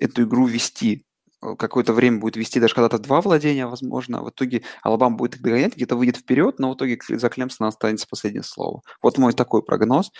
эту 0.00 0.22
игру 0.22 0.46
вести 0.46 1.04
какое-то 1.40 1.92
время 1.92 2.20
будет 2.20 2.36
вести 2.36 2.60
даже 2.60 2.74
когда-то 2.74 2.98
два 2.98 3.20
владения, 3.20 3.66
возможно. 3.66 4.22
В 4.22 4.30
итоге 4.30 4.62
Алабама 4.82 5.16
будет 5.16 5.36
их 5.36 5.42
догонять, 5.42 5.74
где-то 5.74 5.96
выйдет 5.96 6.18
вперед, 6.18 6.58
но 6.58 6.70
в 6.70 6.76
итоге 6.76 6.98
за 7.08 7.28
Клемсона 7.28 7.68
останется 7.68 8.06
последнее 8.08 8.42
слово. 8.42 8.82
Вот 9.02 9.18
мой 9.18 9.32
такой 9.32 9.62
прогноз. 9.62 10.12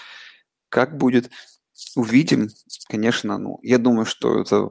Как 0.68 0.96
будет, 0.96 1.30
увидим. 1.96 2.48
Конечно, 2.88 3.38
ну, 3.38 3.58
я 3.62 3.78
думаю, 3.78 4.06
что 4.06 4.40
это 4.40 4.70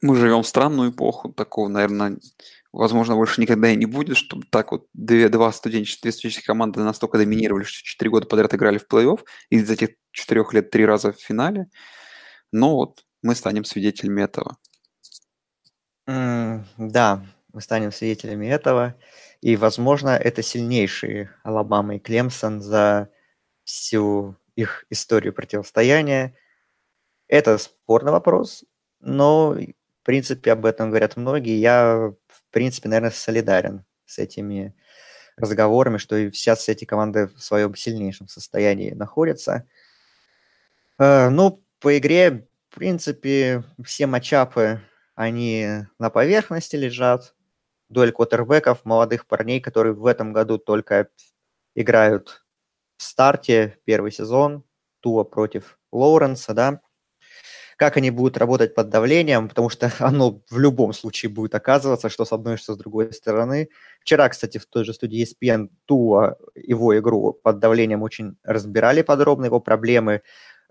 мы 0.00 0.16
живем 0.16 0.42
в 0.42 0.46
странную 0.46 0.90
эпоху, 0.90 1.32
такого, 1.32 1.68
наверное, 1.68 2.18
возможно, 2.72 3.16
больше 3.16 3.40
никогда 3.40 3.70
и 3.70 3.76
не 3.76 3.86
будет, 3.86 4.16
чтобы 4.16 4.44
так 4.48 4.72
вот 4.72 4.86
две, 4.94 5.28
два 5.28 5.52
студенческие, 5.52 6.02
две 6.02 6.12
студенческие 6.12 6.46
команды 6.46 6.80
настолько 6.80 7.18
доминировали, 7.18 7.64
что 7.64 7.84
четыре 7.84 8.10
года 8.10 8.26
подряд 8.26 8.54
играли 8.54 8.78
в 8.78 8.86
плей-офф, 8.90 9.20
и 9.50 9.56
из 9.56 9.70
этих 9.70 9.90
четырех 10.12 10.52
лет 10.52 10.70
три 10.70 10.86
раза 10.86 11.12
в 11.12 11.20
финале. 11.20 11.68
Но 12.52 12.76
вот 12.76 13.04
мы 13.22 13.34
станем 13.34 13.64
свидетелями 13.64 14.22
этого. 14.22 14.56
Да, 16.78 17.24
мы 17.52 17.60
станем 17.60 17.92
свидетелями 17.92 18.46
этого. 18.46 18.94
И, 19.40 19.56
возможно, 19.56 20.10
это 20.10 20.42
сильнейшие 20.42 21.30
Алабама 21.42 21.96
и 21.96 21.98
Клемсон 21.98 22.60
за 22.60 23.08
всю 23.64 24.36
их 24.56 24.84
историю 24.90 25.32
противостояния. 25.32 26.34
Это 27.28 27.58
спорный 27.58 28.12
вопрос, 28.12 28.64
но, 29.00 29.50
в 29.52 30.04
принципе, 30.04 30.52
об 30.52 30.66
этом 30.66 30.90
говорят 30.90 31.16
многие. 31.16 31.58
Я, 31.58 32.12
в 32.26 32.42
принципе, 32.50 32.88
наверное, 32.88 33.12
солидарен 33.12 33.84
с 34.04 34.18
этими 34.18 34.74
разговорами, 35.36 35.98
что 35.98 36.16
и 36.16 36.32
сейчас 36.32 36.68
эти 36.68 36.84
команды 36.84 37.28
в 37.28 37.40
своем 37.40 37.74
сильнейшем 37.74 38.28
состоянии 38.28 38.90
находятся. 38.90 39.66
Э, 40.98 41.28
ну, 41.30 41.62
по 41.78 41.96
игре, 41.96 42.46
в 42.70 42.74
принципе, 42.74 43.64
все 43.84 44.06
матчапы 44.06 44.82
они 45.20 45.66
на 45.98 46.08
поверхности 46.08 46.76
лежат. 46.76 47.34
Дуэль 47.90 48.10
квотербеков, 48.10 48.86
молодых 48.86 49.26
парней, 49.26 49.60
которые 49.60 49.92
в 49.92 50.06
этом 50.06 50.32
году 50.32 50.56
только 50.56 51.08
играют 51.74 52.42
в 52.96 53.02
старте 53.02 53.76
первый 53.84 54.12
сезон. 54.12 54.64
Туа 55.00 55.24
против 55.24 55.78
Лоуренса, 55.92 56.54
да. 56.54 56.80
Как 57.76 57.98
они 57.98 58.10
будут 58.10 58.38
работать 58.38 58.74
под 58.74 58.88
давлением, 58.88 59.50
потому 59.50 59.68
что 59.68 59.92
оно 59.98 60.40
в 60.48 60.58
любом 60.58 60.94
случае 60.94 61.30
будет 61.30 61.54
оказываться, 61.54 62.08
что 62.08 62.24
с 62.24 62.32
одной, 62.32 62.56
что 62.56 62.72
с 62.72 62.78
другой 62.78 63.12
стороны. 63.12 63.68
Вчера, 64.00 64.26
кстати, 64.30 64.56
в 64.56 64.64
той 64.64 64.86
же 64.86 64.94
студии 64.94 65.22
ESPN 65.22 65.68
Туа 65.84 66.38
его 66.54 66.98
игру 66.98 67.34
под 67.34 67.58
давлением 67.58 68.02
очень 68.02 68.38
разбирали 68.42 69.02
подробно, 69.02 69.44
его 69.46 69.60
проблемы 69.60 70.22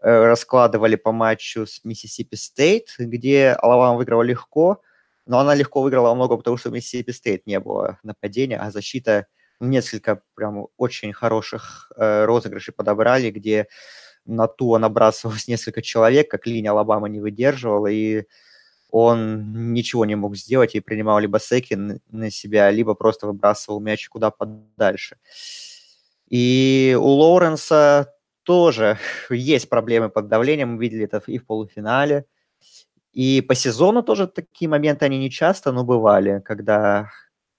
раскладывали 0.02 0.96
по 0.96 1.12
матчу 1.12 1.66
с 1.66 1.84
Mississippi 1.84 2.36
State, 2.36 2.96
где 2.98 3.52
Алабама 3.60 3.98
выиграла 3.98 4.24
легко, 4.24 4.82
но 5.26 5.40
она 5.40 5.56
легко 5.56 5.82
выиграла 5.82 6.14
много, 6.16 6.38
потому 6.38 6.58
что 6.58 6.70
в 6.70 6.74
Mississippi 6.74 7.12
State 7.12 7.48
не 7.48 7.60
было 7.60 8.00
нападения, 8.04 8.58
а 8.58 8.72
защита 8.72 9.28
несколько 9.60 10.22
прям 10.36 10.68
очень 10.78 11.14
хороших 11.14 11.92
э, 11.96 12.26
розыгрышей 12.26 12.74
подобрали, 12.74 13.30
где 13.30 13.68
на 14.26 14.48
Туа 14.48 14.80
набрасывалось 14.80 15.48
несколько 15.48 15.82
человек, 15.82 16.30
как 16.30 16.48
линия 16.48 16.72
Алабама 16.72 17.10
не 17.10 17.20
выдерживала, 17.20 17.88
и 17.88 18.26
он 18.92 19.74
ничего 19.74 20.06
не 20.06 20.16
мог 20.16 20.36
сделать 20.36 20.76
и 20.76 20.80
принимал 20.80 21.20
либо 21.20 21.40
секи 21.40 21.76
на 22.10 22.32
себя, 22.32 22.72
либо 22.72 22.96
просто 22.96 23.28
выбрасывал 23.28 23.80
мяч 23.80 24.08
куда 24.10 24.32
подальше. 24.32 25.18
И 26.30 26.98
у 27.00 27.08
Лоуренса 27.08 28.14
тоже 28.50 28.98
есть 29.30 29.70
проблемы 29.70 30.10
под 30.10 30.28
давлением, 30.28 30.70
мы 30.70 30.82
видели 30.82 31.06
это 31.06 31.22
и 31.28 31.38
в 31.38 31.46
полуфинале. 31.46 32.26
И 33.14 33.42
по 33.42 33.54
сезону 33.54 34.02
тоже 34.02 34.26
такие 34.28 34.68
моменты, 34.68 35.06
они 35.06 35.20
не 35.20 35.30
часто, 35.30 35.72
но 35.72 35.84
бывали, 35.84 36.42
когда 36.44 37.12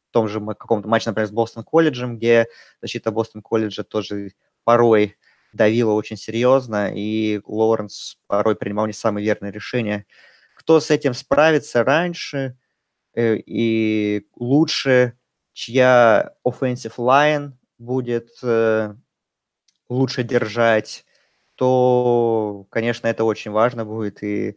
в 0.09 0.12
том 0.12 0.26
же 0.26 0.41
каком-то 0.41 0.88
матче, 0.88 1.11
например, 1.11 1.28
с 1.28 1.30
Бостон 1.30 1.62
колледжем, 1.62 2.16
где 2.16 2.49
защита 2.82 3.12
Бостон 3.12 3.41
колледжа 3.41 3.84
тоже 3.84 4.32
порой 4.64 5.16
давила 5.53 5.93
очень 5.93 6.16
серьезно, 6.16 6.91
и 6.93 7.41
Лоуренс 7.47 8.16
порой 8.26 8.57
принимал 8.57 8.86
не 8.86 8.93
самые 8.93 9.24
верные 9.24 9.53
решения. 9.53 10.07
Кто 10.57 10.80
с 10.80 10.91
этим 10.91 11.14
справится 11.14 11.84
раньше 11.84 12.57
э, 13.14 13.36
и 13.36 14.26
лучше, 14.34 15.16
чья 15.53 16.32
offensive 16.45 16.97
line 16.97 17.53
будет 17.78 18.30
э, 18.43 18.95
лучше 19.91 20.24
держать, 20.24 21.05
то, 21.57 22.66
конечно, 22.70 23.09
это 23.09 23.24
очень 23.24 23.51
важно 23.53 23.84
будет, 23.84 24.22
и 24.22 24.57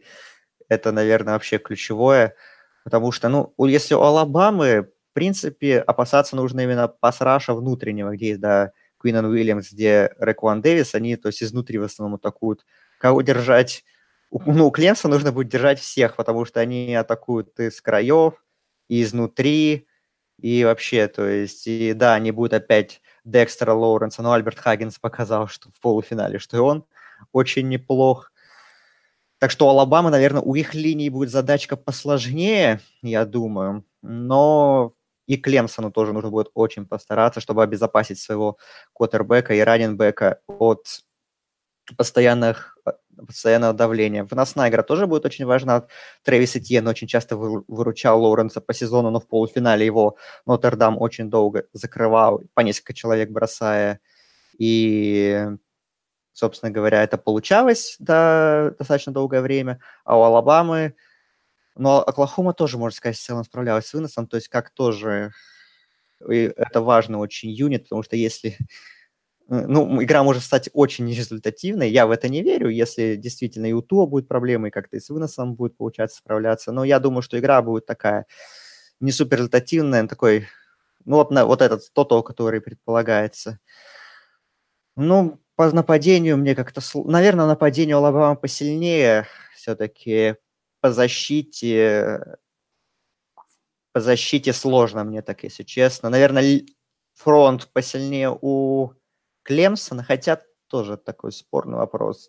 это, 0.68 0.92
наверное, 0.92 1.34
вообще 1.34 1.58
ключевое, 1.58 2.36
потому 2.84 3.12
что, 3.12 3.28
ну, 3.28 3.54
если 3.66 3.94
у 3.94 4.00
Алабамы, 4.02 4.90
в 5.12 5.14
принципе, 5.14 5.80
опасаться 5.80 6.36
нужно 6.36 6.62
именно 6.62 6.88
пасраша 6.88 7.54
внутреннего, 7.54 8.12
где 8.12 8.28
есть, 8.30 8.40
да, 8.40 8.72
Куинан 8.98 9.26
Уильямс, 9.26 9.72
где 9.72 10.14
Рекуан 10.18 10.62
Дэвис, 10.62 10.94
они, 10.94 11.16
то 11.16 11.28
есть, 11.28 11.42
изнутри 11.42 11.78
в 11.78 11.84
основном 11.84 12.16
атакуют. 12.16 12.64
Кого 12.98 13.22
держать? 13.22 13.84
Ну, 14.32 14.68
у 14.68 14.70
Клемса 14.70 15.08
нужно 15.08 15.32
будет 15.32 15.48
держать 15.48 15.80
всех, 15.80 16.16
потому 16.16 16.44
что 16.46 16.60
они 16.60 16.94
атакуют 16.94 17.58
из 17.60 17.80
краев, 17.82 18.34
и 18.88 19.02
изнутри, 19.02 19.86
и 20.40 20.64
вообще, 20.64 21.06
то 21.08 21.26
есть, 21.28 21.66
и 21.66 21.92
да, 21.94 22.14
они 22.14 22.32
будут 22.32 22.54
опять 22.54 23.02
Декстера 23.24 23.72
Лоуренса, 23.72 24.22
но 24.22 24.32
Альберт 24.32 24.58
Хаггинс 24.58 24.98
показал, 24.98 25.48
что 25.48 25.70
в 25.70 25.80
полуфинале, 25.80 26.38
что 26.38 26.56
и 26.56 26.60
он 26.60 26.84
очень 27.32 27.68
неплох. 27.68 28.32
Так 29.38 29.50
что 29.50 29.66
у 29.66 29.70
Алабамы, 29.70 30.10
наверное, 30.10 30.42
у 30.42 30.54
их 30.54 30.74
линии 30.74 31.08
будет 31.08 31.30
задачка 31.30 31.76
посложнее, 31.76 32.80
я 33.02 33.24
думаю. 33.24 33.84
Но 34.02 34.94
и 35.26 35.36
Клемсону 35.36 35.90
тоже 35.90 36.12
нужно 36.12 36.30
будет 36.30 36.50
очень 36.54 36.86
постараться, 36.86 37.40
чтобы 37.40 37.62
обезопасить 37.62 38.18
своего 38.18 38.58
квотербека 38.92 39.54
и 39.54 39.60
раненбека 39.60 40.40
от 40.46 41.02
постоянных, 41.96 42.78
постоянного 43.26 43.72
давления. 43.72 44.24
Выносная 44.24 44.70
игра 44.70 44.82
тоже 44.82 45.06
будет 45.06 45.24
очень 45.26 45.44
важна. 45.44 45.86
Трэвис 46.22 46.56
Этьен 46.56 46.86
очень 46.88 47.06
часто 47.06 47.36
выручал 47.36 48.22
Лоуренса 48.22 48.60
по 48.60 48.72
сезону, 48.72 49.10
но 49.10 49.20
в 49.20 49.28
полуфинале 49.28 49.84
его 49.84 50.16
Нотр-Дам 50.46 51.00
очень 51.00 51.30
долго 51.30 51.66
закрывал, 51.72 52.42
по 52.54 52.60
несколько 52.60 52.94
человек 52.94 53.30
бросая. 53.30 54.00
И, 54.58 55.46
собственно 56.32 56.70
говоря, 56.70 57.02
это 57.02 57.18
получалось 57.18 57.96
да, 57.98 58.70
достаточно 58.78 59.12
долгое 59.12 59.40
время. 59.40 59.80
А 60.04 60.18
у 60.18 60.22
Алабамы, 60.22 60.94
но 61.76 62.00
Оклахома 62.00 62.54
тоже, 62.54 62.78
можно 62.78 62.96
сказать, 62.96 63.16
в 63.16 63.22
целом 63.22 63.44
справлялась 63.44 63.86
с 63.86 63.94
выносом, 63.94 64.26
то 64.26 64.36
есть 64.36 64.48
как 64.48 64.70
тоже 64.70 65.32
и 66.30 66.50
это 66.56 66.80
важный 66.80 67.18
очень 67.18 67.50
юнит, 67.50 67.82
потому 67.82 68.02
что 68.02 68.16
если 68.16 68.56
Э, 68.56 68.93
ну, 69.48 70.02
игра 70.02 70.22
может 70.22 70.42
стать 70.42 70.70
очень 70.72 71.04
нерезультативной. 71.04 71.90
Я 71.90 72.06
в 72.06 72.10
это 72.10 72.28
не 72.28 72.42
верю, 72.42 72.68
если 72.68 73.16
действительно 73.16 73.66
и 73.66 73.72
у 73.72 73.82
Туа 73.82 74.06
будет 74.06 74.28
проблемы, 74.28 74.68
и 74.68 74.70
как-то 74.70 74.96
и 74.96 75.00
с 75.00 75.10
выносом 75.10 75.54
будет 75.54 75.76
получаться 75.76 76.18
справляться. 76.18 76.72
Но 76.72 76.84
я 76.84 76.98
думаю, 76.98 77.22
что 77.22 77.38
игра 77.38 77.60
будет 77.62 77.86
такая 77.86 78.26
не 79.00 79.12
супер 79.12 79.38
результативная, 79.38 80.06
такой, 80.08 80.46
ну, 81.04 81.16
вот, 81.16 81.30
на, 81.30 81.44
вот 81.44 81.62
этот 81.62 81.92
тотал, 81.92 82.22
который 82.22 82.60
предполагается. 82.60 83.58
Ну, 84.96 85.40
по 85.56 85.70
нападению 85.70 86.36
мне 86.36 86.54
как-то... 86.54 86.80
Наверное, 87.04 87.46
нападение 87.46 87.96
Алабама 87.96 88.36
посильнее. 88.36 89.26
Все-таки 89.54 90.36
по 90.80 90.92
защите... 90.92 92.38
По 93.92 94.00
защите 94.00 94.52
сложно 94.52 95.04
мне 95.04 95.22
так, 95.22 95.44
если 95.44 95.62
честно. 95.62 96.10
Наверное, 96.10 96.62
фронт 97.14 97.68
посильнее 97.72 98.36
у 98.40 98.92
Клемсона, 99.44 100.02
хотя 100.02 100.42
тоже 100.68 100.96
такой 100.96 101.32
спорный 101.32 101.78
вопрос. 101.78 102.28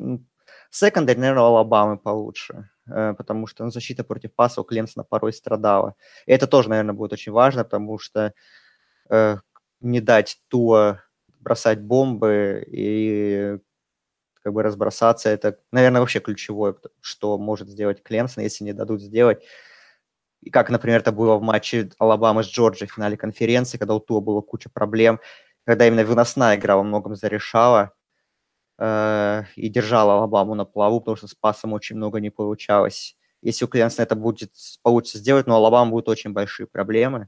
Секондарь, 0.69 1.17
наверное, 1.17 1.43
у 1.43 1.47
Алабамы 1.47 1.97
получше, 1.97 2.69
э, 2.87 3.13
потому 3.17 3.47
что 3.47 3.63
ну, 3.63 3.71
защита 3.71 4.03
против 4.03 4.33
паса 4.35 4.61
у 4.61 4.63
Клемсона 4.63 5.03
порой 5.03 5.33
страдала. 5.33 5.95
И 6.25 6.31
это 6.31 6.47
тоже, 6.47 6.69
наверное, 6.69 6.93
будет 6.93 7.13
очень 7.13 7.31
важно, 7.31 7.63
потому 7.63 7.97
что 7.97 8.33
э, 9.09 9.37
не 9.81 10.01
дать 10.01 10.41
Туа 10.49 11.01
бросать 11.39 11.81
бомбы 11.81 12.63
и 12.67 13.57
как 14.43 14.53
бы 14.53 14.61
разбросаться, 14.61 15.29
это, 15.29 15.57
наверное, 15.71 16.01
вообще 16.01 16.19
ключевое, 16.19 16.75
что 17.01 17.37
может 17.39 17.67
сделать 17.67 18.03
Клемсон, 18.03 18.43
если 18.43 18.63
не 18.63 18.73
дадут 18.73 19.01
сделать. 19.01 19.43
И 20.41 20.51
как, 20.51 20.69
например, 20.69 20.99
это 20.99 21.11
было 21.11 21.37
в 21.37 21.41
матче 21.41 21.89
Алабамы 21.97 22.43
с 22.43 22.47
Джорджией 22.47 22.87
в 22.87 22.93
финале 22.93 23.17
конференции, 23.17 23.79
когда 23.79 23.95
у 23.95 23.99
Туа 23.99 24.21
было 24.21 24.41
куча 24.41 24.69
проблем, 24.69 25.19
когда 25.65 25.87
именно 25.87 26.05
выносная 26.05 26.55
игра 26.55 26.75
во 26.75 26.83
многом 26.83 27.15
зарешала 27.15 27.91
э, 28.77 29.43
и 29.55 29.67
держала 29.69 30.13
Алабаму 30.13 30.55
на 30.55 30.65
плаву, 30.65 30.99
потому 30.99 31.17
что 31.17 31.27
с 31.27 31.33
пасом 31.33 31.73
очень 31.73 31.95
много 31.95 32.19
не 32.19 32.29
получалось. 32.29 33.17
Если 33.41 33.65
у 33.65 33.67
Клемсона 33.67 34.03
это 34.03 34.15
будет 34.15 34.51
получится 34.83 35.17
сделать, 35.17 35.47
но 35.47 35.55
у 35.55 35.57
Алабамы 35.57 35.91
будут 35.91 36.09
очень 36.09 36.31
большие 36.31 36.67
проблемы. 36.67 37.27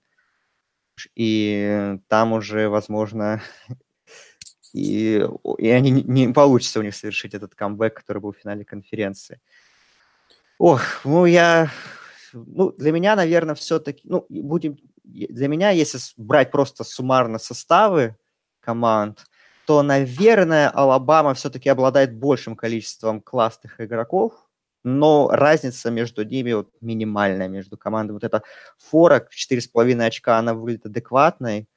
И 1.16 1.98
там 2.08 2.34
уже, 2.34 2.70
возможно, 2.70 3.42
и, 4.74 5.28
и 5.58 5.70
они 5.70 5.92
не, 5.92 6.04
не 6.04 6.34
получится 6.34 6.80
у 6.80 6.84
них 6.84 6.96
совершить 6.96 7.34
этот 7.34 7.56
камбэк, 7.56 7.96
который 7.96 8.20
был 8.20 8.34
в 8.34 8.38
финале 8.38 8.66
конференции. 8.66 9.40
Ох, 10.60 10.82
ну 11.04 11.26
я, 11.26 11.72
ну 12.34 12.72
для 12.72 12.92
меня, 12.92 13.16
наверное, 13.16 13.54
все-таки, 13.54 14.02
ну 14.04 14.26
будем, 14.30 14.78
для 15.04 15.48
меня, 15.48 15.70
если 15.70 16.00
брать 16.18 16.52
просто 16.52 16.84
суммарно 16.84 17.38
составы 17.38 18.16
команд, 18.68 19.26
то, 19.65 19.82
наверное, 19.82 20.70
Алабама 20.70 21.34
все-таки 21.34 21.70
обладает 21.70 22.13
большим 22.13 22.57
количеством 22.57 23.22
классных 23.22 23.80
игроков, 23.80 24.34
но 24.84 25.30
разница 25.32 25.89
между 25.89 26.26
ними 26.26 26.51
вот 26.51 26.70
минимальная, 26.82 27.47
между 27.47 27.78
командами. 27.78 28.15
Вот 28.15 28.26
эта 28.26 28.43
фора, 28.78 29.26
4,5 29.32 30.05
очка, 30.05 30.38
она 30.38 30.53
выглядит 30.53 30.86
адекватной, 30.86 31.68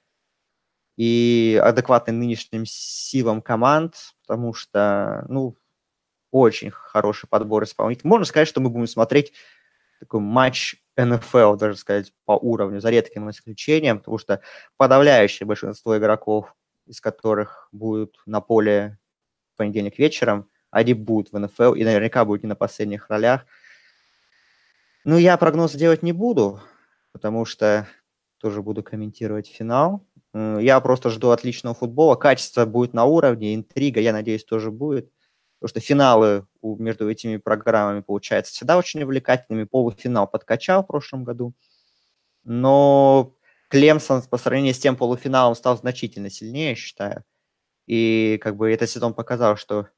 и 0.97 1.61
адекватной 1.63 2.13
нынешним 2.13 2.65
силам 2.67 3.41
команд, 3.41 3.95
потому 4.27 4.53
что, 4.53 5.25
ну, 5.29 5.57
очень 6.33 6.71
хороший 6.73 7.29
подбор 7.29 7.65
исполнителей. 7.65 8.09
Можно 8.09 8.25
сказать, 8.27 8.49
что 8.49 8.61
мы 8.61 8.69
будем 8.69 8.89
смотреть 8.89 9.33
такой 10.01 10.21
матч 10.21 10.75
НФЛ, 10.97 11.55
даже 11.55 11.77
сказать, 11.77 12.13
по 12.25 12.33
уровню, 12.33 12.81
за 12.81 12.91
редким 12.91 13.31
исключением, 13.31 13.99
потому 13.99 14.19
что 14.19 14.41
подавляющее 14.77 15.47
большинство 15.47 15.97
игроков, 15.97 16.55
из 16.91 17.01
которых 17.01 17.69
будут 17.73 18.21
на 18.27 18.41
поле 18.41 18.99
в 19.55 19.59
понедельник 19.59 19.99
вечером, 19.99 20.51
они 20.71 20.93
будут 20.93 21.33
в 21.33 21.39
НФЛ 21.39 21.75
и 21.75 21.85
наверняка 21.85 22.25
будут 22.25 22.43
не 22.43 22.49
на 22.49 22.57
последних 22.57 23.09
ролях. 23.09 23.47
Ну, 25.05 25.17
я 25.17 25.37
прогноз 25.37 25.73
делать 25.73 26.03
не 26.03 26.13
буду, 26.13 26.61
потому 27.13 27.45
что 27.45 27.87
тоже 28.39 28.61
буду 28.61 28.83
комментировать 28.83 29.49
финал. 29.49 30.05
Я 30.35 30.81
просто 30.81 31.11
жду 31.11 31.31
отличного 31.31 31.75
футбола. 31.75 32.17
Качество 32.17 32.65
будет 32.67 32.93
на 32.93 33.05
уровне, 33.05 33.55
интрига, 33.55 34.01
я 34.01 34.13
надеюсь, 34.13 34.45
тоже 34.45 34.71
будет. 34.71 35.11
Потому 35.59 35.69
что 35.71 35.81
финалы 35.81 36.47
между 36.63 37.11
этими 37.11 37.37
программами 37.37 38.01
получаются 38.01 38.53
всегда 38.53 38.79
очень 38.79 39.03
увлекательными. 39.03 39.65
Полуфинал 39.65 40.27
подкачал 40.27 40.83
в 40.83 40.87
прошлом 40.87 41.25
году. 41.25 41.55
Но 42.45 43.35
Клемсон 43.71 44.23
по 44.23 44.37
сравнению 44.39 44.75
с 44.75 44.79
тем 44.79 44.97
полуфиналом 44.97 45.55
стал 45.55 45.79
значительно 45.79 46.31
сильнее, 46.31 46.71
я 46.71 46.75
считаю. 46.75 47.25
И 47.87 48.39
как 48.43 48.57
бы 48.57 48.73
этот 48.73 48.91
сезон 48.91 49.15
показал, 49.15 49.57
что 49.57 49.89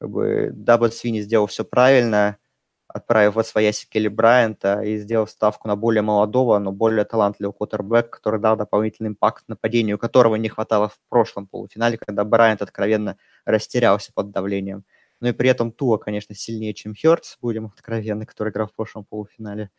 как 0.00 0.10
бы 0.10 0.50
Дабл 0.54 0.90
Свини 0.90 1.20
сделал 1.20 1.46
все 1.46 1.64
правильно– 1.64 2.38
отправив 2.88 3.36
в 3.36 3.42
своясь 3.42 3.86
Келли 3.86 4.08
Брайанта 4.08 4.80
и 4.80 4.96
сделав 4.96 5.30
ставку 5.30 5.68
на 5.68 5.76
более 5.76 6.02
молодого, 6.02 6.58
но 6.58 6.72
более 6.72 7.04
талантливого 7.04 7.52
квотербека, 7.52 8.08
который 8.08 8.40
дал 8.40 8.56
дополнительный 8.56 9.10
импакт 9.10 9.44
нападению, 9.46 9.98
которого 9.98 10.36
не 10.36 10.48
хватало 10.48 10.88
в 10.88 10.98
прошлом 11.08 11.46
полуфинале, 11.46 11.98
когда 11.98 12.24
Брайант 12.24 12.62
откровенно 12.62 13.18
растерялся 13.44 14.12
под 14.14 14.30
давлением. 14.30 14.84
Ну 15.20 15.28
и 15.28 15.32
при 15.32 15.50
этом 15.50 15.72
Туа, 15.72 15.98
конечно, 15.98 16.34
сильнее, 16.34 16.74
чем 16.74 16.94
Хёртс, 16.94 17.36
будем 17.42 17.66
откровенны, 17.66 18.24
который 18.24 18.50
играл 18.50 18.68
в 18.68 18.74
прошлом 18.74 19.04
полуфинале. 19.04 19.70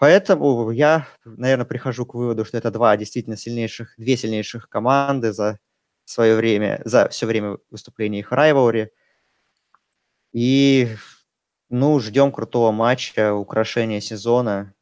Поэтому 0.00 0.70
я, 0.70 1.06
наверное, 1.26 1.66
прихожу 1.66 2.06
к 2.06 2.14
выводу, 2.14 2.46
что 2.46 2.56
это 2.56 2.70
два 2.70 2.96
действительно 2.96 3.36
сильнейших, 3.36 3.92
две 3.98 4.16
сильнейших 4.16 4.70
команды 4.70 5.30
за 5.34 5.58
свое 6.06 6.36
время, 6.36 6.80
за 6.86 7.10
все 7.10 7.26
время 7.26 7.58
выступления 7.68 8.20
их 8.20 8.32
райвори. 8.32 8.92
И 10.32 10.88
ну, 11.68 12.00
ждем 12.00 12.32
крутого 12.32 12.72
матча, 12.72 13.34
украшения 13.34 14.00
сезона. 14.00 14.72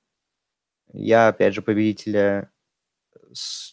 Я, 0.92 1.26
опять 1.26 1.52
же, 1.52 1.62
победителя 1.62 2.52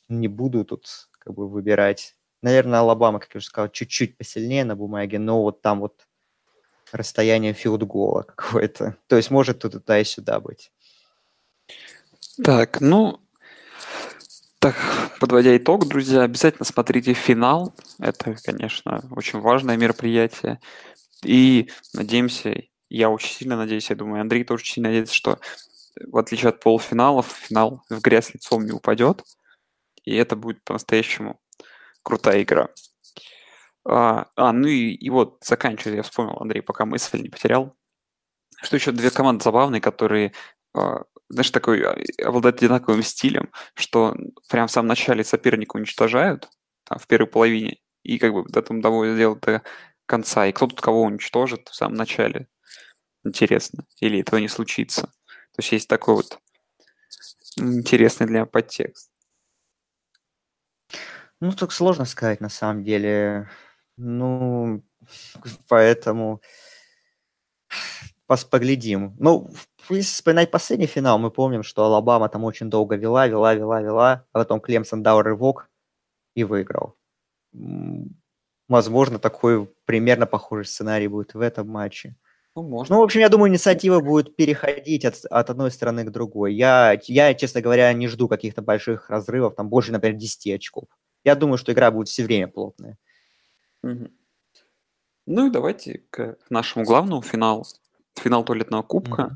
не 0.10 0.28
буду 0.28 0.66
тут 0.66 0.88
как 1.12 1.36
бы 1.36 1.48
выбирать. 1.48 2.16
Наверное, 2.41 2.80
Алабама, 2.80 3.20
как 3.20 3.36
я 3.36 3.38
уже 3.38 3.46
сказал, 3.46 3.70
чуть-чуть 3.70 4.18
посильнее 4.18 4.66
на 4.66 4.76
бумаге, 4.76 5.20
но 5.20 5.43
вот 5.43 5.62
там 5.62 5.82
вот 5.82 6.08
расстояние 6.91 7.54
филдгола 7.54 8.24
какое-то. 8.36 8.98
То 9.06 9.16
есть 9.16 9.30
может 9.30 9.60
тут 9.60 9.74
туда 9.74 10.00
и 10.00 10.04
сюда 10.04 10.39
быть. 10.39 10.72
Так, 12.44 12.82
ну, 12.82 13.22
так, 14.60 14.76
подводя 15.20 15.56
итог, 15.56 15.88
друзья, 15.88 16.24
обязательно 16.24 16.66
смотрите 16.66 17.14
финал. 17.14 17.74
Это, 18.00 18.36
конечно, 18.44 19.04
очень 19.12 19.40
важное 19.40 19.78
мероприятие. 19.78 20.60
И 21.24 21.70
надеемся, 21.94 22.64
я 22.90 23.10
очень 23.10 23.34
сильно 23.34 23.56
надеюсь, 23.56 23.90
я 23.90 23.96
думаю, 23.96 24.22
Андрей 24.22 24.44
тоже 24.44 24.62
очень 24.62 24.74
сильно 24.76 24.90
надеется, 24.90 25.14
что 25.14 25.40
в 26.08 26.18
отличие 26.18 26.50
от 26.50 26.60
полуфиналов, 26.60 27.28
финал 27.28 27.84
в 27.90 28.02
грязь 28.02 28.34
лицом 28.34 28.66
не 28.66 28.72
упадет, 28.72 29.24
и 30.04 30.14
это 30.16 30.36
будет 30.36 30.62
по-настоящему 30.66 31.40
крутая 32.04 32.44
игра. 32.44 32.68
А, 33.88 34.28
а 34.36 34.52
ну 34.52 34.68
и, 34.68 34.92
и 34.92 35.10
вот, 35.10 35.38
заканчивая, 35.42 35.98
я 35.98 36.04
вспомнил, 36.04 36.38
Андрей, 36.40 36.62
пока 36.62 36.86
мысль 36.86 37.22
не 37.22 37.30
потерял, 37.30 37.76
что 38.62 38.76
еще 38.76 38.92
две 38.92 39.10
команды 39.10 39.44
забавные, 39.44 39.80
которые, 39.80 40.34
а, 40.74 41.04
знаешь, 41.30 41.51
такой 41.51 41.84
а, 41.84 41.97
обладают 42.23 42.57
одинаковым 42.57 43.03
стилем, 43.03 43.51
что 43.76 44.15
прям 44.49 44.67
в 44.67 44.71
самом 44.71 44.89
начале 44.89 45.23
соперника 45.23 45.76
уничтожают, 45.78 46.49
там, 46.84 46.99
в 46.99 47.07
первой 47.07 47.28
половине, 47.28 47.80
и 48.03 48.17
как 48.19 48.34
бы 48.34 48.43
до 48.47 48.61
того 48.61 49.05
делают 49.05 49.41
до 49.41 49.63
конца, 50.05 50.45
и 50.47 50.51
кто 50.51 50.67
тут 50.67 50.82
кого 50.82 51.03
уничтожит 51.03 51.69
в 51.69 51.76
самом 51.76 51.95
начале 51.95 52.47
интересно, 53.23 53.86
или 53.99 54.19
этого 54.19 54.39
не 54.39 54.47
случится. 54.47 55.03
То 55.03 55.59
есть 55.59 55.71
есть 55.71 55.88
такой 55.89 56.15
вот 56.15 56.39
интересный 57.57 58.28
для 58.28 58.45
подтекст. 58.45 59.09
Ну, 61.41 61.51
так 61.51 61.71
сложно 61.71 62.05
сказать 62.05 62.41
на 62.41 62.49
самом 62.49 62.84
деле. 62.84 63.49
Ну, 63.97 64.84
поэтому 65.67 66.41
поглядим. 68.28 69.15
Ну, 69.19 69.49
если 69.89 70.13
вспоминать 70.13 70.51
последний 70.51 70.88
финал, 70.88 71.19
мы 71.19 71.32
помним, 71.32 71.63
что 71.63 71.84
Алабама 71.86 72.30
там 72.30 72.43
очень 72.43 72.69
долго 72.69 72.95
вела, 72.95 73.28
вела, 73.28 73.53
вела, 73.53 73.82
вела, 73.82 74.26
а 74.32 74.39
потом 74.39 74.59
Клемсон 74.59 75.03
дал 75.03 75.21
рывок 75.21 75.69
и 76.34 76.43
выиграл. 76.43 76.95
Возможно, 78.67 79.19
такой 79.19 79.67
примерно 79.86 80.26
похожий 80.26 80.65
сценарий 80.65 81.07
будет 81.07 81.34
в 81.34 81.39
этом 81.39 81.67
матче. 81.67 82.15
Ну, 82.55 82.63
можно. 82.63 82.95
Ну, 82.95 83.01
в 83.01 83.03
общем, 83.03 83.19
я 83.19 83.30
думаю, 83.30 83.51
инициатива 83.51 83.99
будет 83.99 84.36
переходить 84.36 85.05
от, 85.05 85.26
от 85.26 85.49
одной 85.49 85.71
стороны 85.71 86.05
к 86.05 86.09
другой. 86.09 86.55
Я, 86.55 86.97
я, 87.03 87.34
честно 87.34 87.61
говоря, 87.61 87.91
не 87.93 88.07
жду 88.07 88.28
каких-то 88.28 88.61
больших 88.61 89.09
разрывов, 89.09 89.55
там 89.55 89.69
больше, 89.69 89.91
например, 89.91 90.17
10 90.17 90.55
очков. 90.55 90.86
Я 91.23 91.36
думаю, 91.36 91.57
что 91.57 91.73
игра 91.73 91.91
будет 91.91 92.07
все 92.07 92.23
время 92.23 92.47
плотная. 92.47 92.97
Угу. 93.84 94.07
Ну 95.28 95.47
и 95.47 95.51
давайте 95.51 96.03
к 96.09 96.38
нашему 96.49 96.86
главному 96.86 97.21
финалу. 97.21 97.65
Финал 98.20 98.43
туалетного 98.43 98.84
кубка. 98.84 99.24
Угу. 99.24 99.32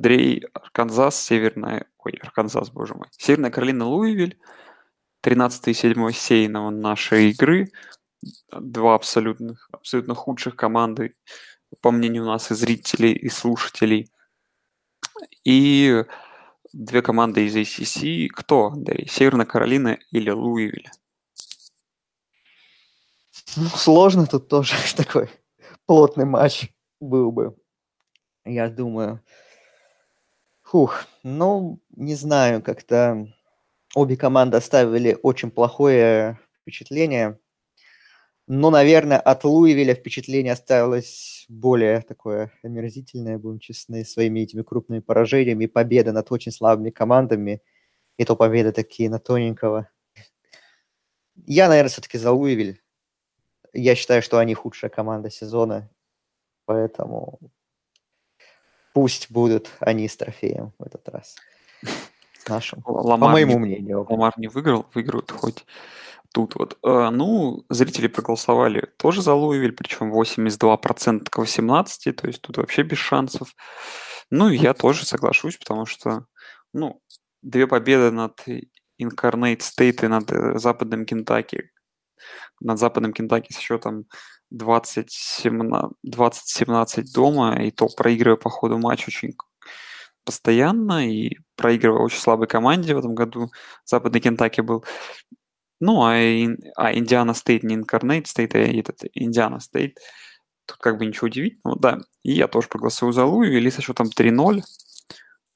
Андрей, 0.00 0.46
Арканзас, 0.54 1.22
Северная... 1.22 1.84
Ой, 1.98 2.12
Арканзас, 2.22 2.70
боже 2.70 2.94
мой. 2.94 3.08
Северная 3.18 3.50
Каролина, 3.50 3.86
Луивиль. 3.86 4.38
13 5.20 5.68
и 5.68 5.74
7 5.74 6.10
сейного 6.12 6.70
нашей 6.70 7.28
игры. 7.28 7.70
Два 8.50 8.94
абсолютно, 8.94 9.58
абсолютно 9.70 10.14
худших 10.14 10.56
команды, 10.56 11.14
по 11.82 11.90
мнению 11.90 12.24
нас 12.24 12.50
и 12.50 12.54
зрителей, 12.54 13.12
и 13.12 13.28
слушателей. 13.28 14.10
И 15.44 16.02
две 16.72 17.02
команды 17.02 17.44
из 17.44 17.54
ACC. 17.54 18.28
Кто, 18.28 18.68
Андрей? 18.68 19.06
Северная 19.06 19.44
Каролина 19.44 19.98
или 20.10 20.30
Луивиль? 20.30 20.88
Ну, 23.54 23.66
сложно 23.66 24.26
тут 24.26 24.48
тоже 24.48 24.76
такой 24.96 25.28
плотный 25.84 26.24
матч 26.24 26.70
был 27.00 27.32
бы. 27.32 27.54
Я 28.46 28.70
думаю. 28.70 29.22
Фух, 30.70 31.06
ну, 31.24 31.80
не 31.96 32.14
знаю, 32.14 32.62
как-то 32.62 33.26
обе 33.96 34.16
команды 34.16 34.56
оставили 34.56 35.18
очень 35.20 35.50
плохое 35.50 36.38
впечатление. 36.60 37.40
Но, 38.46 38.70
наверное, 38.70 39.18
от 39.18 39.42
Луивиля 39.42 39.94
впечатление 39.96 40.52
осталось 40.52 41.44
более 41.48 42.02
такое 42.02 42.52
омерзительное, 42.62 43.36
будем 43.36 43.58
честны, 43.58 44.04
своими 44.04 44.40
этими 44.40 44.62
крупными 44.62 45.00
поражениями. 45.00 45.66
Победа 45.66 46.12
над 46.12 46.30
очень 46.30 46.52
слабыми 46.52 46.90
командами. 46.90 47.62
И 48.16 48.24
то 48.24 48.36
победа 48.36 48.70
такие 48.70 49.10
на 49.10 49.18
тоненького. 49.18 49.88
Я, 51.34 51.68
наверное, 51.68 51.90
все-таки 51.90 52.16
за 52.16 52.30
Луивиль. 52.30 52.80
Я 53.72 53.96
считаю, 53.96 54.22
что 54.22 54.38
они 54.38 54.54
худшая 54.54 54.88
команда 54.88 55.30
сезона, 55.30 55.90
поэтому 56.64 57.40
пусть 58.92 59.30
будут 59.30 59.70
они 59.80 60.08
с 60.08 60.16
трофеем 60.16 60.72
в 60.78 60.84
этот 60.84 61.08
раз. 61.08 61.36
Нашим. 62.48 62.82
Ламар 62.86 63.28
по 63.28 63.32
моему 63.32 63.52
не, 63.52 63.58
мнению. 63.58 64.06
Ламар 64.08 64.32
не 64.36 64.48
выиграл, 64.48 64.86
выиграют 64.94 65.30
хоть 65.30 65.64
тут 66.32 66.54
вот. 66.54 66.78
Э, 66.82 67.10
ну, 67.10 67.64
зрители 67.68 68.06
проголосовали 68.06 68.88
тоже 68.96 69.22
за 69.22 69.34
Луивиль, 69.34 69.72
причем 69.72 70.12
82% 70.12 71.28
к 71.28 71.38
18%, 71.38 72.12
то 72.12 72.26
есть 72.26 72.42
тут 72.42 72.56
вообще 72.56 72.82
без 72.82 72.98
шансов. 72.98 73.54
Ну, 74.30 74.48
я 74.48 74.74
тоже 74.74 75.04
соглашусь, 75.06 75.56
потому 75.56 75.86
что, 75.86 76.26
ну, 76.72 77.00
две 77.42 77.66
победы 77.66 78.10
над 78.10 78.40
Indiana 79.00 79.58
State 79.58 80.04
и 80.04 80.08
над 80.08 80.30
э, 80.30 80.58
Западным 80.58 81.04
Кентаки 81.04 81.70
над 82.60 82.78
западным 82.78 83.12
Кентаки 83.12 83.52
с 83.52 83.58
счетом 83.58 84.06
20-17 84.54 87.04
дома, 87.14 87.62
и 87.62 87.70
то 87.70 87.88
проигрывая 87.96 88.36
по 88.36 88.50
ходу 88.50 88.78
матча 88.78 89.08
очень 89.08 89.34
постоянно, 90.24 91.08
и 91.08 91.38
проигрывая 91.56 92.02
очень 92.02 92.20
слабой 92.20 92.46
команде 92.46 92.94
в 92.94 92.98
этом 92.98 93.14
году. 93.14 93.50
Западный 93.84 94.20
Кентаки 94.20 94.60
был. 94.60 94.84
Ну, 95.80 96.02
а, 96.02 96.12
а 96.76 96.94
Indiana 96.94 97.34
State 97.34 97.62
не 97.62 97.74
Incarnate 97.74 98.26
State, 98.26 98.54
а 98.54 98.58
этот 98.58 99.02
Indiana 99.14 99.60
State. 99.60 99.98
Тут 100.66 100.78
как 100.78 100.98
бы 100.98 101.06
ничего 101.06 101.26
удивительного, 101.26 101.78
да. 101.80 101.98
И 102.22 102.32
я 102.32 102.48
тоже 102.48 102.68
проголосую 102.68 103.12
за 103.12 103.24
Луивиль, 103.24 103.72
со 103.72 103.82
счетом 103.82 104.08
3-0. 104.08 104.62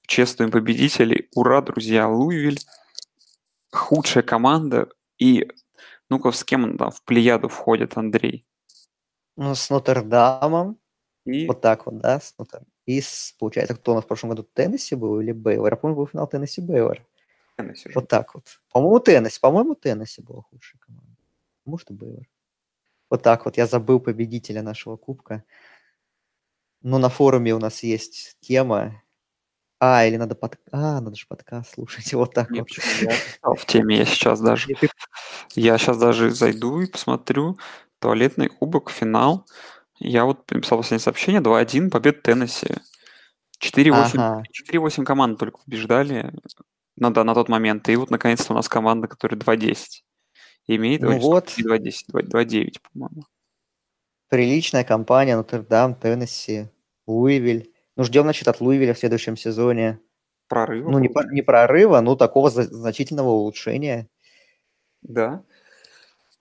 Честные 0.06 0.48
победители. 0.48 1.28
Ура, 1.34 1.60
друзья, 1.60 2.08
Луивиль. 2.08 2.58
Худшая 3.70 4.22
команда. 4.22 4.88
И 5.18 5.46
ну-ка, 6.10 6.30
с 6.32 6.44
кем 6.44 6.64
он 6.64 6.78
там 6.78 6.90
в 6.90 7.02
плеяду 7.02 7.48
входит, 7.48 7.96
Андрей? 7.96 8.46
Ну, 9.36 9.54
с 9.54 9.70
Нотр-Дамом. 9.70 10.78
И? 11.24 11.46
Вот 11.46 11.60
так 11.60 11.86
вот, 11.86 11.98
да, 11.98 12.20
с 12.20 12.34
Нотр... 12.38 12.62
И, 12.86 13.00
с, 13.00 13.34
получается, 13.38 13.74
кто 13.74 13.92
у 13.92 13.94
нас 13.94 14.04
в 14.04 14.06
прошлом 14.06 14.30
году 14.30 14.42
Теннесси 14.42 14.94
был 14.94 15.20
или 15.20 15.32
Бейвор? 15.32 15.72
Я 15.72 15.76
помню, 15.76 15.96
был 15.96 16.06
финал 16.06 16.28
Теннесси 16.28 16.60
Бейвор. 16.60 17.00
Теннесси 17.56 17.90
вот 17.94 18.08
так 18.08 18.34
вот. 18.34 18.44
По-моему, 18.72 19.00
Теннесси. 19.00 19.40
По-моему, 19.40 19.74
Теннесси 19.74 20.20
была 20.20 20.42
худшая 20.42 20.78
команда. 20.80 21.16
Может, 21.64 21.90
и 21.90 21.94
Бейвор. 21.94 22.28
Вот 23.08 23.22
так 23.22 23.46
вот. 23.46 23.56
Я 23.56 23.66
забыл 23.66 24.00
победителя 24.00 24.62
нашего 24.62 24.96
кубка. 24.96 25.44
Но 26.82 26.98
на 26.98 27.08
форуме 27.08 27.54
у 27.54 27.58
нас 27.58 27.82
есть 27.82 28.36
тема. 28.40 29.02
А, 29.80 30.06
или 30.06 30.16
надо 30.16 30.34
под... 30.34 30.58
А, 30.72 31.00
надо 31.00 31.16
же 31.16 31.26
подкаст 31.26 31.74
слушать. 31.74 32.12
Вот 32.14 32.34
так 32.34 32.50
Нет, 32.50 32.66
вот. 33.42 33.60
в 33.60 33.66
теме 33.66 33.98
я 33.98 34.04
сейчас 34.04 34.40
даже. 34.42 34.68
Я 35.54 35.78
сейчас 35.78 35.98
даже 35.98 36.30
зайду 36.30 36.80
и 36.80 36.86
посмотрю. 36.86 37.58
Туалетный 37.98 38.48
кубок, 38.48 38.90
финал. 38.90 39.46
Я 39.98 40.24
вот 40.24 40.50
написал 40.50 40.78
последнее 40.78 41.02
сообщение. 41.02 41.40
2-1, 41.40 41.90
победа 41.90 42.18
Теннесси. 42.20 42.74
4-8 43.60 43.92
ага. 44.14 44.42
4-8 44.72 45.04
команд 45.04 45.38
только 45.38 45.58
побеждали 45.64 46.32
на, 46.96 47.12
да, 47.12 47.24
на 47.24 47.34
тот 47.34 47.48
момент. 47.48 47.88
И 47.88 47.96
вот 47.96 48.10
наконец-то 48.10 48.52
у 48.52 48.56
нас 48.56 48.68
команда, 48.68 49.08
которая 49.08 49.38
2-10 49.38 49.76
имеет. 50.66 51.02
Ну 51.02 51.18
вот. 51.18 51.48
2-10, 51.58 51.92
2-9, 52.12 52.76
по-моему. 52.92 53.24
Приличная 54.28 54.84
компания, 54.84 55.36
Нотр-Дам, 55.36 55.94
Теннесси, 55.94 56.68
Луивиль. 57.06 57.73
Ну, 57.96 58.04
ждем, 58.04 58.22
значит, 58.22 58.48
от 58.48 58.60
Луивиля 58.60 58.94
в 58.94 58.98
следующем 58.98 59.36
сезоне. 59.36 60.00
Прорыва? 60.48 60.90
Ну, 60.90 60.98
не, 60.98 61.10
не 61.32 61.42
прорыва, 61.42 62.00
но 62.00 62.16
такого 62.16 62.50
значительного 62.50 63.30
улучшения. 63.30 64.08
Да. 65.02 65.42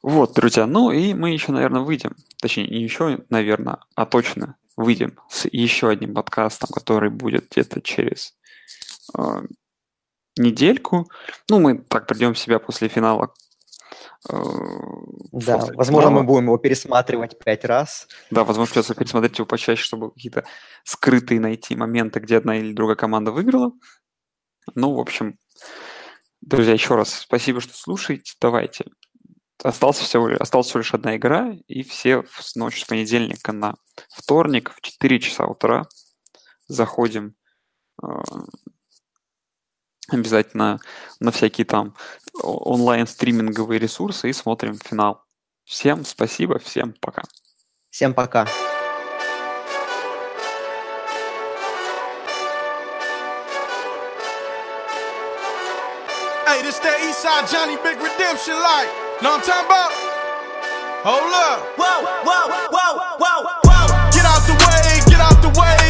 Вот, 0.01 0.33
друзья, 0.33 0.65
ну 0.65 0.91
и 0.91 1.13
мы 1.13 1.29
еще, 1.29 1.53
наверное, 1.53 1.81
выйдем, 1.81 2.15
точнее, 2.41 2.67
не 2.67 2.83
еще, 2.83 3.23
наверное, 3.29 3.79
а 3.95 4.05
точно 4.05 4.57
выйдем 4.75 5.17
с 5.29 5.47
еще 5.49 5.89
одним 5.89 6.13
подкастом, 6.13 6.69
который 6.73 7.09
будет 7.09 7.49
где-то 7.49 7.81
через 7.81 8.35
э, 9.17 9.21
недельку. 10.37 11.09
Ну, 11.49 11.59
мы 11.59 11.77
так 11.77 12.07
придем 12.07 12.33
в 12.33 12.39
себя 12.39 12.59
после 12.59 12.89
финала. 12.89 13.33
Э, 14.31 14.35
да, 15.31 15.57
после 15.57 15.75
возможно, 15.75 16.09
финала. 16.09 16.21
мы 16.21 16.23
будем 16.23 16.45
его 16.45 16.57
пересматривать 16.57 17.37
пять 17.37 17.65
раз. 17.65 18.07
Да, 18.31 18.43
возможно, 18.43 18.73
придется 18.73 18.95
пересмотреть 18.95 19.37
его 19.37 19.45
почаще, 19.45 19.83
чтобы 19.83 20.11
какие-то 20.11 20.45
скрытые 20.83 21.39
найти 21.39 21.75
моменты, 21.75 22.19
где 22.19 22.37
одна 22.37 22.57
или 22.57 22.73
другая 22.73 22.95
команда 22.95 23.31
выиграла. 23.31 23.73
Ну, 24.75 24.93
в 24.93 24.99
общем, 24.99 25.37
друзья, 26.41 26.73
еще 26.73 26.95
раз 26.95 27.13
спасибо, 27.13 27.59
что 27.59 27.73
слушаете. 27.73 28.33
Давайте 28.39 28.85
Осталось 29.63 29.97
всего, 29.97 30.29
осталась 30.39 30.67
всего 30.67 30.79
лишь 30.79 30.93
одна 30.93 31.15
игра, 31.15 31.53
и 31.67 31.83
все 31.83 32.25
с 32.37 32.55
ночи 32.55 32.81
с 32.81 32.85
понедельника 32.85 33.53
на 33.53 33.75
вторник 34.09 34.73
в 34.75 34.81
4 34.81 35.19
часа 35.19 35.45
утра 35.45 35.87
заходим 36.67 37.35
э, 38.01 38.07
обязательно 40.09 40.79
на 41.19 41.31
всякие 41.31 41.65
там 41.65 41.95
онлайн-стриминговые 42.41 43.79
ресурсы 43.79 44.29
и 44.29 44.33
смотрим 44.33 44.77
финал. 44.77 45.23
Всем 45.65 46.03
спасибо, 46.05 46.59
всем 46.59 46.93
пока. 46.99 47.23
Всем 47.89 48.13
пока. 48.13 48.47
Hey, 56.45 56.61
this 56.61 56.77
that 56.79 56.99
Eastside 57.01 57.49
Johnny 57.49 57.77
Big 57.77 57.97
Redemption 57.97 58.55
like. 58.61 58.89
Know 59.21 59.31
what 59.31 59.39
I'm 59.39 59.45
talking 59.47 59.65
about? 59.65 59.91
Hold 61.03 61.33
up. 61.33 61.59
Whoa, 61.77 62.05
whoa, 62.23 62.47
whoa, 62.69 62.93
whoa, 63.17 63.39
whoa. 63.65 64.11
Get 64.11 64.25
out 64.25 64.43
the 64.45 64.53
way, 64.53 65.01
get 65.09 65.19
out 65.19 65.41
the 65.41 65.49
way, 65.59 65.82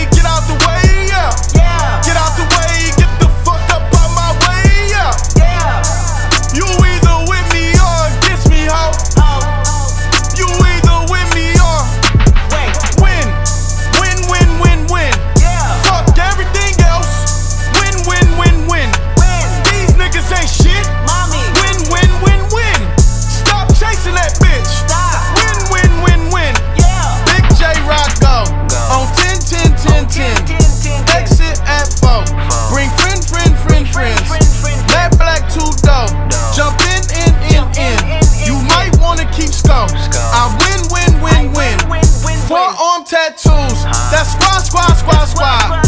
squad. 45.34 45.82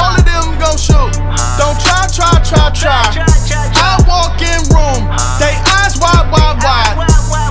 All 0.00 0.16
of 0.16 0.24
them 0.24 0.56
gon' 0.56 0.80
shoot. 0.80 1.12
Don't 1.60 1.76
try, 1.84 2.08
try, 2.08 2.32
try, 2.40 2.72
try. 2.72 3.04
I 3.76 4.00
walk 4.08 4.40
in 4.40 4.60
room, 4.72 5.04
they 5.36 5.52
eyes 5.76 6.00
wide, 6.00 6.28
wide, 6.32 6.56
wide. 6.64 6.96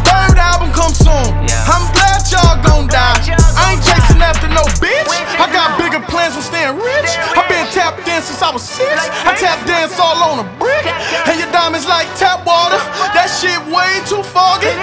Third 0.10 0.38
album 0.42 0.74
come 0.74 0.94
soon. 0.94 1.30
I'm 1.70 1.86
glad 1.94 2.26
y'all 2.34 2.58
gon' 2.66 2.90
die. 2.90 3.22
I 3.62 3.78
ain't 3.78 3.84
chasing 3.86 4.22
after 4.22 4.50
no 4.50 4.66
bitch. 4.82 5.06
I 5.38 5.46
got 5.54 5.78
bigger 5.78 6.02
plans 6.10 6.34
than 6.34 6.44
staying 6.44 6.76
rich. 6.82 7.12
i 7.38 7.42
been 7.46 7.68
tap 7.70 7.94
dance 8.06 8.26
since 8.26 8.42
I 8.42 8.50
was 8.50 8.64
six. 8.66 8.98
I 9.26 9.38
tap 9.38 9.62
dance 9.68 10.00
all 10.00 10.18
on 10.26 10.42
a 10.42 10.48
brick. 10.58 10.86
And 11.30 11.38
your 11.38 11.52
diamonds 11.52 11.86
like 11.88 12.10
tap 12.18 12.46
water. 12.46 12.80
That 13.14 13.30
shit 13.30 13.60
way 13.70 14.02
too 14.10 14.24
foggy 14.24 14.74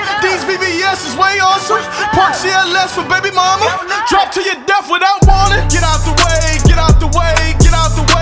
ass 0.93 1.09
is 1.09 1.16
way 1.16 1.40
awesome. 1.40 1.80
Park 2.12 2.36
CLS 2.36 2.93
for 2.93 3.05
baby 3.09 3.32
mama. 3.32 3.64
Drop 4.09 4.28
to 4.36 4.45
your 4.45 4.61
death 4.68 4.86
without 4.93 5.24
warning. 5.24 5.64
Get 5.72 5.82
out 5.82 6.05
the 6.05 6.12
way, 6.20 6.61
get 6.68 6.76
out 6.76 7.01
the 7.01 7.09
way, 7.16 7.57
get 7.64 7.72
out 7.72 7.97
the 7.97 8.05
way, 8.12 8.21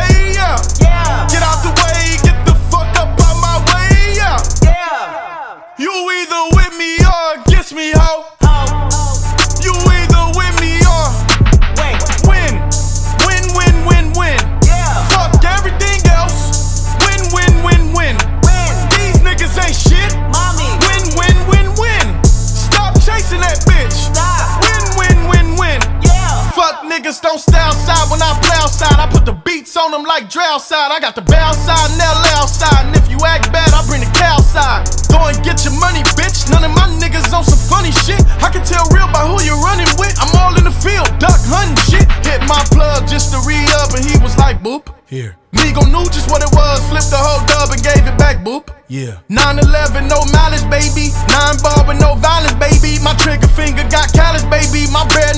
Dre 30.51 30.55
outside. 30.55 30.91
I 30.91 30.99
got 30.99 31.15
the 31.15 31.23
bow 31.23 31.53
side 31.53 31.91
and 31.95 31.99
LA 32.03 32.35
outside. 32.35 32.87
And 32.87 32.97
if 32.97 33.07
you 33.11 33.19
act 33.23 33.53
bad, 33.53 33.71
I 33.71 33.87
bring 33.87 34.03
the 34.03 34.11
cow 34.19 34.43
side. 34.43 34.83
Go 35.07 35.31
and 35.31 35.39
get 35.47 35.63
your 35.63 35.75
money, 35.79 36.03
bitch. 36.19 36.51
None 36.51 36.65
of 36.67 36.75
my 36.75 36.91
niggas 36.99 37.31
on 37.31 37.45
some 37.45 37.59
funny 37.71 37.93
shit. 38.03 38.19
I 38.43 38.51
can 38.51 38.67
tell 38.67 38.83
real 38.91 39.07
by 39.15 39.23
who 39.31 39.39
you're 39.47 39.63
running 39.63 39.87
with. 39.99 40.15
I'm 40.19 40.35
all 40.43 40.55
in 40.59 40.65
the 40.67 40.75
field, 40.75 41.07
duck 41.23 41.39
hunting 41.47 41.79
shit. 41.87 42.07
Hit 42.27 42.43
my 42.51 42.59
plug 42.75 43.07
just 43.07 43.31
to 43.31 43.39
re 43.47 43.63
up, 43.79 43.95
and 43.95 44.03
he 44.03 44.19
was 44.19 44.37
like, 44.39 44.59
boop. 44.63 44.91
Here. 45.07 45.39
Migo 45.55 45.83
knew 45.87 46.07
just 46.11 46.31
what 46.31 46.43
it 46.43 46.51
was, 46.55 46.79
flipped 46.87 47.11
the 47.11 47.19
whole 47.19 47.43
dub 47.47 47.75
and 47.75 47.83
gave 47.83 48.07
it 48.07 48.15
back, 48.19 48.43
boop. 48.47 48.71
Yeah. 48.87 49.23
9-11, 49.31 50.11
no 50.11 50.23
malice, 50.35 50.67
baby. 50.67 51.15
Nine 51.31 51.59
ball 51.63 51.87
with 51.87 52.03
no 52.03 52.19
violence, 52.19 52.55
baby. 52.59 52.99
My 53.03 53.15
trigger 53.19 53.51
finger 53.55 53.87
got 53.87 54.11
callous, 54.11 54.43
baby. 54.51 54.91
My 54.91 55.07
bare 55.15 55.30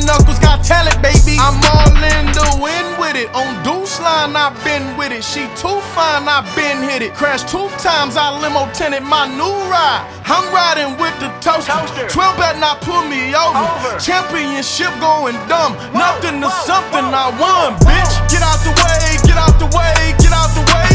line, 4.33 4.53
i 4.53 4.65
been 4.65 4.97
with 4.97 5.13
it. 5.13 5.25
She 5.25 5.47
too 5.57 5.81
fine, 5.95 6.29
i 6.29 6.41
been 6.57 6.83
hit 6.89 7.03
it. 7.03 7.15
Crashed 7.15 7.49
two 7.49 7.69
times, 7.79 8.17
I 8.17 8.31
limo 8.41 8.71
tenant 8.73 9.05
my 9.05 9.27
new 9.29 9.53
ride. 9.69 10.05
I'm 10.25 10.47
riding 10.53 10.97
with 10.99 11.15
the 11.21 11.29
toaster. 11.41 12.09
12 12.09 12.37
bet 12.37 12.59
not 12.59 12.81
pull 12.81 13.05
me 13.05 13.35
over. 13.35 13.65
Championship 13.99 14.93
going 15.01 15.37
dumb. 15.49 15.77
Nothing 15.93 16.41
to 16.41 16.51
something, 16.65 17.07
I 17.13 17.29
won, 17.37 17.77
bitch. 17.85 18.13
Get 18.31 18.43
out 18.43 18.61
the 18.65 18.73
way, 18.73 19.21
get 19.29 19.37
out 19.37 19.57
the 19.61 19.69
way, 19.77 20.15
get 20.19 20.33
out 20.33 20.51
the 20.57 20.65
way, 20.73 20.92